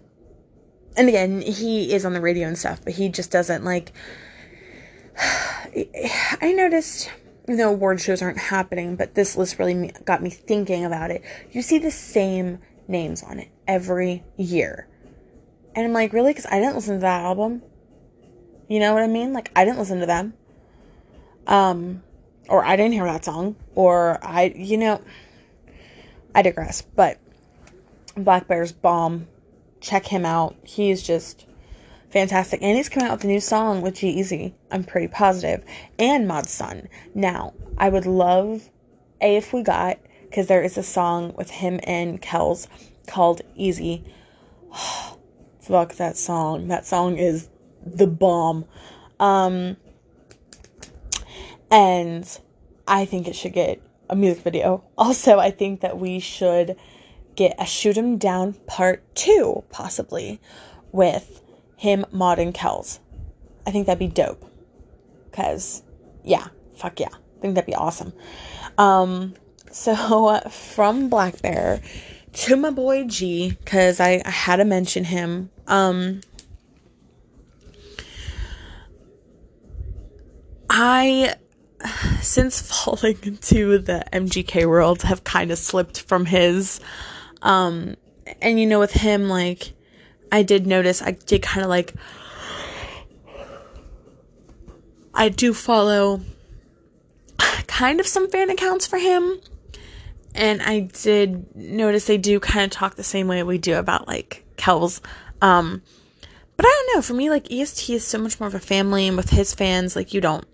and 0.97 1.09
again, 1.09 1.43
he 1.43 1.93
is 1.93 2.05
on 2.05 2.13
the 2.13 2.21
radio 2.21 2.49
and 2.49 2.57
stuff, 2.57 2.81
but 2.83 2.95
he 2.95 3.09
just 3.09 3.31
doesn't 3.31 3.65
like 3.65 3.93
I 5.19 6.53
noticed 6.57 7.11
you 7.47 7.57
know 7.57 7.71
award 7.71 8.01
shows 8.01 8.23
aren't 8.23 8.39
happening, 8.39 8.97
but 8.97 9.15
this 9.15 9.37
list 9.37 9.59
really 9.59 9.93
got 10.05 10.23
me 10.23 10.31
thinking 10.31 10.85
about 10.85 11.11
it. 11.11 11.23
You 11.51 11.61
see 11.61 11.79
the 11.79 11.91
same 11.91 12.59
names 12.89 13.23
on 13.23 13.39
it 13.39 13.49
every 13.67 14.25
year. 14.37 14.89
And 15.75 15.87
I'm 15.87 15.93
like, 15.93 16.13
really? 16.13 16.31
Because 16.31 16.47
I 16.47 16.59
didn't 16.59 16.75
listen 16.75 16.97
to 16.97 17.01
that 17.01 17.25
album. 17.25 17.63
You 18.69 18.81
know 18.81 18.95
what 18.95 19.03
I 19.03 19.07
mean? 19.07 19.33
Like, 19.33 19.51
I 19.57 19.65
didn't 19.65 19.79
listen 19.79 20.01
to 20.01 20.07
them. 20.07 20.35
Um, 21.47 22.03
or 22.49 22.65
I 22.65 22.77
didn't 22.77 22.93
hear 22.93 23.05
that 23.05 23.25
song, 23.25 23.57
or 23.75 24.19
I, 24.23 24.53
you 24.55 24.77
know, 24.77 25.01
I 26.35 26.43
digress. 26.43 26.83
But 26.83 27.19
blackbear's 28.17 28.73
bomb. 28.73 29.27
Check 29.81 30.07
him 30.07 30.25
out. 30.25 30.57
He's 30.65 31.03
just 31.03 31.47
fantastic. 32.11 32.63
And 32.63 32.77
he's 32.77 32.89
coming 32.89 33.09
out 33.09 33.19
with 33.19 33.25
a 33.25 33.29
new 33.29 33.41
song 33.41 33.83
with 33.83 33.97
G-Eazy. 33.97 34.53
I'm 34.71 34.85
pretty 34.85 35.09
positive. 35.09 35.65
And 35.99 36.29
Mod 36.29 36.47
Sun. 36.47 36.89
Now, 37.15 37.55
I 37.79 37.89
would 37.89 38.07
love 38.07 38.69
A 39.21 39.37
if 39.37 39.53
we 39.53 39.63
got, 39.63 39.99
because 40.25 40.47
there 40.47 40.63
is 40.63 40.79
a 40.79 40.83
song 40.83 41.35
with 41.37 41.51
him 41.51 41.81
and 41.85 42.21
Kells 42.21 42.69
called 43.07 43.43
Easy. 43.57 44.05
Fuck 45.61 45.95
that 45.95 46.17
song. 46.17 46.69
That 46.69 46.87
song 46.87 47.17
is 47.17 47.49
the 47.85 48.07
bomb. 48.07 48.67
Um, 49.19 49.77
and 51.73 52.39
I 52.87 53.07
think 53.07 53.27
it 53.27 53.35
should 53.35 53.55
get 53.55 53.83
a 54.09 54.15
music 54.15 54.45
video. 54.45 54.85
Also, 54.99 55.39
I 55.39 55.51
think 55.51 55.81
that 55.81 55.99
we 55.99 56.21
should 56.21 56.77
get 57.35 57.57
a 57.59 57.65
Shoot 57.65 57.97
'em 57.99 58.19
Down 58.19 58.53
part 58.67 59.03
two, 59.17 59.65
possibly, 59.71 60.39
with 60.93 61.43
him, 61.77 62.05
Mod, 62.13 62.39
and 62.39 62.55
Kells. 62.55 63.01
I 63.67 63.71
think 63.73 63.87
that'd 63.87 63.99
be 63.99 64.07
dope. 64.07 64.45
Because, 65.31 65.83
yeah, 66.23 66.49
fuck 66.77 67.01
yeah. 67.01 67.09
I 67.09 67.41
think 67.41 67.55
that'd 67.55 67.67
be 67.67 67.75
awesome. 67.75 68.13
Um, 68.79 69.35
so, 69.73 70.41
from 70.51 71.11
blackbear 71.11 71.83
to 72.45 72.57
my 72.57 72.71
boy 72.71 73.05
G, 73.05 73.51
because 73.51 73.99
I, 73.99 74.23
I 74.25 74.31
had 74.31 74.57
to 74.57 74.65
mention 74.65 75.05
him. 75.05 75.51
Um, 75.67 76.21
I 80.69 81.35
since 82.21 82.61
falling 82.73 83.19
into 83.23 83.79
the 83.79 84.05
MGK 84.13 84.67
world 84.67 85.03
have 85.03 85.25
kind 85.25 85.51
of 85.51 85.59
slipped 85.59 86.03
from 86.03 86.27
his. 86.27 86.81
Um 87.43 87.97
and 88.41 88.59
you 88.59 88.67
know 88.67 88.79
with 88.79 88.93
him 88.93 89.29
like 89.29 89.73
I 90.31 90.43
did 90.43 90.67
notice 90.67 91.03
I 91.03 91.13
did 91.13 91.43
kind 91.43 91.65
of 91.65 91.69
like 91.69 91.93
I 95.15 95.29
do 95.29 95.53
follow 95.53 96.21
kind 97.67 98.01
of 98.01 98.07
some 98.07 98.31
fan 98.31 98.51
accounts 98.51 98.87
for 98.87 98.99
him. 98.99 99.41
And 100.35 100.63
I 100.63 100.81
did 100.81 101.55
notice 101.55 102.07
they 102.07 102.17
do 102.17 102.41
kind 102.41 102.65
of 102.65 102.71
talk 102.71 102.95
the 102.95 103.03
same 103.03 103.29
way 103.29 103.43
we 103.43 103.59
do 103.59 103.77
about 103.77 104.07
like 104.07 104.45
Kells. 104.57 105.01
Um 105.41 105.83
but 106.57 106.67
I 106.67 106.69
don't 106.69 106.97
know 106.97 107.03
for 107.03 107.15
me 107.15 107.29
like 107.29 107.51
EST 107.51 107.91
is 107.91 108.05
so 108.05 108.19
much 108.19 108.39
more 108.39 108.47
of 108.47 108.55
a 108.55 108.61
family 108.61 109.09
and 109.09 109.17
with 109.17 109.31
his 109.31 109.53
fans 109.53 109.97
like 109.97 110.15
you 110.15 110.21
don't 110.21 110.47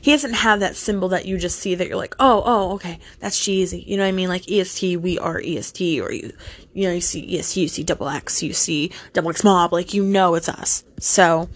he 0.00 0.10
doesn't 0.10 0.34
have 0.34 0.60
that 0.60 0.76
symbol 0.76 1.08
that 1.08 1.26
you 1.26 1.38
just 1.38 1.58
see 1.58 1.74
that 1.74 1.88
you're 1.88 1.96
like, 1.96 2.14
oh, 2.18 2.42
oh, 2.44 2.74
okay, 2.74 2.98
that's 3.20 3.42
cheesy. 3.42 3.82
You 3.86 3.96
know 3.96 4.04
what 4.04 4.08
I 4.08 4.12
mean? 4.12 4.28
Like 4.28 4.50
EST, 4.50 4.98
we 4.98 5.18
are 5.18 5.40
EST, 5.44 6.00
or 6.00 6.12
you, 6.12 6.32
you 6.72 6.84
know, 6.84 6.94
you 6.94 7.00
see 7.00 7.38
EST, 7.38 7.60
you 7.60 7.68
see 7.68 7.82
double 7.82 8.08
X, 8.08 8.42
you 8.42 8.52
see 8.52 8.92
double 9.12 9.30
X 9.30 9.44
mob, 9.44 9.72
like 9.72 9.94
you 9.94 10.04
know 10.04 10.34
it's 10.34 10.48
us. 10.48 10.84
So, 11.00 11.48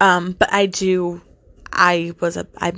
um, 0.00 0.32
but 0.32 0.52
I 0.52 0.66
do, 0.66 1.22
I 1.72 2.12
was 2.20 2.36
a, 2.36 2.46
I, 2.58 2.72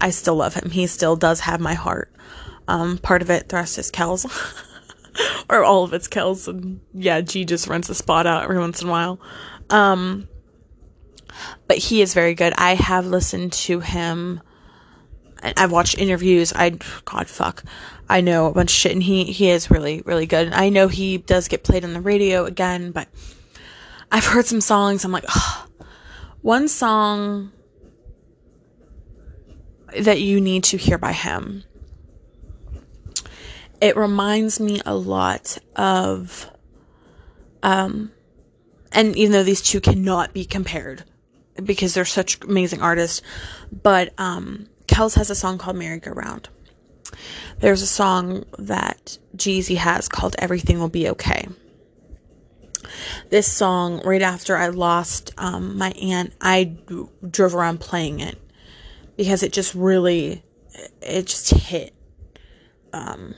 I 0.00 0.10
still 0.10 0.36
love 0.36 0.54
him. 0.54 0.70
He 0.70 0.86
still 0.86 1.16
does 1.16 1.40
have 1.40 1.60
my 1.60 1.74
heart. 1.74 2.12
Um, 2.68 2.98
part 2.98 3.22
of 3.22 3.30
it, 3.30 3.48
the 3.48 3.56
rest 3.56 3.78
is 3.78 3.90
Kells. 3.90 4.26
or 5.48 5.64
all 5.64 5.84
of 5.84 5.92
it's 5.92 6.08
Kells, 6.08 6.48
and 6.48 6.80
yeah, 6.94 7.20
G 7.20 7.44
just 7.44 7.68
rents 7.68 7.88
a 7.90 7.94
spot 7.94 8.26
out 8.26 8.44
every 8.44 8.58
once 8.58 8.82
in 8.82 8.88
a 8.88 8.90
while. 8.90 9.20
Um, 9.70 10.28
but 11.72 11.78
he 11.78 12.02
is 12.02 12.12
very 12.12 12.34
good. 12.34 12.52
I 12.58 12.74
have 12.74 13.06
listened 13.06 13.54
to 13.54 13.80
him. 13.80 14.42
I've 15.42 15.72
watched 15.72 15.96
interviews. 15.96 16.52
I 16.54 16.76
God 17.06 17.28
fuck, 17.28 17.64
I 18.10 18.20
know 18.20 18.44
a 18.44 18.52
bunch 18.52 18.72
of 18.72 18.74
shit, 18.74 18.92
and 18.92 19.02
he 19.02 19.24
he 19.24 19.48
is 19.48 19.70
really 19.70 20.02
really 20.04 20.26
good. 20.26 20.44
And 20.44 20.54
I 20.54 20.68
know 20.68 20.88
he 20.88 21.16
does 21.16 21.48
get 21.48 21.64
played 21.64 21.82
on 21.82 21.94
the 21.94 22.02
radio 22.02 22.44
again, 22.44 22.90
but 22.90 23.08
I've 24.10 24.26
heard 24.26 24.44
some 24.44 24.60
songs. 24.60 25.02
I'm 25.02 25.12
like, 25.12 25.24
oh. 25.30 25.66
one 26.42 26.68
song 26.68 27.52
that 29.98 30.20
you 30.20 30.42
need 30.42 30.64
to 30.64 30.76
hear 30.76 30.98
by 30.98 31.12
him. 31.12 31.64
It 33.80 33.96
reminds 33.96 34.60
me 34.60 34.82
a 34.84 34.94
lot 34.94 35.56
of, 35.74 36.50
um, 37.62 38.12
and 38.92 39.16
even 39.16 39.32
though 39.32 39.42
these 39.42 39.62
two 39.62 39.80
cannot 39.80 40.34
be 40.34 40.44
compared, 40.44 41.04
because 41.62 41.94
they're 41.94 42.04
such 42.04 42.42
amazing 42.44 42.82
artists. 42.82 43.22
But 43.82 44.12
um, 44.18 44.68
Kells 44.86 45.14
has 45.14 45.30
a 45.30 45.34
song 45.34 45.58
called 45.58 45.76
Merry 45.76 45.98
Go 45.98 46.12
Round. 46.12 46.48
There's 47.60 47.82
a 47.82 47.86
song 47.86 48.44
that 48.58 49.18
G-Eazy 49.36 49.76
has 49.76 50.08
called 50.08 50.34
Everything 50.38 50.78
Will 50.78 50.88
Be 50.88 51.08
Okay. 51.10 51.46
this 53.30 53.46
song 53.50 54.00
right 54.04 54.22
after 54.22 54.56
I 54.56 54.68
lost 54.68 55.32
um, 55.38 55.78
my 55.78 55.90
aunt. 55.92 56.32
I 56.40 56.64
d- 56.64 57.04
drove 57.28 57.54
around 57.54 57.80
playing 57.80 58.20
it 58.20 58.38
because 59.16 59.42
it 59.42 59.52
just 59.52 59.74
really, 59.74 60.42
it 61.00 61.26
just 61.26 61.50
hit. 61.50 61.94
Um, 62.92 63.34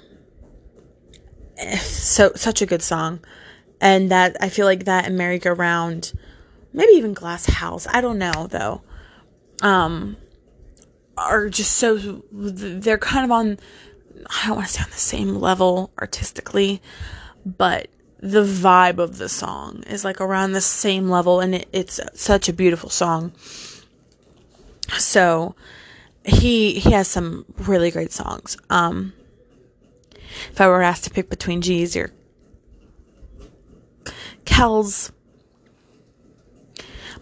eh, 1.58 1.76
so 1.76 2.32
such 2.34 2.62
a 2.62 2.66
good 2.66 2.82
song, 2.82 3.20
and 3.80 4.10
that 4.10 4.36
I 4.40 4.48
feel 4.48 4.66
like 4.66 4.84
that 4.84 5.06
and 5.06 5.16
Merry 5.16 5.38
Go 5.38 5.52
Round, 5.52 6.12
maybe 6.74 6.92
even 6.92 7.14
Glass 7.14 7.46
House. 7.46 7.86
I 7.88 8.02
don't 8.02 8.18
know 8.18 8.48
though. 8.50 8.82
Um, 9.62 10.18
are 11.16 11.48
just 11.48 11.72
so 11.74 12.22
they're 12.32 12.98
kind 12.98 13.24
of 13.24 13.30
on. 13.30 13.58
I 14.26 14.46
don't 14.46 14.56
want 14.56 14.68
to 14.68 14.72
say 14.74 14.82
on 14.82 14.90
the 14.90 14.96
same 14.96 15.34
level 15.36 15.90
artistically, 15.98 16.82
but 17.46 17.88
the 18.24 18.42
vibe 18.42 18.98
of 18.98 19.18
the 19.18 19.28
song 19.28 19.82
is 19.86 20.02
like 20.02 20.18
around 20.18 20.52
the 20.52 20.60
same 20.60 21.10
level 21.10 21.40
and 21.40 21.56
it, 21.56 21.68
it's 21.72 22.00
such 22.14 22.48
a 22.48 22.54
beautiful 22.54 22.88
song 22.88 23.32
so 24.96 25.54
he 26.24 26.78
he 26.78 26.90
has 26.92 27.06
some 27.06 27.44
really 27.58 27.90
great 27.90 28.10
songs 28.12 28.56
um 28.70 29.12
if 30.50 30.58
i 30.58 30.66
were 30.66 30.80
asked 30.80 31.04
to 31.04 31.10
pick 31.10 31.28
between 31.28 31.60
g's 31.60 31.94
or 31.96 32.10
kells 34.46 35.12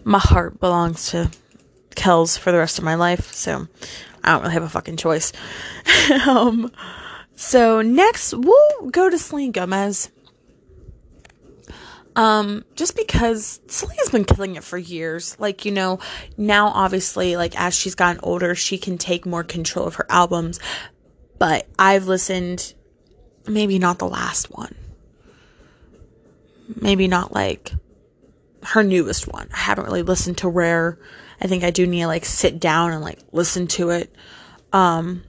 my 0.03 0.19
heart 0.19 0.59
belongs 0.59 1.09
to 1.11 1.29
kells 1.95 2.37
for 2.37 2.51
the 2.51 2.57
rest 2.57 2.77
of 2.77 2.83
my 2.83 2.95
life 2.95 3.31
so 3.31 3.67
i 4.23 4.31
don't 4.31 4.41
really 4.41 4.53
have 4.53 4.63
a 4.63 4.69
fucking 4.69 4.97
choice 4.97 5.31
um 6.27 6.71
so 7.35 7.81
next 7.81 8.33
we'll 8.33 8.89
go 8.89 9.09
to 9.09 9.17
Selena 9.17 9.51
Gomez. 9.51 10.09
Um, 12.15 12.63
just 12.75 12.95
because 12.95 13.59
Selena's 13.67 14.09
been 14.09 14.25
killing 14.25 14.55
it 14.55 14.63
for 14.63 14.77
years. 14.77 15.35
Like, 15.39 15.65
you 15.65 15.71
know, 15.71 15.99
now 16.37 16.67
obviously, 16.67 17.35
like, 17.37 17.59
as 17.59 17.73
she's 17.73 17.95
gotten 17.95 18.19
older, 18.21 18.53
she 18.53 18.77
can 18.77 18.99
take 18.99 19.25
more 19.25 19.43
control 19.43 19.87
of 19.87 19.95
her 19.95 20.05
albums. 20.09 20.59
But 21.39 21.67
I've 21.79 22.05
listened, 22.05 22.75
maybe 23.47 23.79
not 23.79 23.97
the 23.97 24.07
last 24.07 24.51
one. 24.51 24.75
Maybe 26.79 27.07
not 27.07 27.33
like 27.33 27.73
her 28.65 28.83
newest 28.83 29.27
one. 29.27 29.49
I 29.53 29.57
haven't 29.57 29.85
really 29.85 30.03
listened 30.03 30.39
to 30.39 30.49
Rare. 30.49 30.99
I 31.41 31.47
think 31.47 31.63
I 31.63 31.71
do 31.71 31.85
need 31.85 32.01
to 32.01 32.07
like 32.07 32.25
sit 32.25 32.59
down 32.59 32.91
and 32.91 33.01
like 33.01 33.19
listen 33.31 33.67
to 33.67 33.89
it. 33.89 34.13
Um, 34.71 35.23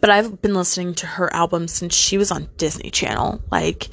but 0.00 0.10
I've 0.10 0.40
been 0.40 0.54
listening 0.54 0.94
to 0.96 1.06
her 1.06 1.32
album 1.32 1.68
since 1.68 1.94
she 1.94 2.18
was 2.18 2.30
on 2.30 2.48
Disney 2.56 2.90
Channel. 2.90 3.42
Like, 3.50 3.88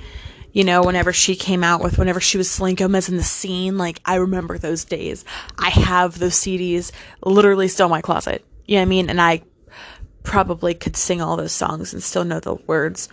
you 0.51 0.63
know, 0.63 0.83
whenever 0.83 1.13
she 1.13 1.35
came 1.35 1.63
out 1.63 1.81
with, 1.81 1.97
whenever 1.97 2.19
she 2.19 2.37
was 2.37 2.49
Selena 2.49 2.75
Gomez 2.75 3.09
in 3.09 3.17
the 3.17 3.23
scene, 3.23 3.77
like, 3.77 4.01
I 4.05 4.15
remember 4.15 4.57
those 4.57 4.85
days. 4.85 5.25
I 5.57 5.69
have 5.69 6.19
those 6.19 6.33
CDs 6.33 6.91
literally 7.23 7.67
still 7.67 7.87
in 7.87 7.91
my 7.91 8.01
closet. 8.01 8.45
You 8.65 8.75
know 8.75 8.81
what 8.81 8.85
I 8.85 8.89
mean? 8.89 9.09
And 9.09 9.21
I 9.21 9.43
probably 10.23 10.73
could 10.73 10.95
sing 10.95 11.21
all 11.21 11.37
those 11.37 11.51
songs 11.51 11.93
and 11.93 12.03
still 12.03 12.25
know 12.25 12.39
the 12.39 12.55
words. 12.55 13.09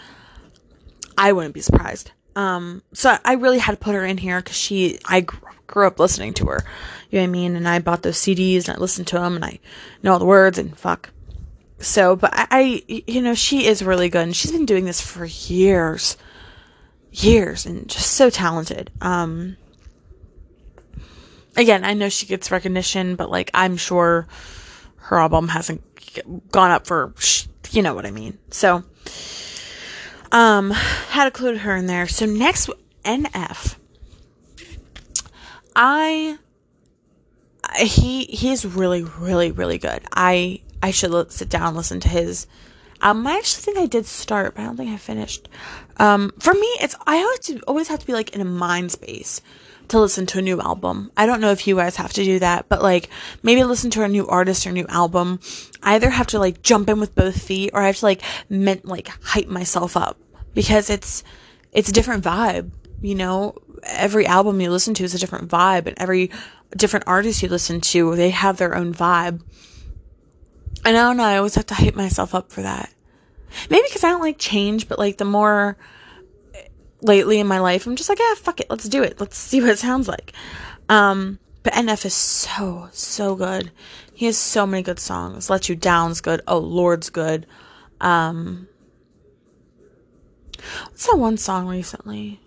I 1.16 1.32
wouldn't 1.32 1.54
be 1.54 1.60
surprised. 1.60 2.10
Um, 2.38 2.82
so 2.92 3.16
I 3.24 3.34
really 3.34 3.58
had 3.58 3.72
to 3.72 3.78
put 3.78 3.94
her 3.94 4.04
in 4.04 4.16
here 4.16 4.40
because 4.40 4.56
she, 4.56 4.98
I 5.04 5.26
grew 5.66 5.86
up 5.86 5.98
listening 5.98 6.34
to 6.34 6.46
her. 6.46 6.64
You 7.10 7.18
know 7.18 7.24
what 7.24 7.28
I 7.28 7.32
mean? 7.32 7.56
And 7.56 7.68
I 7.68 7.80
bought 7.80 8.02
those 8.02 8.16
CDs 8.16 8.68
and 8.68 8.76
I 8.76 8.80
listened 8.80 9.08
to 9.08 9.16
them 9.16 9.34
and 9.34 9.44
I 9.44 9.58
know 10.02 10.12
all 10.12 10.18
the 10.18 10.24
words 10.24 10.58
and 10.58 10.76
fuck 10.78 11.10
so, 11.80 12.16
but 12.16 12.30
I, 12.34 12.46
I, 12.50 13.02
you 13.06 13.22
know, 13.22 13.34
she 13.34 13.66
is 13.66 13.82
really 13.82 14.08
good 14.08 14.22
and 14.22 14.36
she's 14.36 14.50
been 14.50 14.66
doing 14.66 14.84
this 14.84 15.00
for 15.00 15.24
years, 15.24 16.16
years 17.12 17.66
and 17.66 17.88
just 17.88 18.12
so 18.12 18.30
talented. 18.30 18.90
Um, 19.00 19.56
again, 21.56 21.84
I 21.84 21.94
know 21.94 22.08
she 22.08 22.26
gets 22.26 22.50
recognition, 22.50 23.14
but 23.14 23.30
like, 23.30 23.50
I'm 23.54 23.76
sure 23.76 24.26
her 24.96 25.18
album 25.18 25.48
hasn't 25.48 25.82
gone 26.50 26.72
up 26.72 26.86
for, 26.86 27.14
you 27.70 27.82
know 27.82 27.94
what 27.94 28.06
I 28.06 28.10
mean. 28.10 28.38
So, 28.50 28.82
um, 30.32 30.70
had 30.70 31.26
included 31.26 31.60
her 31.60 31.76
in 31.76 31.86
there. 31.86 32.06
So 32.06 32.26
next, 32.26 32.70
NF. 33.04 33.76
I, 35.74 36.38
he, 37.78 38.24
he's 38.24 38.66
really, 38.66 39.04
really, 39.04 39.52
really 39.52 39.78
good. 39.78 40.02
I, 40.12 40.60
I 40.82 40.90
should 40.90 41.32
sit 41.32 41.48
down 41.48 41.74
listen 41.74 42.00
to 42.00 42.08
his 42.08 42.46
um, 43.00 43.26
I 43.26 43.36
actually 43.36 43.62
think 43.62 43.78
I 43.78 43.86
did 43.86 44.06
start, 44.06 44.54
but 44.54 44.62
I 44.62 44.64
don't 44.64 44.76
think 44.76 44.90
I 44.90 44.96
finished. 44.96 45.48
Um, 45.98 46.32
for 46.40 46.52
me, 46.52 46.66
it's 46.80 46.96
I 47.06 47.18
always 47.18 47.62
always 47.66 47.88
have 47.88 48.00
to 48.00 48.06
be 48.06 48.12
like 48.12 48.34
in 48.34 48.40
a 48.40 48.44
mind 48.44 48.92
space 48.92 49.40
to 49.90 50.00
listen 50.00 50.26
to 50.26 50.38
a 50.38 50.42
new 50.42 50.60
album. 50.60 51.10
I 51.16 51.26
don't 51.26 51.40
know 51.40 51.50
if 51.50 51.66
you 51.66 51.76
guys 51.76 51.96
have 51.96 52.12
to 52.14 52.24
do 52.24 52.38
that, 52.38 52.68
but 52.68 52.82
like 52.82 53.08
maybe 53.42 53.64
listen 53.64 53.90
to 53.92 54.02
a 54.02 54.08
new 54.08 54.26
artist 54.26 54.66
or 54.66 54.72
new 54.72 54.86
album. 54.88 55.40
I 55.82 55.94
either 55.94 56.10
have 56.10 56.28
to 56.28 56.38
like 56.38 56.62
jump 56.62 56.88
in 56.88 57.00
with 57.00 57.14
both 57.14 57.40
feet, 57.40 57.70
or 57.72 57.82
I 57.82 57.86
have 57.86 57.98
to 57.98 58.04
like 58.06 58.22
like 58.50 59.08
hype 59.22 59.48
myself 59.48 59.96
up 59.96 60.18
because 60.54 60.90
it's 60.90 61.24
it's 61.72 61.88
a 61.88 61.92
different 61.92 62.24
vibe. 62.24 62.70
You 63.00 63.14
know, 63.14 63.54
every 63.84 64.26
album 64.26 64.60
you 64.60 64.70
listen 64.70 64.94
to 64.94 65.04
is 65.04 65.14
a 65.14 65.18
different 65.18 65.48
vibe, 65.48 65.86
and 65.86 65.98
every 65.98 66.30
different 66.76 67.06
artist 67.06 67.42
you 67.42 67.48
listen 67.48 67.80
to, 67.80 68.14
they 68.16 68.30
have 68.30 68.56
their 68.56 68.74
own 68.74 68.92
vibe. 68.92 69.42
And 70.84 70.96
I 70.96 71.00
don't 71.00 71.16
know. 71.16 71.24
I 71.24 71.38
always 71.38 71.54
have 71.54 71.66
to 71.66 71.74
hype 71.74 71.94
myself 71.94 72.34
up 72.34 72.52
for 72.52 72.62
that. 72.62 72.92
Maybe 73.70 73.84
because 73.88 74.04
I 74.04 74.10
don't 74.10 74.20
like 74.20 74.38
change, 74.38 74.88
but 74.88 74.98
like 74.98 75.16
the 75.18 75.24
more 75.24 75.76
lately 77.02 77.40
in 77.40 77.46
my 77.46 77.58
life, 77.58 77.86
I'm 77.86 77.96
just 77.96 78.08
like, 78.08 78.18
yeah, 78.18 78.34
fuck 78.34 78.60
it, 78.60 78.70
let's 78.70 78.88
do 78.88 79.02
it. 79.02 79.20
Let's 79.20 79.36
see 79.36 79.60
what 79.60 79.70
it 79.70 79.78
sounds 79.78 80.08
like. 80.08 80.32
Um, 80.88 81.38
but 81.62 81.72
NF 81.72 82.06
is 82.06 82.14
so, 82.14 82.88
so 82.92 83.34
good. 83.34 83.70
He 84.14 84.26
has 84.26 84.36
so 84.36 84.66
many 84.66 84.82
good 84.82 84.98
songs. 84.98 85.50
Let 85.50 85.68
You 85.68 85.76
Down's 85.76 86.20
good. 86.20 86.40
Oh, 86.48 86.58
Lord's 86.58 87.10
good. 87.10 87.46
Um, 88.00 88.68
what's 90.84 91.06
that 91.06 91.18
one 91.18 91.36
song 91.36 91.66
recently? 91.66 92.40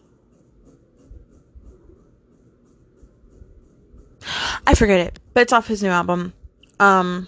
I 4.68 4.76
forget 4.76 5.00
it, 5.00 5.20
but 5.34 5.42
it's 5.42 5.54
off 5.54 5.68
his 5.68 5.82
new 5.82 5.90
album. 5.90 6.34
Um, 6.80 7.28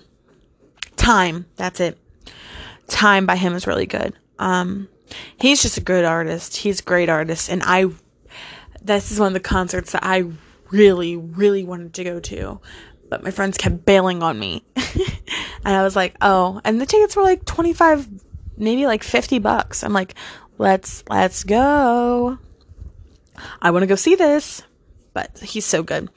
Time, 0.96 1.46
that's 1.56 1.80
it. 1.80 1.98
Time 2.88 3.26
by 3.26 3.36
him 3.36 3.54
is 3.54 3.68
really 3.68 3.86
good. 3.86 4.14
Um, 4.40 4.88
he's 5.38 5.62
just 5.62 5.78
a 5.78 5.82
good 5.82 6.06
artist. 6.06 6.58
He's 6.58 6.80
a 6.80 6.84
great 6.84 7.10
artist, 7.10 7.50
and 7.50 7.62
I. 7.64 7.88
This 8.82 9.12
is 9.12 9.20
one 9.20 9.28
of 9.28 9.34
the 9.34 9.40
concerts 9.40 9.94
that 9.94 10.04
I 10.04 10.26
really, 10.72 11.16
really 11.16 11.64
wanted 11.64 11.94
to 11.94 12.04
go 12.04 12.20
to, 12.20 12.60
but 13.10 13.24
my 13.24 13.32
friends 13.32 13.58
kept 13.58 13.86
bailing 13.86 14.22
on 14.22 14.38
me, 14.38 14.64
and 14.76 15.76
I 15.76 15.84
was 15.84 15.96
like, 15.96 16.16
"Oh!" 16.22 16.60
And 16.64 16.82
the 16.82 16.86
tickets 16.86 17.16
were 17.16 17.24
like 17.24 17.46
twenty 17.46 17.74
five, 17.74 18.08
maybe 18.58 18.86
like 18.86 19.04
fifty 19.04 19.40
bucks. 19.40 19.84
I'm 19.84 19.94
like, 19.94 20.16
"Let's 20.58 21.04
let's 21.10 21.44
go." 21.44 22.38
I 23.62 23.72
want 23.72 23.84
to 23.84 23.88
go 23.88 23.96
see 23.96 24.16
this, 24.16 24.64
but 25.14 25.40
he's 25.40 25.66
so 25.66 25.84
good. 25.84 26.10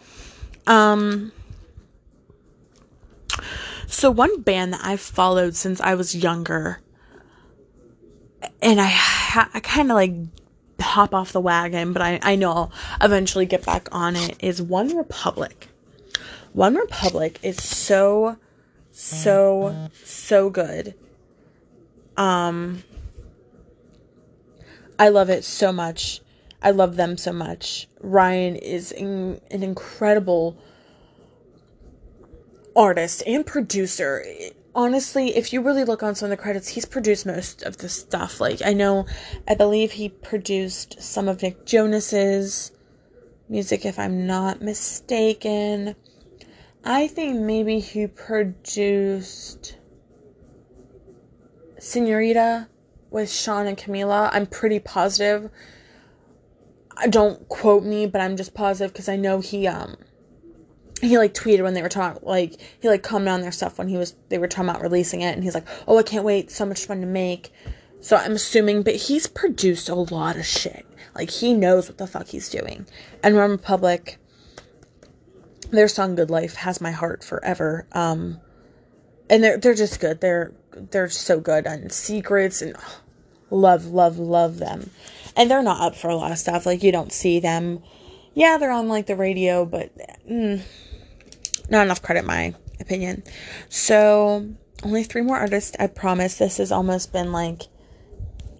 Um, 0.67 1.33
so 3.87 4.11
one 4.11 4.43
band 4.43 4.73
that 4.73 4.81
I've 4.83 5.01
followed 5.01 5.55
since 5.55 5.81
I 5.81 5.95
was 5.95 6.15
younger, 6.15 6.81
and 8.63 8.81
I 8.81 8.91
I 9.55 9.61
kind 9.61 9.91
of 9.91 9.95
like 9.95 10.15
hop 10.81 11.15
off 11.15 11.33
the 11.33 11.41
wagon, 11.41 11.93
but 11.93 12.03
I 12.03 12.19
I 12.23 12.37
know 12.37 12.53
I'll 12.53 12.73
eventually 13.03 13.47
get 13.47 13.65
back 13.65 13.89
on 13.93 14.17
it. 14.17 14.37
Is 14.41 14.61
OneRepublic. 14.61 15.69
One 16.53 16.75
Republic 16.75 17.39
is 17.43 17.63
so 17.63 18.39
so 18.91 19.91
so 20.05 20.51
good. 20.51 20.95
Um 22.17 22.83
I 24.99 25.09
love 25.09 25.29
it 25.29 25.45
so 25.45 25.73
much. 25.73 26.21
I 26.63 26.71
love 26.71 26.97
them 26.97 27.19
so 27.19 27.33
much. 27.33 27.87
Ryan 28.01 28.57
is 28.57 28.93
in, 28.93 29.41
an 29.51 29.63
incredible 29.63 30.57
artist 32.75 33.23
and 33.27 33.45
producer. 33.45 34.25
Honestly, 34.77 35.35
if 35.35 35.55
you 35.55 35.63
really 35.63 35.85
look 35.85 36.03
on 36.03 36.15
some 36.15 36.27
of 36.27 36.31
the 36.31 36.37
credits, 36.37 36.69
he's 36.69 36.85
produced 36.85 37.25
most 37.25 37.63
of 37.63 37.79
the 37.79 37.89
stuff. 37.89 38.43
Like, 38.43 38.61
I 38.63 38.75
know, 38.75 39.07
I 39.49 39.55
believe 39.55 39.93
he 39.93 40.11
produced 40.11 41.03
some 41.03 41.29
of 41.29 41.41
Nick 41.41 41.65
Jonas's 41.65 42.73
music, 43.49 43.87
if 43.87 43.99
I'm 43.99 44.27
not 44.27 44.61
mistaken. 44.61 45.97
I 46.85 47.07
think 47.09 47.41
maybe 47.41 47.81
he 47.81 48.07
produced 48.07 49.79
Senorita 51.79 52.69
with 53.11 53.33
Shawn 53.33 53.67
and 53.67 53.79
Camila. 53.79 54.29
I'm 54.31 54.47
pretty 54.47 54.79
positive. 54.79 55.51
I 56.99 57.09
don't 57.09 57.49
quote 57.49 57.83
me, 57.83 58.07
but 58.07 58.21
I'm 58.21 58.37
just 58.37 58.53
positive 58.53 58.93
because 58.93 59.09
I 59.09 59.17
know 59.17 59.41
he 59.41 59.67
um 59.67 59.97
he 61.07 61.19
like 61.19 61.35
tweeted 61.35 61.63
when 61.63 61.75
they 61.75 61.83
were 61.83 61.89
talking 61.89 62.21
like 62.27 62.61
he 62.81 62.89
like 62.89 63.03
commented 63.03 63.35
on 63.35 63.41
their 63.41 63.53
stuff 63.53 63.79
when 63.79 63.89
he 63.89 63.97
was 63.97 64.15
they 64.29 64.39
were 64.39 64.49
talking 64.49 64.69
about 64.69 64.83
releasing 64.83 65.21
it 65.21 65.35
and 65.35 65.43
he's 65.43 65.55
like 65.55 65.67
oh 65.87 65.99
i 65.99 66.03
can't 66.03 66.25
wait 66.25 66.51
so 66.51 66.67
much 66.67 66.85
fun 66.85 67.01
to 67.01 67.07
make 67.07 67.53
So 68.07 68.17
I'm 68.17 68.33
assuming, 68.33 68.83
but 68.83 68.95
he's 68.95 69.27
produced 69.27 69.89
a 69.89 69.97
lot 69.97 70.37
of 70.37 70.47
shit. 70.47 70.87
Like 71.17 71.29
he 71.29 71.55
knows 71.55 71.89
what 71.89 71.99
the 71.99 72.07
fuck 72.07 72.29
he's 72.29 72.49
doing. 72.49 72.87
And 73.21 73.37
Republic, 73.37 74.19
their 75.71 75.89
song 75.89 76.15
"Good 76.15 76.31
Life" 76.31 76.55
has 76.55 76.81
my 76.81 76.93
heart 76.93 77.25
forever. 77.25 77.85
Um, 77.91 78.41
and 79.29 79.43
they're 79.43 79.59
they're 79.59 79.75
just 79.75 79.99
good. 79.99 80.21
They're 80.21 80.53
they're 80.71 81.09
so 81.09 81.41
good 81.41 81.67
on 81.67 81.91
secrets 81.91 82.63
and 82.63 82.77
love 83.51 83.87
love 83.87 84.19
love 84.19 84.59
them. 84.59 84.91
And 85.35 85.51
they're 85.51 85.63
not 85.63 85.81
up 85.81 85.97
for 85.97 86.09
a 86.09 86.17
lot 86.17 86.31
of 86.31 86.39
stuff. 86.39 86.65
Like 86.65 86.85
you 86.85 86.93
don't 86.93 87.13
see 87.13 87.41
them. 87.41 87.83
Yeah, 88.35 88.59
they're 88.59 88.71
on 88.71 88.89
like 88.89 89.07
the 89.07 89.17
radio, 89.17 89.65
but 89.65 89.91
mm, 90.31 90.63
not 91.71 91.85
enough 91.85 92.03
credit, 92.03 92.25
my 92.25 92.55
opinion. 92.81 93.23
So 93.69 94.49
only 94.83 95.05
three 95.05 95.23
more 95.23 95.37
artists. 95.37 95.77
I 95.79 95.87
promise. 95.87 96.37
This 96.37 96.59
has 96.59 96.73
almost 96.73 97.13
been 97.13 97.33
like 97.33 97.63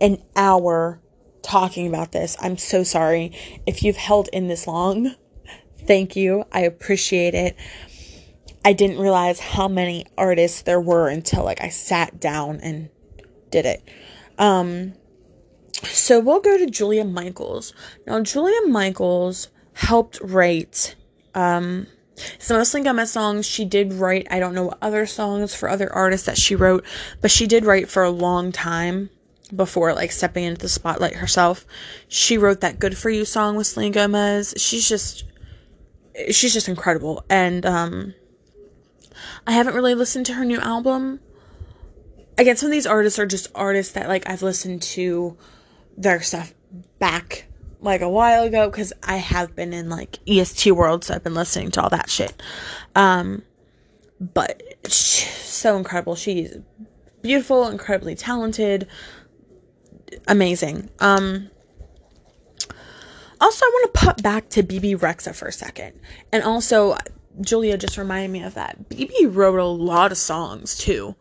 an 0.01 0.23
hour 0.35 1.01
talking 1.43 1.87
about 1.87 2.13
this. 2.13 2.37
I'm 2.41 2.59
so 2.59 2.83
sorry 2.83 3.33
if 3.67 3.83
you've 3.83 3.97
held 3.97 4.29
in 4.33 4.49
this 4.49 4.67
long. 4.67 5.15
Thank 5.87 6.17
you. 6.17 6.45
I 6.51 6.61
appreciate 6.61 7.35
it. 7.35 7.57
I 8.65 8.73
didn't 8.73 8.99
realize 8.99 9.39
how 9.39 9.69
many 9.69 10.07
artists 10.19 10.63
there 10.63 10.81
were 10.81 11.09
until 11.09 11.45
like 11.45 11.61
I 11.61 11.69
sat 11.69 12.19
down 12.19 12.59
and 12.63 12.89
did 13.51 13.65
it. 13.65 13.89
Um 14.39 14.95
so 15.85 16.19
we'll 16.19 16.41
go 16.41 16.59
to 16.59 16.67
Julia 16.67 17.05
Michaels. 17.05 17.73
Now 18.07 18.21
Julia 18.23 18.69
Michaels 18.69 19.49
helped 19.75 20.19
write 20.21 20.97
um 21.35 21.87
some 22.39 22.61
of 22.61 22.85
Gummet 22.85 23.09
songs 23.09 23.47
she 23.47 23.65
did 23.65 23.93
write. 23.93 24.27
I 24.31 24.39
don't 24.39 24.55
know 24.55 24.65
what 24.65 24.79
other 24.81 25.07
songs 25.07 25.55
for 25.55 25.69
other 25.69 25.93
artists 25.93 26.27
that 26.27 26.39
she 26.39 26.55
wrote, 26.55 26.85
but 27.21 27.31
she 27.31 27.47
did 27.47 27.65
write 27.65 27.89
for 27.89 28.03
a 28.03 28.11
long 28.11 28.53
time 28.53 29.11
before 29.55 29.95
like 29.95 30.11
stepping 30.11 30.45
into 30.45 30.61
the 30.61 30.69
spotlight 30.69 31.17
herself. 31.17 31.67
She 32.09 32.39
wrote 32.39 32.61
that 32.63 32.79
Good 32.79 32.97
For 32.97 33.11
You 33.11 33.25
song 33.25 33.57
with 33.57 33.67
Selena 33.67 33.95
Gomez. 33.95 34.55
She's 34.57 34.89
just 34.89 35.25
she's 36.31 36.53
just 36.53 36.69
incredible. 36.69 37.25
And 37.29 37.65
um 37.67 38.15
I 39.47 39.53
haven't 39.53 39.75
really 39.75 39.95
listened 39.95 40.27
to 40.27 40.35
her 40.35 40.45
new 40.45 40.59
album. 40.59 41.21
Again, 42.39 42.57
some 42.57 42.67
of 42.67 42.73
these 42.73 42.87
artists 42.87 43.19
are 43.19 43.27
just 43.27 43.49
artists 43.55 43.93
that 43.93 44.09
like 44.09 44.29
I've 44.29 44.43
listened 44.43 44.83
to 44.83 45.37
their 45.97 46.21
stuff 46.21 46.53
back 46.99 47.47
like 47.87 48.03
a 48.03 48.09
while 48.09 48.43
ago 48.43 48.69
because 48.69 48.93
I 49.03 49.17
have 49.17 49.57
been 49.57 49.73
in 49.73 49.89
like 49.89 50.19
EST 50.29 50.73
world, 50.73 51.05
so 51.05 51.15
I've 51.15 51.25
been 51.25 51.35
listening 51.35 51.71
to 51.73 51.83
all 51.83 51.89
that 51.91 52.11
shit. 52.11 52.43
Um, 52.95 53.43
but 54.21 54.63
so 54.87 55.77
incredible. 55.77 56.17
She's 56.17 56.57
beautiful, 57.23 57.69
incredibly 57.69 58.15
talented, 58.15 58.89
amazing. 60.27 60.91
Um, 60.99 61.51
also, 63.41 63.65
I 63.65 63.71
want 63.73 63.95
to 63.95 64.01
put 64.07 64.23
back 64.23 64.49
to 64.51 64.63
Bebe 64.63 64.95
Rexha 64.95 65.35
for 65.35 65.49
a 65.49 65.53
second, 65.53 65.99
and 66.33 66.43
also 66.43 66.97
Julia 67.41 67.79
just 67.79 67.99
reminded 67.99 68.31
me 68.31 68.43
of 68.43 68.55
that. 68.55 68.89
Bebe 68.89 69.27
wrote 69.27 69.59
a 69.59 69.65
lot 69.65 70.13
of 70.13 70.19
songs 70.19 70.77
too. 70.77 71.15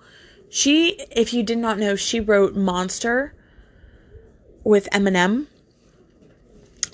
She, 0.50 1.02
if 1.12 1.34
you 1.34 1.44
did 1.44 1.58
not 1.58 1.78
know, 1.78 1.96
she 1.96 2.20
wrote 2.20 2.56
Monster 2.56 3.36
with 4.64 4.88
Eminem. 4.92 5.48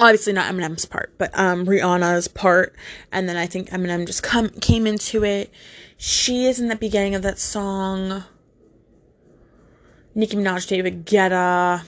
Obviously 0.02 0.34
not 0.34 0.52
Eminem's 0.52 0.86
part, 0.86 1.14
but 1.20 1.30
um 1.38 1.68
Rihanna's 1.68 2.28
part, 2.28 2.76
and 3.12 3.30
then 3.30 3.38
I 3.38 3.46
think 3.46 3.70
Eminem 3.70 4.08
just 4.08 4.24
come 4.24 4.50
came 4.50 4.88
into 4.88 5.24
it. 5.24 5.54
She 5.96 6.48
is 6.48 6.60
in 6.60 6.70
the 6.70 6.76
beginning 6.76 7.14
of 7.14 7.22
that 7.22 7.38
song. 7.38 8.24
Nicki 10.16 10.36
Minaj, 10.36 10.68
David 10.68 11.06
Guetta. 11.06 11.84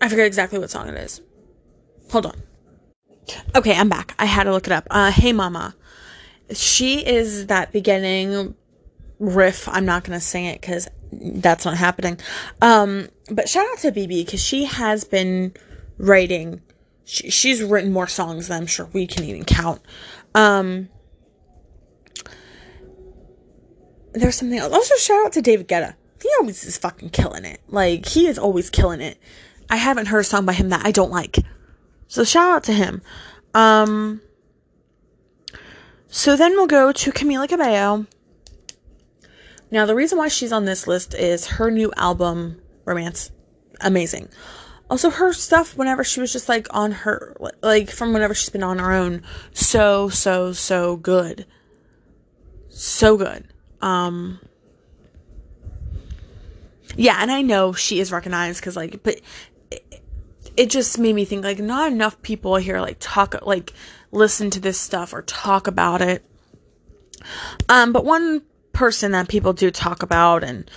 I 0.00 0.08
forget 0.08 0.26
exactly 0.26 0.58
what 0.58 0.70
song 0.70 0.88
it 0.88 0.94
is. 0.94 1.20
Hold 2.10 2.26
on. 2.26 2.42
Okay, 3.54 3.76
I'm 3.76 3.88
back. 3.88 4.16
I 4.18 4.24
had 4.24 4.44
to 4.44 4.52
look 4.52 4.66
it 4.66 4.72
up. 4.72 4.88
Uh, 4.90 5.12
hey 5.12 5.32
Mama. 5.32 5.76
She 6.52 7.06
is 7.06 7.46
that 7.46 7.70
beginning 7.70 8.56
riff. 9.20 9.68
I'm 9.68 9.84
not 9.84 10.02
gonna 10.02 10.20
sing 10.20 10.46
it 10.46 10.60
because 10.60 10.88
that's 11.12 11.64
not 11.64 11.76
happening. 11.76 12.18
Um, 12.60 13.08
but 13.30 13.48
shout 13.48 13.66
out 13.70 13.78
to 13.78 13.92
Bebe 13.92 14.24
because 14.24 14.42
she 14.42 14.64
has 14.64 15.04
been 15.04 15.54
writing. 15.98 16.62
She, 17.04 17.30
she's 17.30 17.62
written 17.62 17.92
more 17.92 18.06
songs 18.06 18.48
than 18.48 18.62
I'm 18.62 18.66
sure 18.66 18.88
we 18.92 19.06
can 19.06 19.24
even 19.24 19.44
count. 19.44 19.80
Um, 20.34 20.88
there's 24.12 24.36
something 24.36 24.58
else. 24.58 24.72
Also, 24.72 24.94
shout 24.96 25.26
out 25.26 25.32
to 25.32 25.42
David 25.42 25.68
Guetta. 25.68 25.94
He 26.22 26.28
always 26.40 26.64
is 26.64 26.76
fucking 26.78 27.10
killing 27.10 27.44
it. 27.44 27.60
Like 27.68 28.06
he 28.06 28.26
is 28.26 28.38
always 28.38 28.70
killing 28.70 29.00
it. 29.00 29.18
I 29.70 29.76
haven't 29.76 30.06
heard 30.06 30.20
a 30.20 30.24
song 30.24 30.46
by 30.46 30.52
him 30.52 30.70
that 30.70 30.84
I 30.84 30.90
don't 30.90 31.10
like. 31.10 31.36
So 32.08 32.24
shout 32.24 32.50
out 32.50 32.64
to 32.64 32.72
him. 32.72 33.02
Um, 33.54 34.20
so 36.08 36.36
then 36.36 36.52
we'll 36.52 36.66
go 36.66 36.90
to 36.90 37.12
Camila 37.12 37.48
Cabello. 37.48 38.06
Now, 39.70 39.84
the 39.84 39.94
reason 39.94 40.16
why 40.16 40.28
she's 40.28 40.52
on 40.52 40.64
this 40.64 40.86
list 40.86 41.14
is 41.14 41.46
her 41.46 41.70
new 41.70 41.92
album, 41.96 42.60
Romance. 42.88 43.30
Amazing. 43.80 44.28
Also, 44.90 45.10
her 45.10 45.32
stuff 45.32 45.76
whenever 45.76 46.02
she 46.02 46.20
was 46.20 46.32
just 46.32 46.48
like 46.48 46.66
on 46.70 46.92
her, 46.92 47.36
like 47.62 47.90
from 47.90 48.12
whenever 48.12 48.34
she's 48.34 48.48
been 48.48 48.62
on 48.62 48.78
her 48.78 48.92
own, 48.92 49.22
so, 49.52 50.08
so, 50.08 50.52
so 50.52 50.96
good. 50.96 51.46
So 52.70 53.16
good. 53.16 53.46
Um, 53.82 54.40
yeah, 56.96 57.18
and 57.20 57.30
I 57.30 57.42
know 57.42 57.72
she 57.72 58.00
is 58.00 58.10
recognized 58.10 58.60
because, 58.60 58.76
like, 58.76 59.02
but 59.02 59.20
it, 59.70 60.02
it 60.56 60.70
just 60.70 60.98
made 60.98 61.14
me 61.14 61.24
think, 61.24 61.44
like, 61.44 61.58
not 61.58 61.92
enough 61.92 62.20
people 62.22 62.56
here, 62.56 62.80
like, 62.80 62.96
talk, 62.98 63.36
like, 63.46 63.72
listen 64.10 64.50
to 64.50 64.60
this 64.60 64.80
stuff 64.80 65.12
or 65.12 65.22
talk 65.22 65.66
about 65.66 66.00
it. 66.00 66.24
Um, 67.68 67.92
but 67.92 68.04
one 68.04 68.42
person 68.72 69.12
that 69.12 69.28
people 69.28 69.52
do 69.52 69.70
talk 69.70 70.02
about 70.02 70.42
and 70.42 70.70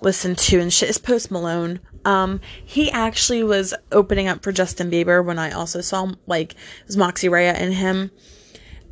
listen 0.00 0.34
to 0.34 0.60
and 0.60 0.72
shit 0.72 0.88
is 0.88 0.98
Post 0.98 1.30
Malone. 1.30 1.80
Um, 2.04 2.40
he 2.64 2.90
actually 2.90 3.42
was 3.42 3.74
opening 3.92 4.28
up 4.28 4.42
for 4.42 4.52
Justin 4.52 4.90
Bieber 4.90 5.24
when 5.24 5.38
I 5.38 5.50
also 5.50 5.80
saw 5.80 6.12
like 6.26 6.52
it 6.52 6.86
was 6.86 6.96
Moxie 6.96 7.28
Raia 7.28 7.56
in 7.58 7.72
him, 7.72 8.10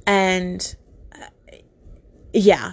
and 0.06 0.76
uh, 1.14 1.56
yeah, 2.32 2.72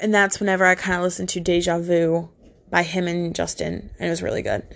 and 0.00 0.12
that's 0.14 0.40
whenever 0.40 0.64
I 0.64 0.74
kind 0.74 0.96
of 0.96 1.02
listened 1.02 1.28
to 1.30 1.40
Deja 1.40 1.78
Vu 1.78 2.28
by 2.70 2.82
him 2.82 3.06
and 3.06 3.34
Justin, 3.34 3.90
and 3.98 4.06
it 4.06 4.10
was 4.10 4.22
really 4.22 4.42
good. 4.42 4.66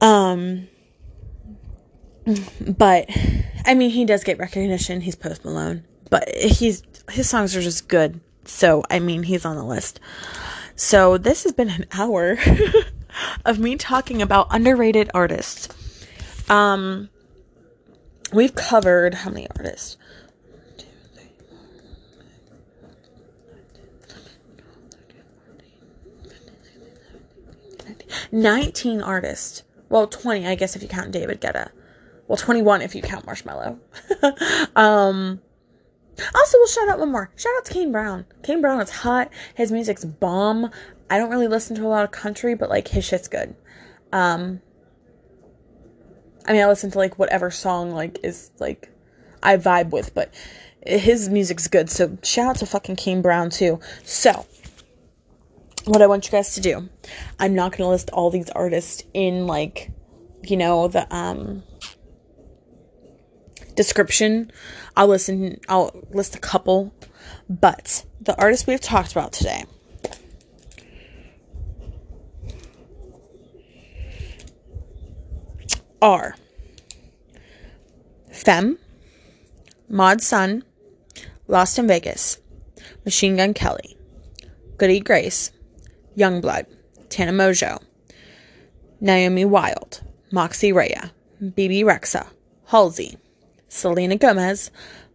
Um, 0.00 0.68
but 2.60 3.08
I 3.64 3.74
mean, 3.74 3.90
he 3.90 4.04
does 4.04 4.24
get 4.24 4.38
recognition. 4.38 5.00
He's 5.00 5.16
Post 5.16 5.44
Malone, 5.44 5.84
but 6.10 6.28
he's 6.28 6.82
his 7.10 7.28
songs 7.28 7.56
are 7.56 7.62
just 7.62 7.88
good. 7.88 8.20
So, 8.44 8.82
I 8.90 8.98
mean, 8.98 9.22
he's 9.22 9.44
on 9.44 9.56
the 9.56 9.64
list. 9.64 10.00
So, 10.76 11.18
this 11.18 11.44
has 11.44 11.52
been 11.52 11.68
an 11.70 11.86
hour 11.92 12.38
of 13.44 13.58
me 13.58 13.76
talking 13.76 14.22
about 14.22 14.48
underrated 14.50 15.10
artists. 15.14 15.68
Um, 16.48 17.08
we've 18.32 18.54
covered 18.54 19.14
how 19.14 19.30
many 19.30 19.48
artists? 19.56 19.96
19 28.32 29.02
artists. 29.02 29.62
Well, 29.88 30.06
20, 30.06 30.46
I 30.46 30.54
guess, 30.54 30.74
if 30.74 30.82
you 30.82 30.88
count 30.88 31.12
David 31.12 31.40
Guetta. 31.40 31.70
Well, 32.26 32.38
21 32.38 32.80
if 32.82 32.94
you 32.94 33.02
count 33.02 33.26
Marshmello. 33.26 33.78
um, 34.76 35.40
also, 36.34 36.58
we'll 36.58 36.68
shout 36.68 36.88
out 36.88 36.98
one 36.98 37.10
more. 37.10 37.30
Shout 37.36 37.52
out 37.56 37.64
to 37.66 37.72
Kane 37.72 37.92
Brown. 37.92 38.26
Kane 38.42 38.60
Brown 38.60 38.80
is 38.80 38.90
hot. 38.90 39.30
His 39.54 39.72
music's 39.72 40.04
bomb. 40.04 40.70
I 41.08 41.18
don't 41.18 41.30
really 41.30 41.48
listen 41.48 41.76
to 41.76 41.86
a 41.86 41.88
lot 41.88 42.04
of 42.04 42.10
country, 42.10 42.54
but 42.54 42.68
like 42.68 42.88
his 42.88 43.04
shit's 43.04 43.28
good. 43.28 43.54
Um 44.12 44.60
I 46.46 46.52
mean 46.52 46.62
I 46.62 46.66
listen 46.66 46.90
to 46.90 46.98
like 46.98 47.18
whatever 47.18 47.50
song 47.50 47.92
like 47.92 48.18
is 48.22 48.50
like 48.58 48.90
I 49.42 49.56
vibe 49.56 49.90
with, 49.90 50.14
but 50.14 50.32
his 50.86 51.28
music's 51.28 51.68
good. 51.68 51.90
So 51.90 52.16
shout 52.22 52.50
out 52.50 52.56
to 52.56 52.66
fucking 52.66 52.96
Kane 52.96 53.22
Brown 53.22 53.50
too. 53.50 53.80
So 54.04 54.46
what 55.84 56.02
I 56.02 56.06
want 56.06 56.26
you 56.26 56.32
guys 56.32 56.54
to 56.54 56.60
do, 56.60 56.88
I'm 57.38 57.54
not 57.54 57.76
gonna 57.76 57.90
list 57.90 58.10
all 58.10 58.30
these 58.30 58.50
artists 58.50 59.02
in 59.14 59.46
like, 59.46 59.90
you 60.42 60.56
know, 60.56 60.88
the 60.88 61.12
um 61.14 61.62
description. 63.74 64.50
I'll 64.96 65.08
listen, 65.08 65.60
I'll 65.68 65.92
list 66.10 66.34
a 66.34 66.38
couple, 66.38 66.92
but 67.48 68.04
the 68.20 68.38
artists 68.40 68.66
we've 68.66 68.80
talked 68.80 69.12
about 69.12 69.32
today 69.32 69.64
are 76.00 76.34
Phem, 78.30 78.78
Mod 79.88 80.20
Sun, 80.20 80.64
Lost 81.46 81.78
in 81.78 81.86
Vegas, 81.86 82.38
Machine 83.04 83.36
Gun 83.36 83.54
Kelly, 83.54 83.96
Goody 84.78 85.00
Grace, 85.00 85.52
Yungblud, 86.16 86.66
Tana 87.08 87.32
Mongeau, 87.32 87.80
Naomi 89.00 89.44
Wild, 89.44 90.02
Moxie 90.30 90.72
Raia, 90.72 91.12
Bebe 91.54 91.82
Rexha, 91.82 92.26
Halsey, 92.66 93.16
Selena 93.72 94.16
Gomez, 94.16 94.70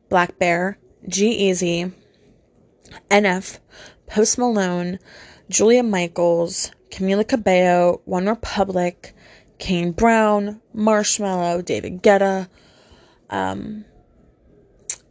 Black 0.10 0.40
Bear, 0.40 0.80
G-Eazy, 1.08 1.94
NF, 3.12 3.60
Post 4.08 4.40
Malone, 4.40 4.98
Julia 5.48 5.84
Michaels, 5.84 6.72
Camila 6.90 7.26
Cabello, 7.26 8.02
OneRepublic, 8.08 9.12
Kane 9.60 9.92
Brown, 9.92 10.60
Marshmello, 10.76 11.64
David 11.64 12.02
Guetta. 12.02 12.50
Um, 13.30 13.86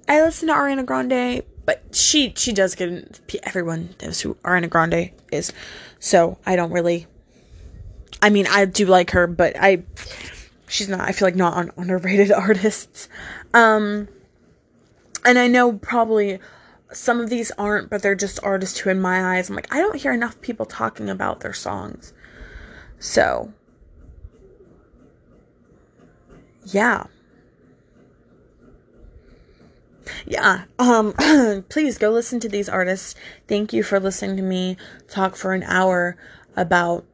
I 0.09 0.23
listen 0.23 0.49
to 0.49 0.55
Ariana 0.55 0.85
Grande, 0.85 1.45
but 1.65 1.95
she 1.95 2.33
she 2.37 2.53
does 2.53 2.75
get 2.75 3.21
everyone 3.45 3.95
knows 4.03 4.21
who 4.21 4.35
Ariana 4.43 4.69
Grande 4.69 5.13
is, 5.31 5.53
so 6.01 6.37
I 6.45 6.57
don't 6.57 6.73
really. 6.73 7.07
I 8.21 8.31
mean, 8.31 8.49
I 8.49 8.65
do 8.65 8.87
like 8.87 9.13
her, 9.13 9.29
but 9.29 9.55
I 9.57 9.85
she's 10.69 10.89
not. 10.89 11.01
I 11.01 11.13
feel 11.13 11.27
like 11.27 11.37
not 11.37 11.55
on 11.55 11.73
underrated 11.77 12.33
artists. 12.33 13.09
Um, 13.55 14.09
and 15.25 15.39
I 15.39 15.49
know 15.49 15.73
probably 15.73 16.39
some 16.93 17.21
of 17.21 17.31
these 17.31 17.51
aren't, 17.53 17.91
but 17.91 18.03
they're 18.03 18.15
just 18.15 18.39
artists 18.43 18.79
who, 18.79 18.91
in 18.91 19.01
my 19.01 19.37
eyes, 19.37 19.49
I'm 19.49 19.57
like, 19.57 19.73
I 19.75 19.79
don't 19.79 19.97
hear 19.97 20.13
enough 20.13 20.41
people 20.41 20.67
talking 20.67 21.11
about 21.11 21.41
their 21.41 21.53
songs. 21.53 22.13
So, 22.99 23.53
yeah. 26.65 27.07
Yeah. 30.25 30.65
Um 30.79 31.13
please 31.69 31.99
go 31.99 32.11
listen 32.11 32.39
to 32.41 32.49
these 32.49 32.69
artists. 32.69 33.15
Thank 33.49 33.73
you 33.73 33.83
for 33.83 33.99
listening 33.99 34.37
to 34.37 34.43
me 34.43 34.77
talk 35.09 35.37
for 35.37 35.53
an 35.53 35.65
hour 35.65 36.17
about 36.57 37.05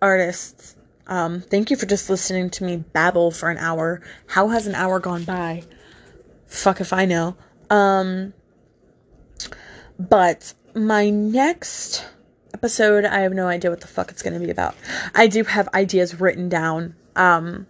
artists. 0.00 0.71
Um 1.06 1.40
thank 1.40 1.70
you 1.70 1.76
for 1.76 1.86
just 1.86 2.08
listening 2.08 2.50
to 2.50 2.64
me 2.64 2.76
babble 2.76 3.30
for 3.30 3.50
an 3.50 3.58
hour. 3.58 4.02
How 4.26 4.48
has 4.48 4.66
an 4.66 4.74
hour 4.74 5.00
gone 5.00 5.24
by? 5.24 5.64
Fuck 6.46 6.80
if 6.80 6.92
I 6.92 7.06
know. 7.06 7.36
Um 7.70 8.32
but 9.98 10.54
my 10.74 11.10
next 11.10 12.04
episode, 12.54 13.04
I 13.04 13.20
have 13.20 13.32
no 13.32 13.46
idea 13.46 13.70
what 13.70 13.80
the 13.80 13.86
fuck 13.86 14.10
it's 14.10 14.22
going 14.22 14.38
to 14.38 14.44
be 14.44 14.50
about. 14.50 14.74
I 15.14 15.26
do 15.26 15.44
have 15.44 15.68
ideas 15.74 16.20
written 16.20 16.48
down. 16.48 16.94
Um 17.16 17.66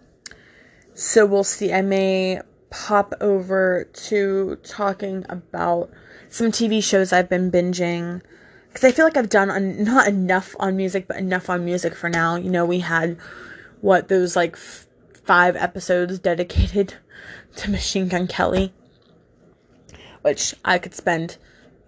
so 0.93 1.25
we'll 1.25 1.43
see. 1.43 1.73
I 1.73 1.81
may 1.81 2.39
pop 2.69 3.13
over 3.21 3.87
to 3.93 4.57
talking 4.63 5.25
about 5.29 5.91
some 6.29 6.47
TV 6.47 6.83
shows 6.83 7.13
I've 7.13 7.29
been 7.29 7.51
binging 7.51 8.21
because 8.73 8.87
I 8.87 8.91
feel 8.91 9.05
like 9.05 9.17
I've 9.17 9.29
done 9.29 9.51
un- 9.51 9.83
not 9.83 10.07
enough 10.07 10.55
on 10.59 10.75
music, 10.75 11.07
but 11.07 11.17
enough 11.17 11.47
on 11.47 11.63
music 11.63 11.93
for 11.93 12.09
now. 12.09 12.35
You 12.35 12.49
know, 12.49 12.65
we 12.65 12.79
had 12.79 13.17
what 13.81 14.07
those 14.07 14.35
like 14.35 14.53
f- 14.53 14.87
five 15.25 15.55
episodes 15.55 16.17
dedicated 16.17 16.95
to 17.57 17.69
Machine 17.69 18.07
Gun 18.07 18.25
Kelly, 18.25 18.73
which 20.23 20.55
I 20.65 20.79
could 20.79 20.95
spend 20.95 21.37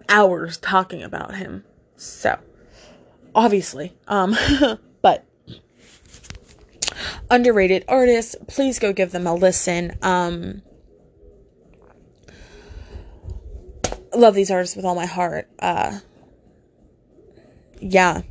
hours 0.08 0.58
talking 0.58 1.02
about 1.02 1.34
him. 1.34 1.64
So, 1.96 2.38
obviously, 3.34 3.92
um, 4.06 4.36
but 5.02 5.24
underrated 7.28 7.84
artists, 7.88 8.36
please 8.46 8.78
go 8.78 8.92
give 8.92 9.10
them 9.10 9.26
a 9.26 9.34
listen. 9.34 9.98
Um, 10.02 10.62
love 14.14 14.36
these 14.36 14.52
artists 14.52 14.76
with 14.76 14.84
all 14.84 14.94
my 14.94 15.06
heart. 15.06 15.48
Uh, 15.58 15.98
yeah. 17.80 18.22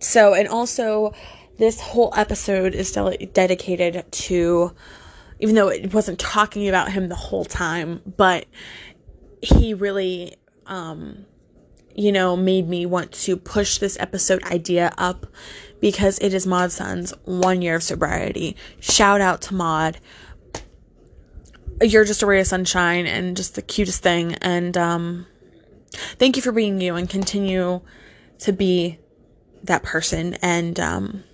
So, 0.00 0.34
and 0.34 0.48
also, 0.48 1.14
this 1.58 1.80
whole 1.80 2.12
episode 2.16 2.74
is 2.74 2.92
de- 2.92 3.26
dedicated 3.32 4.10
to, 4.10 4.72
even 5.38 5.54
though 5.54 5.68
it 5.68 5.94
wasn't 5.94 6.18
talking 6.18 6.68
about 6.68 6.92
him 6.92 7.08
the 7.08 7.14
whole 7.14 7.44
time, 7.44 8.02
but 8.16 8.46
he 9.40 9.74
really, 9.74 10.36
um, 10.66 11.26
you 11.94 12.10
know, 12.12 12.36
made 12.36 12.68
me 12.68 12.86
want 12.86 13.12
to 13.12 13.36
push 13.36 13.78
this 13.78 13.96
episode 14.00 14.42
idea 14.44 14.92
up 14.98 15.26
because 15.80 16.18
it 16.18 16.34
is 16.34 16.46
Mod 16.46 16.72
Sun's 16.72 17.12
one 17.24 17.62
year 17.62 17.76
of 17.76 17.82
sobriety. 17.82 18.56
Shout 18.80 19.20
out 19.20 19.42
to 19.42 19.54
Mod. 19.54 19.98
You're 21.82 22.04
just 22.04 22.22
a 22.22 22.26
ray 22.26 22.40
of 22.40 22.46
sunshine 22.46 23.06
and 23.06 23.36
just 23.36 23.54
the 23.54 23.62
cutest 23.62 24.02
thing. 24.02 24.34
And 24.36 24.76
um, 24.76 25.26
thank 26.18 26.36
you 26.36 26.42
for 26.42 26.52
being 26.52 26.80
you 26.80 26.96
and 26.96 27.08
continue 27.08 27.80
to 28.40 28.52
be 28.52 28.98
that 29.64 29.82
person. 29.82 30.34
And 30.42 30.78
um, 30.78 31.24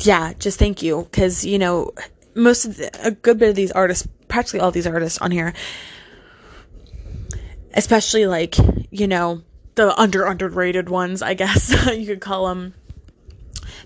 yeah, 0.00 0.32
just 0.38 0.58
thank 0.58 0.82
you 0.82 1.02
because 1.10 1.44
you 1.44 1.58
know 1.58 1.92
most 2.34 2.64
of 2.64 2.76
the, 2.76 2.90
a 3.02 3.10
good 3.10 3.38
bit 3.38 3.50
of 3.50 3.56
these 3.56 3.72
artists, 3.72 4.06
practically 4.28 4.60
all 4.60 4.70
these 4.70 4.86
artists 4.86 5.18
on 5.18 5.30
here, 5.30 5.52
especially 7.74 8.26
like 8.26 8.56
you 8.90 9.06
know 9.06 9.42
the 9.74 9.98
under 9.98 10.24
underrated 10.24 10.88
ones, 10.88 11.22
I 11.22 11.34
guess 11.34 11.70
you 11.96 12.06
could 12.06 12.20
call 12.20 12.48
them, 12.48 12.74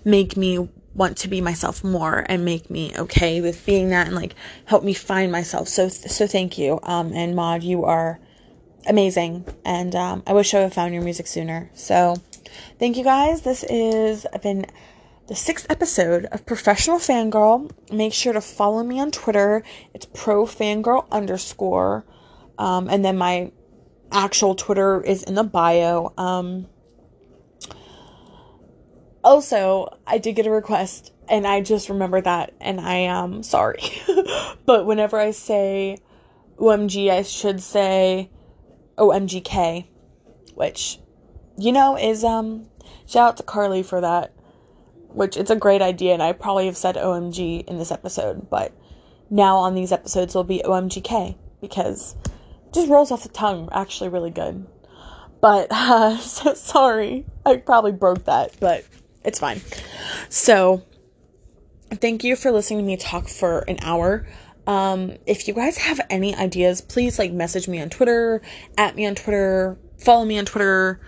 make 0.03 0.37
me 0.37 0.69
want 0.93 1.17
to 1.17 1.27
be 1.27 1.41
myself 1.41 1.83
more 1.83 2.25
and 2.29 2.45
make 2.45 2.69
me 2.69 2.93
okay 2.97 3.41
with 3.41 3.65
being 3.65 3.89
that 3.89 4.07
and 4.07 4.15
like 4.15 4.33
help 4.65 4.83
me 4.83 4.93
find 4.93 5.31
myself. 5.31 5.67
So 5.67 5.89
so 5.89 6.27
thank 6.27 6.57
you. 6.57 6.79
Um 6.83 7.13
and 7.13 7.35
Mod, 7.35 7.63
you 7.63 7.83
are 7.83 8.19
amazing 8.87 9.45
and 9.63 9.95
um 9.95 10.23
I 10.27 10.33
wish 10.33 10.53
I 10.53 10.57
would 10.57 10.63
have 10.65 10.73
found 10.73 10.93
your 10.93 11.03
music 11.03 11.27
sooner. 11.27 11.69
So 11.73 12.15
thank 12.79 12.97
you 12.97 13.03
guys. 13.03 13.41
This 13.41 13.63
is 13.63 14.25
been 14.41 14.65
the 15.27 15.35
sixth 15.35 15.65
episode 15.69 16.25
of 16.25 16.45
Professional 16.45 16.97
Fangirl. 16.97 17.71
Make 17.91 18.13
sure 18.13 18.33
to 18.33 18.41
follow 18.41 18.83
me 18.83 18.99
on 18.99 19.11
Twitter. 19.11 19.63
It's 19.93 20.05
pro 20.13 20.45
fangirl 20.45 21.09
underscore. 21.11 22.05
Um, 22.57 22.87
and 22.89 23.03
then 23.03 23.17
my 23.17 23.51
actual 24.11 24.55
Twitter 24.55 25.01
is 25.01 25.23
in 25.23 25.33
the 25.33 25.43
bio. 25.43 26.13
Um, 26.17 26.67
also, 29.23 29.97
I 30.05 30.19
did 30.19 30.35
get 30.35 30.45
a 30.45 30.51
request 30.51 31.11
and 31.27 31.47
I 31.47 31.61
just 31.61 31.89
remember 31.89 32.21
that 32.21 32.53
and 32.61 32.79
I 32.79 32.95
am 32.95 33.15
um, 33.15 33.43
sorry. 33.43 33.81
but 34.65 34.85
whenever 34.85 35.19
I 35.19 35.31
say 35.31 35.97
OMG, 36.57 37.09
I 37.09 37.23
should 37.23 37.61
say 37.61 38.29
OMGK, 38.97 39.87
which 40.55 40.99
you 41.57 41.71
know 41.71 41.97
is 41.97 42.23
um 42.23 42.67
shout 43.07 43.29
out 43.29 43.37
to 43.37 43.43
Carly 43.43 43.83
for 43.83 44.01
that. 44.01 44.33
Which 45.09 45.37
it's 45.37 45.51
a 45.51 45.55
great 45.55 45.81
idea 45.81 46.13
and 46.13 46.21
I 46.21 46.33
probably 46.33 46.65
have 46.65 46.75
said 46.75 46.95
OMG 46.95 47.65
in 47.67 47.77
this 47.77 47.91
episode, 47.91 48.49
but 48.49 48.73
now 49.29 49.57
on 49.57 49.73
these 49.73 49.91
episodes 49.91 50.35
will 50.35 50.43
be 50.43 50.61
OMGK 50.65 51.37
because 51.61 52.15
just 52.73 52.89
rolls 52.89 53.11
off 53.11 53.23
the 53.23 53.29
tongue 53.29 53.69
actually 53.71 54.09
really 54.09 54.29
good. 54.29 54.67
But 55.41 55.67
uh, 55.71 56.17
so 56.19 56.53
sorry, 56.53 57.25
I 57.45 57.57
probably 57.57 57.91
broke 57.91 58.25
that, 58.25 58.55
but 58.59 58.85
it's 59.23 59.39
fine. 59.39 59.61
So 60.29 60.83
thank 61.91 62.23
you 62.23 62.35
for 62.35 62.51
listening 62.51 62.79
to 62.79 62.85
me 62.85 62.97
talk 62.97 63.27
for 63.27 63.59
an 63.59 63.77
hour. 63.81 64.27
Um, 64.67 65.17
if 65.25 65.47
you 65.47 65.53
guys 65.53 65.77
have 65.77 66.01
any 66.09 66.35
ideas, 66.35 66.81
please 66.81 67.19
like 67.19 67.31
message 67.31 67.67
me 67.67 67.81
on 67.81 67.89
Twitter, 67.89 68.41
at 68.77 68.95
me 68.95 69.05
on 69.05 69.15
Twitter, 69.15 69.77
follow 69.97 70.25
me 70.25 70.39
on 70.39 70.45
Twitter. 70.45 70.99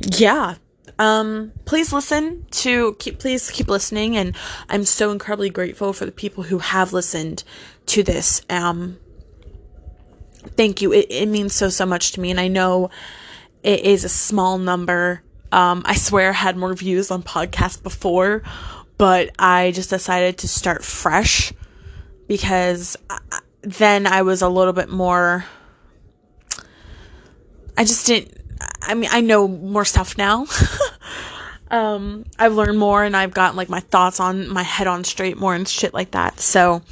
Yeah. 0.00 0.56
Um, 0.98 1.52
please 1.64 1.92
listen 1.92 2.46
to 2.52 2.94
keep 2.98 3.18
please 3.18 3.50
keep 3.50 3.68
listening 3.68 4.16
and 4.16 4.34
I'm 4.68 4.84
so 4.84 5.10
incredibly 5.10 5.50
grateful 5.50 5.92
for 5.92 6.06
the 6.06 6.12
people 6.12 6.42
who 6.42 6.58
have 6.58 6.94
listened 6.94 7.44
to 7.86 8.02
this. 8.02 8.40
Um 8.48 8.98
thank 10.56 10.82
you. 10.82 10.92
It, 10.92 11.06
it 11.10 11.26
means 11.26 11.54
so, 11.54 11.68
so 11.68 11.86
much 11.86 12.12
to 12.12 12.20
me. 12.20 12.30
And 12.30 12.40
I 12.40 12.48
know 12.48 12.90
it 13.62 13.80
is 13.80 14.04
a 14.04 14.08
small 14.08 14.58
number. 14.58 15.22
Um, 15.52 15.82
I 15.84 15.94
swear 15.94 16.30
I 16.30 16.32
had 16.32 16.56
more 16.56 16.74
views 16.74 17.10
on 17.10 17.22
podcasts 17.22 17.82
before, 17.82 18.42
but 18.98 19.30
I 19.38 19.72
just 19.72 19.90
decided 19.90 20.38
to 20.38 20.48
start 20.48 20.84
fresh 20.84 21.52
because 22.26 22.96
then 23.62 24.06
I 24.06 24.22
was 24.22 24.42
a 24.42 24.48
little 24.48 24.72
bit 24.72 24.88
more. 24.88 25.44
I 27.76 27.84
just 27.84 28.06
didn't. 28.06 28.32
I 28.82 28.94
mean, 28.94 29.10
I 29.12 29.20
know 29.20 29.48
more 29.48 29.84
stuff 29.84 30.16
now. 30.16 30.46
um, 31.70 32.24
I've 32.38 32.54
learned 32.54 32.78
more 32.78 33.04
and 33.04 33.16
I've 33.16 33.34
gotten 33.34 33.56
like 33.56 33.68
my 33.68 33.80
thoughts 33.80 34.20
on 34.20 34.48
my 34.48 34.62
head 34.62 34.86
on 34.86 35.04
straight 35.04 35.36
more 35.36 35.54
and 35.54 35.68
shit 35.68 35.92
like 35.92 36.12
that. 36.12 36.40
So, 36.40 36.82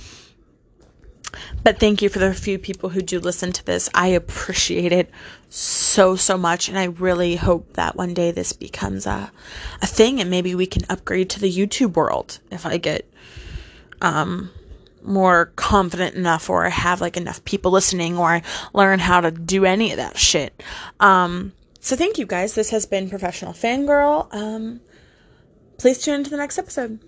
but 1.64 1.80
thank 1.80 2.02
you 2.02 2.08
for 2.08 2.18
the 2.18 2.32
few 2.34 2.58
people 2.58 2.90
who 2.90 3.00
do 3.00 3.18
listen 3.18 3.50
to 3.52 3.64
this. 3.64 3.88
I 3.94 4.08
appreciate 4.08 4.92
it 4.92 5.10
so, 5.48 6.14
so 6.14 6.36
much. 6.36 6.68
And 6.68 6.78
I 6.78 6.84
really 6.84 7.36
hope 7.36 7.72
that 7.72 7.96
one 7.96 8.12
day 8.14 8.30
this 8.30 8.52
becomes 8.52 9.06
a, 9.06 9.32
a 9.80 9.86
thing 9.86 10.20
and 10.20 10.30
maybe 10.30 10.54
we 10.54 10.66
can 10.66 10.84
upgrade 10.90 11.30
to 11.30 11.40
the 11.40 11.50
YouTube 11.50 11.94
world 11.94 12.38
if 12.50 12.66
I 12.66 12.76
get, 12.76 13.10
um, 14.02 14.50
more 15.02 15.52
confident 15.56 16.14
enough 16.16 16.48
or 16.48 16.66
I 16.66 16.70
have 16.70 17.00
like 17.00 17.16
enough 17.16 17.44
people 17.44 17.70
listening 17.70 18.16
or 18.18 18.28
I 18.28 18.42
learn 18.72 18.98
how 18.98 19.20
to 19.20 19.30
do 19.30 19.64
any 19.64 19.90
of 19.90 19.98
that 19.98 20.18
shit. 20.18 20.62
Um, 21.00 21.52
so 21.80 21.96
thank 21.96 22.18
you 22.18 22.26
guys. 22.26 22.54
This 22.54 22.70
has 22.70 22.86
been 22.86 23.10
Professional 23.10 23.52
Fangirl. 23.52 24.32
Um, 24.34 24.80
please 25.78 26.02
tune 26.02 26.14
into 26.14 26.30
the 26.30 26.36
next 26.36 26.58
episode. 26.58 27.00